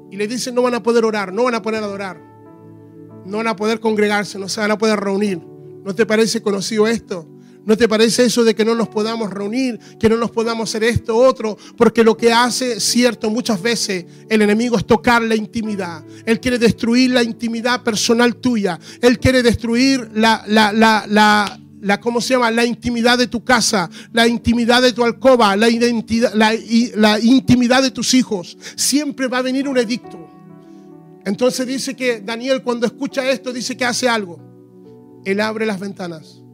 y 0.09 0.15
le 0.15 0.27
dice 0.27 0.51
no 0.51 0.61
van 0.61 0.75
a 0.75 0.83
poder 0.83 1.03
orar, 1.03 1.33
no 1.33 1.43
van 1.43 1.55
a 1.55 1.61
poder 1.61 1.83
adorar, 1.83 2.21
no 3.25 3.37
van 3.37 3.47
a 3.47 3.55
poder 3.55 3.79
congregarse, 3.79 4.39
no 4.39 4.47
se 4.47 4.61
van 4.61 4.71
a 4.71 4.77
poder 4.77 4.99
reunir. 4.99 5.41
¿No 5.83 5.95
te 5.95 6.05
parece 6.05 6.41
conocido 6.41 6.87
esto? 6.87 7.27
¿No 7.67 7.75
te 7.75 7.89
parece 7.89 8.23
eso 8.23 8.45
de 8.45 8.55
que 8.55 8.63
no 8.63 8.75
nos 8.75 8.87
podamos 8.87 9.29
reunir, 9.29 9.77
que 9.99 10.07
no 10.07 10.15
nos 10.15 10.31
podamos 10.31 10.69
hacer 10.69 10.85
esto, 10.85 11.17
otro? 11.17 11.57
Porque 11.75 12.01
lo 12.01 12.15
que 12.15 12.31
hace, 12.31 12.79
cierto, 12.79 13.29
muchas 13.29 13.61
veces 13.61 14.05
el 14.29 14.41
enemigo 14.41 14.77
es 14.77 14.87
tocar 14.87 15.21
la 15.21 15.35
intimidad. 15.35 16.01
Él 16.25 16.39
quiere 16.39 16.59
destruir 16.59 17.11
la 17.11 17.23
intimidad 17.23 17.83
personal 17.83 18.37
tuya. 18.37 18.79
Él 19.01 19.19
quiere 19.19 19.43
destruir 19.43 20.09
la, 20.13 20.45
la, 20.47 20.71
la, 20.71 21.59
la 21.81 21.99
¿cómo 21.99 22.21
se 22.21 22.35
llama? 22.35 22.51
La 22.51 22.63
intimidad 22.63 23.17
de 23.17 23.27
tu 23.27 23.43
casa, 23.43 23.89
la 24.13 24.25
intimidad 24.29 24.81
de 24.81 24.93
tu 24.93 25.03
alcoba, 25.03 25.57
la, 25.57 25.69
identidad, 25.69 26.33
la, 26.35 26.53
la 26.95 27.19
intimidad 27.19 27.83
de 27.83 27.91
tus 27.91 28.13
hijos. 28.13 28.57
Siempre 28.77 29.27
va 29.27 29.39
a 29.39 29.41
venir 29.41 29.67
un 29.67 29.77
edicto. 29.77 30.25
Entonces 31.25 31.67
dice 31.67 31.97
que 31.97 32.21
Daniel 32.21 32.63
cuando 32.63 32.85
escucha 32.85 33.29
esto 33.29 33.51
dice 33.51 33.75
que 33.75 33.83
hace 33.83 34.07
algo. 34.07 34.39
Él 35.25 35.41
abre 35.41 35.65
las 35.65 35.81
ventanas. 35.81 36.46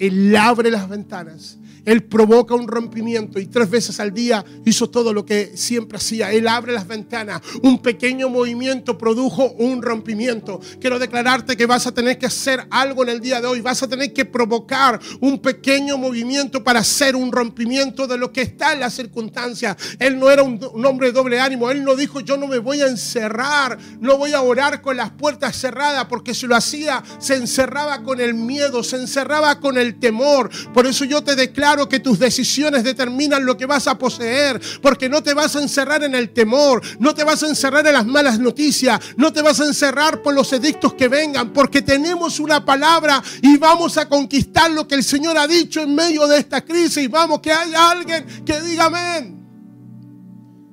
Él 0.00 0.34
abre 0.34 0.70
las 0.70 0.88
ventanas. 0.88 1.58
Él 1.90 2.04
provoca 2.04 2.54
un 2.54 2.68
rompimiento 2.68 3.40
y 3.40 3.46
tres 3.46 3.68
veces 3.68 3.98
al 3.98 4.14
día 4.14 4.44
hizo 4.64 4.88
todo 4.88 5.12
lo 5.12 5.26
que 5.26 5.56
siempre 5.56 5.98
hacía. 5.98 6.30
Él 6.30 6.46
abre 6.46 6.72
las 6.72 6.86
ventanas. 6.86 7.42
Un 7.64 7.82
pequeño 7.82 8.28
movimiento 8.28 8.96
produjo 8.96 9.50
un 9.58 9.82
rompimiento. 9.82 10.60
Quiero 10.80 11.00
declararte 11.00 11.56
que 11.56 11.66
vas 11.66 11.88
a 11.88 11.92
tener 11.92 12.16
que 12.16 12.26
hacer 12.26 12.64
algo 12.70 13.02
en 13.02 13.08
el 13.08 13.20
día 13.20 13.40
de 13.40 13.48
hoy. 13.48 13.60
Vas 13.60 13.82
a 13.82 13.88
tener 13.88 14.12
que 14.12 14.24
provocar 14.24 15.00
un 15.20 15.40
pequeño 15.40 15.98
movimiento 15.98 16.62
para 16.62 16.78
hacer 16.78 17.16
un 17.16 17.32
rompimiento 17.32 18.06
de 18.06 18.18
lo 18.18 18.30
que 18.32 18.42
está 18.42 18.72
en 18.72 18.78
la 18.78 18.90
circunstancia. 18.90 19.76
Él 19.98 20.16
no 20.16 20.30
era 20.30 20.44
un, 20.44 20.60
hombre 20.86 21.08
de 21.08 21.12
doble 21.12 21.40
ánimo. 21.40 21.72
Él 21.72 21.82
no 21.82 21.96
dijo 21.96 22.20
yo 22.20 22.36
no 22.36 22.46
me 22.46 22.58
voy 22.58 22.82
a 22.82 22.86
encerrar, 22.86 23.76
no 23.98 24.16
voy 24.16 24.32
a 24.32 24.42
orar 24.42 24.80
con 24.80 24.96
las 24.96 25.10
puertas 25.10 25.56
cerradas 25.56 26.04
porque 26.04 26.34
si 26.34 26.46
lo 26.46 26.54
hacía 26.54 27.02
se 27.18 27.34
encerraba 27.34 28.04
con 28.04 28.20
el 28.20 28.34
miedo, 28.34 28.84
se 28.84 28.94
encerraba 28.94 29.58
con 29.58 29.76
el 29.76 29.98
temor. 29.98 30.50
Por 30.72 30.86
eso 30.86 31.04
yo 31.04 31.24
te 31.24 31.34
declaro 31.34 31.79
que 31.88 32.00
tus 32.00 32.18
decisiones 32.18 32.84
determinan 32.84 33.44
lo 33.44 33.56
que 33.56 33.66
vas 33.66 33.86
a 33.86 33.98
poseer, 33.98 34.60
porque 34.82 35.08
no 35.08 35.22
te 35.22 35.34
vas 35.34 35.56
a 35.56 35.62
encerrar 35.62 36.02
en 36.04 36.14
el 36.14 36.30
temor, 36.30 36.82
no 36.98 37.14
te 37.14 37.24
vas 37.24 37.42
a 37.42 37.48
encerrar 37.48 37.86
en 37.86 37.94
las 37.94 38.06
malas 38.06 38.38
noticias, 38.38 39.00
no 39.16 39.32
te 39.32 39.42
vas 39.42 39.60
a 39.60 39.66
encerrar 39.66 40.22
por 40.22 40.34
los 40.34 40.52
edictos 40.52 40.94
que 40.94 41.08
vengan, 41.08 41.52
porque 41.52 41.82
tenemos 41.82 42.40
una 42.40 42.64
palabra 42.64 43.22
y 43.42 43.56
vamos 43.56 43.96
a 43.96 44.08
conquistar 44.08 44.70
lo 44.70 44.86
que 44.86 44.94
el 44.94 45.04
Señor 45.04 45.36
ha 45.38 45.46
dicho 45.46 45.80
en 45.80 45.94
medio 45.94 46.26
de 46.26 46.38
esta 46.38 46.64
crisis. 46.64 47.10
Vamos, 47.10 47.40
que 47.40 47.52
haya 47.52 47.90
alguien 47.90 48.24
que 48.44 48.60
diga 48.60 48.86
amén. 48.86 49.40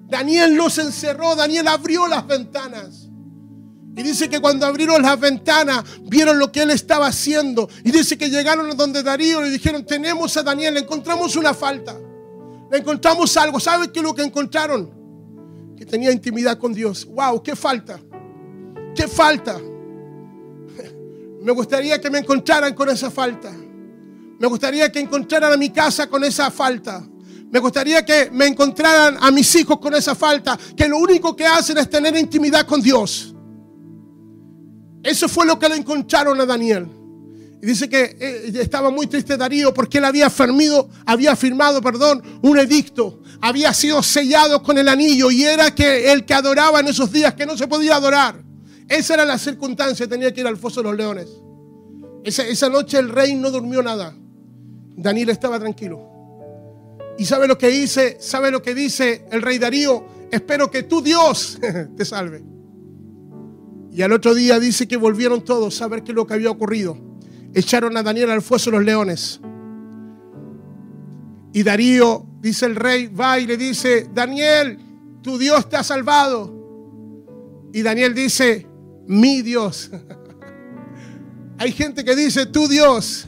Daniel 0.09 0.55
no 0.55 0.69
se 0.69 0.83
encerró, 0.83 1.35
Daniel 1.35 1.67
abrió 1.67 2.07
las 2.07 2.25
ventanas. 2.25 3.06
Y 3.97 4.03
dice 4.03 4.29
que 4.29 4.39
cuando 4.39 4.67
abrieron 4.67 5.01
las 5.01 5.19
ventanas, 5.19 5.83
vieron 6.03 6.37
lo 6.37 6.51
que 6.51 6.61
él 6.61 6.69
estaba 6.69 7.07
haciendo. 7.07 7.67
Y 7.83 7.89
dice 7.89 8.15
que 8.15 8.29
llegaron 8.29 8.69
a 8.69 8.75
donde 8.75 9.01
Darío 9.01 9.43
y 9.43 9.49
dijeron, 9.49 9.83
tenemos 9.83 10.37
a 10.37 10.43
Daniel, 10.43 10.75
le 10.75 10.81
encontramos 10.81 11.35
una 11.35 11.51
falta. 11.51 11.97
Le 12.69 12.77
encontramos 12.77 13.35
algo. 13.37 13.59
¿Sabe 13.59 13.91
qué 13.91 13.97
es 13.97 14.05
lo 14.05 14.13
que 14.13 14.21
encontraron? 14.21 14.91
Que 15.75 15.83
tenía 15.83 16.11
intimidad 16.11 16.59
con 16.59 16.75
Dios. 16.75 17.05
¡Wow! 17.05 17.41
¿Qué 17.41 17.55
falta? 17.55 17.99
¿Qué 18.95 19.07
falta? 19.07 19.57
Me 21.41 21.51
gustaría 21.51 21.99
que 21.99 22.11
me 22.11 22.19
encontraran 22.19 22.75
con 22.75 22.89
esa 22.89 23.09
falta. 23.09 23.51
Me 23.51 24.45
gustaría 24.45 24.91
que 24.91 24.99
encontraran 24.99 25.53
a 25.53 25.57
mi 25.57 25.71
casa 25.71 26.07
con 26.07 26.23
esa 26.23 26.51
falta. 26.51 27.03
Me 27.49 27.57
gustaría 27.57 28.05
que 28.05 28.29
me 28.29 28.45
encontraran 28.45 29.17
a 29.19 29.31
mis 29.31 29.55
hijos 29.55 29.79
con 29.79 29.95
esa 29.95 30.13
falta. 30.13 30.55
Que 30.75 30.87
lo 30.87 30.97
único 30.97 31.35
que 31.35 31.47
hacen 31.47 31.79
es 31.79 31.89
tener 31.89 32.15
intimidad 32.15 32.67
con 32.67 32.79
Dios. 32.79 33.33
Eso 35.07 35.29
fue 35.29 35.45
lo 35.45 35.57
que 35.57 35.69
le 35.69 35.77
encontraron 35.77 36.39
a 36.41 36.45
Daniel. 36.45 36.85
Y 37.61 37.65
dice 37.65 37.87
que 37.87 38.17
eh, 38.19 38.51
estaba 38.55 38.89
muy 38.89 39.07
triste 39.07 39.37
Darío 39.37 39.73
porque 39.73 39.99
él 39.99 40.03
había 40.03 40.29
firmado, 40.29 40.89
había 41.05 41.33
firmado, 41.37 41.81
perdón, 41.81 42.21
un 42.41 42.59
edicto. 42.59 43.21
Había 43.39 43.73
sido 43.73 44.03
sellado 44.03 44.61
con 44.61 44.77
el 44.77 44.89
anillo 44.89 45.31
y 45.31 45.45
era 45.45 45.73
que 45.73 46.11
el 46.11 46.25
que 46.25 46.33
adoraba 46.33 46.81
en 46.81 46.89
esos 46.89 47.09
días 47.09 47.35
que 47.35 47.45
no 47.45 47.57
se 47.57 47.67
podía 47.67 47.95
adorar. 47.95 48.43
Esa 48.89 49.13
era 49.13 49.23
la 49.23 49.37
circunstancia, 49.37 50.09
tenía 50.09 50.33
que 50.33 50.41
ir 50.41 50.47
al 50.47 50.57
foso 50.57 50.81
de 50.81 50.89
los 50.89 50.97
leones. 50.97 51.29
Esa, 52.25 52.45
esa 52.45 52.67
noche 52.67 52.99
el 52.99 53.07
rey 53.07 53.33
no 53.33 53.49
durmió 53.49 53.81
nada. 53.81 54.13
Daniel 54.97 55.29
estaba 55.29 55.57
tranquilo. 55.57 56.01
¿Y 57.17 57.23
sabe 57.23 57.47
lo 57.47 57.57
que 57.57 57.69
dice? 57.69 58.17
¿Sabe 58.19 58.51
lo 58.51 58.61
que 58.61 58.75
dice 58.75 59.23
el 59.31 59.41
rey 59.41 59.57
Darío? 59.57 60.05
Espero 60.29 60.69
que 60.69 60.83
tu 60.83 61.01
Dios 61.01 61.57
te 61.95 62.03
salve. 62.03 62.56
Y 63.97 64.03
al 64.03 64.11
otro 64.11 64.35
día 64.35 64.59
dice 64.59 64.87
que 64.87 64.95
volvieron 64.95 65.43
todos 65.43 65.81
a 65.81 65.87
ver 65.87 66.03
qué 66.03 66.11
es 66.11 66.15
lo 66.15 66.27
que 66.27 66.35
había 66.35 66.51
ocurrido. 66.51 66.95
Echaron 67.55 67.97
a 67.97 68.03
Daniel 68.03 68.29
al 68.29 68.41
de 68.41 68.71
los 68.71 68.83
leones. 68.83 69.39
Y 71.51 71.63
Darío, 71.63 72.23
dice 72.39 72.67
el 72.67 72.75
rey, 72.75 73.07
va 73.07 73.39
y 73.39 73.47
le 73.47 73.57
dice, 73.57 74.07
Daniel, 74.13 74.77
tu 75.23 75.39
Dios 75.39 75.67
te 75.67 75.77
ha 75.77 75.83
salvado. 75.83 76.53
Y 77.73 77.81
Daniel 77.81 78.13
dice, 78.13 78.67
mi 79.07 79.41
Dios. 79.41 79.89
Hay 81.57 81.71
gente 81.71 82.05
que 82.05 82.15
dice, 82.15 82.45
tu 82.45 82.67
Dios, 82.67 83.27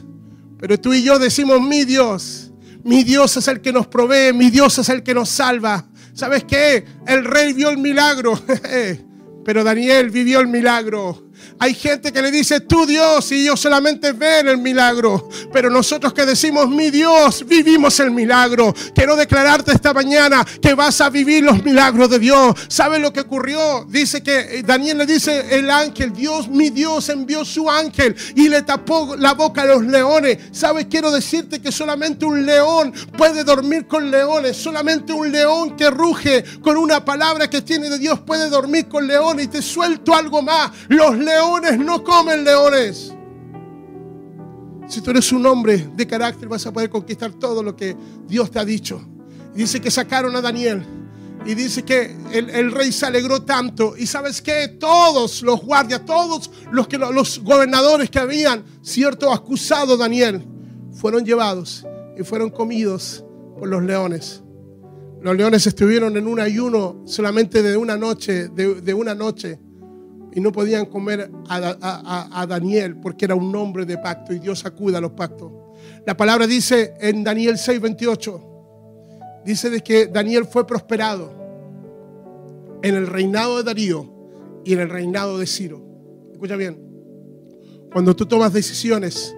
pero 0.56 0.78
tú 0.78 0.94
y 0.94 1.02
yo 1.02 1.18
decimos, 1.18 1.60
mi 1.60 1.84
Dios. 1.84 2.52
Mi 2.84 3.02
Dios 3.02 3.36
es 3.36 3.48
el 3.48 3.60
que 3.60 3.72
nos 3.72 3.88
provee, 3.88 4.32
mi 4.32 4.50
Dios 4.50 4.78
es 4.78 4.88
el 4.88 5.02
que 5.02 5.14
nos 5.14 5.30
salva. 5.30 5.88
¿Sabes 6.12 6.44
qué? 6.44 6.84
El 7.08 7.24
rey 7.24 7.54
vio 7.54 7.70
el 7.70 7.78
milagro. 7.78 8.40
Pero 9.50 9.64
Daniel 9.64 10.10
vivió 10.10 10.38
el 10.38 10.46
milagro. 10.46 11.29
Hay 11.58 11.74
gente 11.74 12.12
que 12.12 12.22
le 12.22 12.30
dice, 12.30 12.60
tú 12.60 12.86
Dios, 12.86 13.30
y 13.32 13.42
ellos 13.42 13.60
solamente 13.60 14.12
ven 14.12 14.48
el 14.48 14.58
milagro. 14.58 15.28
Pero 15.52 15.70
nosotros 15.70 16.12
que 16.12 16.24
decimos, 16.24 16.68
mi 16.68 16.90
Dios, 16.90 17.44
vivimos 17.46 17.98
el 18.00 18.10
milagro. 18.10 18.74
Quiero 18.94 19.16
declararte 19.16 19.72
esta 19.72 19.92
mañana 19.92 20.46
que 20.60 20.74
vas 20.74 21.00
a 21.00 21.10
vivir 21.10 21.44
los 21.44 21.62
milagros 21.64 22.10
de 22.10 22.18
Dios. 22.18 22.54
¿Sabe 22.68 22.98
lo 22.98 23.12
que 23.12 23.20
ocurrió? 23.20 23.84
Dice 23.88 24.22
que 24.22 24.38
eh, 24.38 24.62
Daniel 24.62 24.98
le 24.98 25.06
dice, 25.06 25.58
el 25.58 25.70
ángel, 25.70 26.12
Dios, 26.12 26.48
mi 26.48 26.70
Dios 26.70 27.08
envió 27.08 27.44
su 27.44 27.70
ángel 27.70 28.16
y 28.34 28.48
le 28.48 28.62
tapó 28.62 29.16
la 29.16 29.34
boca 29.34 29.62
a 29.62 29.66
los 29.66 29.82
leones. 29.82 30.38
¿Sabes? 30.52 30.86
Quiero 30.90 31.10
decirte 31.10 31.60
que 31.60 31.72
solamente 31.72 32.24
un 32.24 32.44
león 32.44 32.92
puede 33.16 33.44
dormir 33.44 33.86
con 33.86 34.10
leones. 34.10 34.56
Solamente 34.56 35.12
un 35.12 35.30
león 35.30 35.76
que 35.76 35.90
ruge 35.90 36.44
con 36.60 36.76
una 36.76 37.04
palabra 37.04 37.48
que 37.48 37.62
tiene 37.62 37.90
de 37.90 37.98
Dios 37.98 38.20
puede 38.20 38.48
dormir 38.48 38.88
con 38.88 39.06
leones. 39.06 39.46
Y 39.46 39.48
te 39.48 39.62
suelto 39.62 40.14
algo 40.14 40.42
más. 40.42 40.70
Los 40.88 41.16
leones 41.16 41.29
no 41.78 42.04
comen 42.04 42.44
leones. 42.44 43.12
Si 44.88 45.00
tú 45.00 45.10
eres 45.10 45.30
un 45.32 45.46
hombre 45.46 45.88
de 45.94 46.06
carácter, 46.06 46.48
vas 46.48 46.66
a 46.66 46.72
poder 46.72 46.90
conquistar 46.90 47.32
todo 47.32 47.62
lo 47.62 47.76
que 47.76 47.96
Dios 48.26 48.50
te 48.50 48.58
ha 48.58 48.64
dicho. 48.64 49.00
dice 49.54 49.80
que 49.80 49.90
sacaron 49.90 50.34
a 50.36 50.40
Daniel. 50.40 50.84
Y 51.46 51.54
dice 51.54 51.84
que 51.84 52.14
el, 52.32 52.70
rey 52.70 52.92
se 52.92 53.06
alegró 53.06 53.42
tanto. 53.42 53.96
Y 53.96 54.06
sabes 54.06 54.42
que 54.42 54.68
todos 54.68 55.42
los 55.42 55.62
guardias, 55.62 56.04
todos 56.04 56.50
los, 56.70 56.86
que, 56.86 56.98
los 56.98 57.38
gobernadores 57.38 58.10
que 58.10 58.18
habían, 58.18 58.62
cierto, 58.82 59.32
acusado 59.32 59.94
a 59.94 59.96
Daniel, 59.96 60.44
fueron 60.92 61.24
llevados 61.24 61.86
y 62.18 62.24
fueron 62.24 62.50
comidos 62.50 63.24
por 63.58 63.68
los 63.68 63.82
leones. 63.82 64.42
Los 65.22 65.36
leones 65.36 65.66
estuvieron 65.66 66.16
en 66.16 66.26
un 66.26 66.40
ayuno 66.40 67.02
solamente 67.06 67.62
de 67.62 67.76
una 67.76 67.96
noche, 67.96 68.48
de 68.48 68.94
una 68.94 69.14
noche 69.14 69.58
y 70.32 70.40
no 70.40 70.52
podían 70.52 70.86
comer 70.86 71.30
a, 71.48 72.46
Daniel 72.48 72.96
porque 72.96 73.24
era 73.24 73.34
un 73.34 73.54
hombre 73.54 73.84
de 73.84 73.98
pacto 73.98 74.32
y 74.32 74.38
Dios 74.38 74.64
acuda 74.64 74.98
a 74.98 75.00
los 75.00 75.12
pactos. 75.12 75.52
La 76.06 76.16
palabra 76.16 76.46
dice 76.46 76.94
en 77.00 77.24
Daniel 77.24 77.56
6:28, 77.56 79.42
dice 79.44 79.70
de 79.70 79.80
que 79.80 80.06
Daniel 80.06 80.44
fue 80.44 80.66
prosperado 80.66 81.32
en 82.82 82.94
el 82.94 83.06
reinado 83.06 83.58
de 83.58 83.64
Darío 83.64 84.10
y 84.64 84.72
en 84.72 84.80
el 84.80 84.88
reinado 84.88 85.38
de 85.38 85.46
Ciro. 85.46 85.82
Escucha 86.32 86.56
bien, 86.56 86.78
cuando 87.92 88.14
tú 88.14 88.26
tomas 88.26 88.52
decisiones 88.52 89.34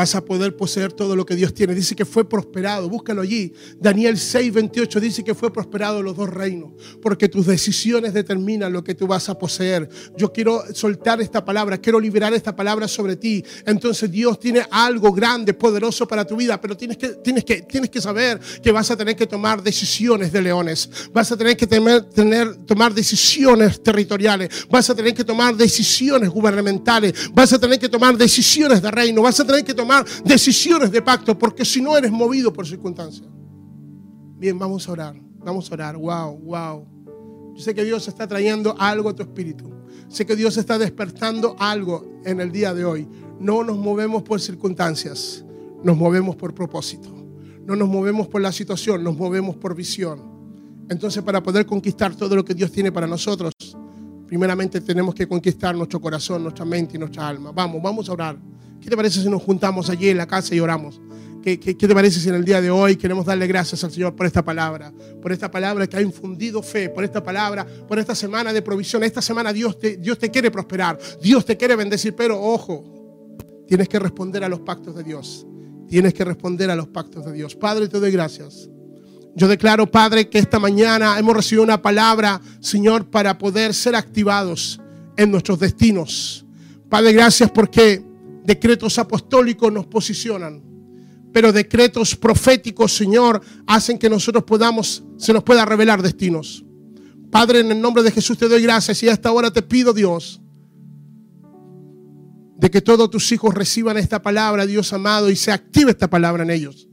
vas 0.00 0.14
a 0.14 0.24
poder 0.24 0.56
poseer 0.56 0.94
todo 0.94 1.14
lo 1.14 1.26
que 1.26 1.36
Dios 1.36 1.52
tiene. 1.52 1.74
Dice 1.74 1.94
que 1.94 2.06
fue 2.06 2.26
prosperado, 2.26 2.88
búscalo 2.88 3.20
allí. 3.20 3.52
Daniel 3.78 4.16
6, 4.16 4.50
28 4.50 4.98
dice 4.98 5.22
que 5.22 5.34
fue 5.34 5.52
prosperado 5.52 6.02
los 6.02 6.16
dos 6.16 6.30
reinos, 6.30 6.72
porque 7.02 7.28
tus 7.28 7.44
decisiones 7.44 8.14
determinan 8.14 8.72
lo 8.72 8.82
que 8.82 8.94
tú 8.94 9.06
vas 9.06 9.28
a 9.28 9.38
poseer. 9.38 9.90
Yo 10.16 10.32
quiero 10.32 10.62
soltar 10.72 11.20
esta 11.20 11.44
palabra, 11.44 11.76
quiero 11.76 12.00
liberar 12.00 12.32
esta 12.32 12.56
palabra 12.56 12.88
sobre 12.88 13.16
ti. 13.16 13.44
Entonces 13.66 14.10
Dios 14.10 14.40
tiene 14.40 14.62
algo 14.70 15.12
grande, 15.12 15.52
poderoso 15.52 16.08
para 16.08 16.24
tu 16.24 16.34
vida, 16.34 16.58
pero 16.58 16.74
tienes 16.74 16.96
que, 16.96 17.08
tienes 17.22 17.44
que, 17.44 17.60
tienes 17.60 17.90
que 17.90 18.00
saber 18.00 18.40
que 18.62 18.72
vas 18.72 18.90
a 18.90 18.96
tener 18.96 19.14
que 19.14 19.26
tomar 19.26 19.62
decisiones 19.62 20.32
de 20.32 20.40
leones, 20.40 20.88
vas 21.12 21.30
a 21.30 21.36
tener 21.36 21.58
que 21.58 21.66
tener, 21.66 22.56
tomar 22.64 22.94
decisiones 22.94 23.82
territoriales, 23.82 24.66
vas 24.70 24.88
a 24.88 24.94
tener 24.94 25.12
que 25.12 25.24
tomar 25.24 25.54
decisiones 25.54 26.30
gubernamentales, 26.30 27.30
vas 27.34 27.52
a 27.52 27.58
tener 27.58 27.78
que 27.78 27.90
tomar 27.90 28.16
decisiones 28.16 28.80
de 28.80 28.90
reino, 28.90 29.20
vas 29.20 29.38
a 29.40 29.44
tener 29.44 29.62
que 29.62 29.74
tomar 29.74 29.89
decisiones 30.24 30.90
de 30.90 31.02
pacto, 31.02 31.38
porque 31.38 31.64
si 31.64 31.80
no 31.80 31.96
eres 31.96 32.10
movido 32.10 32.52
por 32.52 32.66
circunstancias. 32.66 33.28
Bien, 34.36 34.58
vamos 34.58 34.88
a 34.88 34.92
orar, 34.92 35.20
vamos 35.44 35.70
a 35.70 35.74
orar. 35.74 35.96
Wow, 35.96 36.38
wow. 36.38 36.86
Yo 37.54 37.62
sé 37.62 37.74
que 37.74 37.84
Dios 37.84 38.06
está 38.08 38.26
trayendo 38.26 38.74
algo 38.78 39.08
a 39.10 39.14
tu 39.14 39.22
espíritu. 39.22 39.70
Sé 40.08 40.26
que 40.26 40.34
Dios 40.34 40.56
está 40.56 40.78
despertando 40.78 41.56
algo 41.58 42.20
en 42.24 42.40
el 42.40 42.50
día 42.50 42.74
de 42.74 42.84
hoy. 42.84 43.06
No 43.38 43.62
nos 43.64 43.78
movemos 43.78 44.22
por 44.22 44.40
circunstancias, 44.40 45.44
nos 45.82 45.96
movemos 45.96 46.36
por 46.36 46.54
propósito. 46.54 47.08
No 47.64 47.76
nos 47.76 47.88
movemos 47.88 48.26
por 48.26 48.40
la 48.40 48.50
situación, 48.50 49.04
nos 49.04 49.16
movemos 49.16 49.56
por 49.56 49.74
visión. 49.76 50.20
Entonces, 50.88 51.22
para 51.22 51.42
poder 51.42 51.66
conquistar 51.66 52.16
todo 52.16 52.34
lo 52.34 52.44
que 52.44 52.54
Dios 52.54 52.72
tiene 52.72 52.90
para 52.90 53.06
nosotros, 53.06 53.52
primeramente 54.30 54.80
tenemos 54.80 55.12
que 55.12 55.26
conquistar 55.26 55.74
nuestro 55.74 56.00
corazón, 56.00 56.44
nuestra 56.44 56.64
mente 56.64 56.96
y 56.96 57.00
nuestra 57.00 57.26
alma. 57.26 57.50
Vamos, 57.52 57.82
vamos 57.82 58.08
a 58.08 58.12
orar. 58.12 58.38
¿Qué 58.80 58.88
te 58.88 58.96
parece 58.96 59.20
si 59.20 59.28
nos 59.28 59.42
juntamos 59.42 59.90
allí 59.90 60.08
en 60.08 60.18
la 60.18 60.26
casa 60.26 60.54
y 60.54 60.60
oramos? 60.60 61.00
¿Qué, 61.42 61.58
te 61.58 61.94
parece 61.94 62.20
si 62.20 62.28
en 62.28 62.36
el 62.36 62.44
día 62.44 62.60
de 62.60 62.70
hoy 62.70 62.94
queremos 62.94 63.26
darle 63.26 63.48
gracias 63.48 63.82
al 63.82 63.90
Señor 63.90 64.14
por 64.14 64.26
esta 64.26 64.44
palabra? 64.44 64.92
Por 65.20 65.32
esta 65.32 65.50
palabra 65.50 65.86
que 65.88 65.96
ha 65.96 66.00
infundido 66.00 66.62
fe, 66.62 66.88
por 66.88 67.02
esta 67.02 67.20
palabra, 67.20 67.66
por 67.88 67.98
esta 67.98 68.14
semana 68.14 68.52
de 68.52 68.62
provisión. 68.62 69.02
Esta 69.02 69.20
semana 69.20 69.52
Dios 69.52 69.76
te, 69.76 69.96
Dios 69.96 70.16
te 70.16 70.30
quiere 70.30 70.50
prosperar, 70.50 70.96
Dios 71.20 71.44
te 71.44 71.56
quiere 71.56 71.74
bendecir, 71.74 72.14
pero 72.14 72.40
ojo, 72.40 73.00
Tienes 73.70 73.88
que 73.88 74.00
responder 74.00 74.42
a 74.42 74.48
los 74.48 74.58
pactos 74.62 74.96
de 74.96 75.04
Dios. 75.04 75.46
Tienes 75.88 76.12
que 76.12 76.24
responder 76.24 76.68
a 76.70 76.74
los 76.74 76.88
pactos 76.88 77.24
de 77.24 77.32
Dios. 77.32 77.54
Padre, 77.54 77.86
te 77.86 78.00
doy 78.00 78.10
gracias. 78.10 78.68
Yo 79.34 79.48
declaro, 79.48 79.90
Padre, 79.90 80.28
que 80.28 80.38
esta 80.38 80.58
mañana 80.58 81.18
hemos 81.18 81.36
recibido 81.36 81.62
una 81.62 81.80
palabra, 81.80 82.40
Señor, 82.60 83.10
para 83.10 83.38
poder 83.38 83.74
ser 83.74 83.94
activados 83.94 84.80
en 85.16 85.30
nuestros 85.30 85.58
destinos. 85.58 86.44
Padre, 86.88 87.12
gracias 87.12 87.50
porque 87.50 88.04
decretos 88.44 88.98
apostólicos 88.98 89.72
nos 89.72 89.86
posicionan, 89.86 90.62
pero 91.32 91.52
decretos 91.52 92.16
proféticos, 92.16 92.94
Señor, 92.96 93.40
hacen 93.66 93.98
que 93.98 94.10
nosotros 94.10 94.44
podamos, 94.44 95.04
se 95.16 95.32
nos 95.32 95.44
pueda 95.44 95.64
revelar 95.64 96.02
destinos. 96.02 96.64
Padre, 97.30 97.60
en 97.60 97.70
el 97.70 97.80
nombre 97.80 98.02
de 98.02 98.10
Jesús 98.10 98.36
te 98.36 98.48
doy 98.48 98.62
gracias 98.62 99.02
y 99.04 99.08
hasta 99.08 99.28
ahora 99.28 99.52
te 99.52 99.62
pido, 99.62 99.92
Dios, 99.92 100.40
de 102.56 102.70
que 102.70 102.82
todos 102.82 103.08
tus 103.08 103.30
hijos 103.30 103.54
reciban 103.54 103.96
esta 103.96 104.20
palabra, 104.20 104.66
Dios 104.66 104.92
amado, 104.92 105.30
y 105.30 105.36
se 105.36 105.52
active 105.52 105.92
esta 105.92 106.10
palabra 106.10 106.42
en 106.42 106.50
ellos. 106.50 106.89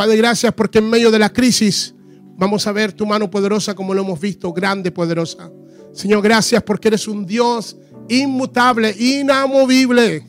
Padre, 0.00 0.16
gracias 0.16 0.54
porque 0.54 0.78
en 0.78 0.88
medio 0.88 1.10
de 1.10 1.18
la 1.18 1.30
crisis 1.30 1.94
vamos 2.38 2.66
a 2.66 2.72
ver 2.72 2.90
tu 2.90 3.04
mano 3.04 3.28
poderosa 3.28 3.74
como 3.74 3.92
lo 3.92 4.00
hemos 4.00 4.18
visto, 4.18 4.50
grande, 4.50 4.90
poderosa. 4.90 5.52
Señor, 5.92 6.22
gracias 6.22 6.62
porque 6.62 6.88
eres 6.88 7.06
un 7.06 7.26
Dios 7.26 7.76
inmutable, 8.08 8.96
inamovible. 8.98 10.26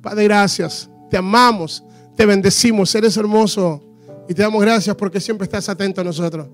Padre, 0.00 0.24
gracias. 0.24 0.88
Te 1.10 1.18
amamos, 1.18 1.84
te 2.16 2.24
bendecimos, 2.24 2.94
eres 2.94 3.14
hermoso 3.18 3.84
y 4.26 4.32
te 4.32 4.40
damos 4.40 4.62
gracias 4.62 4.96
porque 4.96 5.20
siempre 5.20 5.44
estás 5.44 5.68
atento 5.68 6.00
a 6.00 6.04
nosotros. 6.04 6.48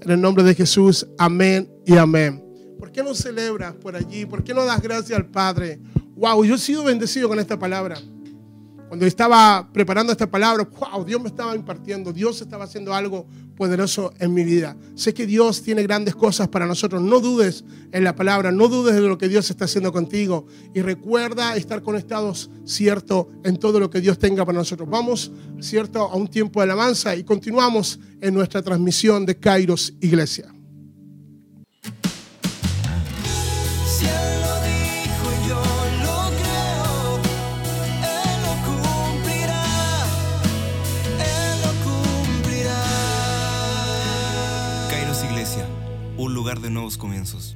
En 0.00 0.12
el 0.12 0.20
nombre 0.20 0.44
de 0.44 0.54
Jesús, 0.54 1.04
amén 1.18 1.68
y 1.84 1.96
amén. 1.96 2.44
¿Por 2.78 2.92
qué 2.92 3.02
no 3.02 3.12
celebras 3.12 3.74
por 3.74 3.96
allí? 3.96 4.24
¿Por 4.24 4.44
qué 4.44 4.54
no 4.54 4.64
das 4.64 4.80
gracias 4.80 5.18
al 5.18 5.26
Padre? 5.26 5.80
Wow, 6.14 6.44
yo 6.44 6.54
he 6.54 6.58
sido 6.58 6.84
bendecido 6.84 7.28
con 7.28 7.40
esta 7.40 7.58
palabra. 7.58 7.96
Cuando 8.94 9.06
estaba 9.06 9.68
preparando 9.72 10.12
esta 10.12 10.30
palabra, 10.30 10.68
wow, 10.78 11.04
Dios 11.04 11.20
me 11.20 11.26
estaba 11.26 11.56
impartiendo, 11.56 12.12
Dios 12.12 12.40
estaba 12.40 12.62
haciendo 12.62 12.94
algo 12.94 13.26
poderoso 13.56 14.14
en 14.20 14.32
mi 14.32 14.44
vida. 14.44 14.76
Sé 14.94 15.12
que 15.12 15.26
Dios 15.26 15.62
tiene 15.64 15.82
grandes 15.82 16.14
cosas 16.14 16.46
para 16.46 16.64
nosotros. 16.64 17.02
No 17.02 17.18
dudes 17.18 17.64
en 17.90 18.04
la 18.04 18.14
palabra, 18.14 18.52
no 18.52 18.68
dudes 18.68 18.94
de 18.94 19.00
lo 19.00 19.18
que 19.18 19.28
Dios 19.28 19.50
está 19.50 19.64
haciendo 19.64 19.92
contigo. 19.92 20.46
Y 20.74 20.82
recuerda 20.82 21.56
estar 21.56 21.82
conectados, 21.82 22.50
cierto, 22.64 23.28
en 23.42 23.56
todo 23.56 23.80
lo 23.80 23.90
que 23.90 24.00
Dios 24.00 24.16
tenga 24.16 24.46
para 24.46 24.58
nosotros. 24.58 24.88
Vamos, 24.88 25.32
cierto, 25.58 26.02
a 26.02 26.14
un 26.14 26.28
tiempo 26.28 26.60
de 26.60 26.64
alabanza 26.70 27.16
y 27.16 27.24
continuamos 27.24 27.98
en 28.20 28.32
nuestra 28.32 28.62
transmisión 28.62 29.26
de 29.26 29.36
Kairos 29.36 29.92
Iglesia. 30.02 30.54
De 46.60 46.70
nuevos 46.70 46.96
comienzos. 46.96 47.53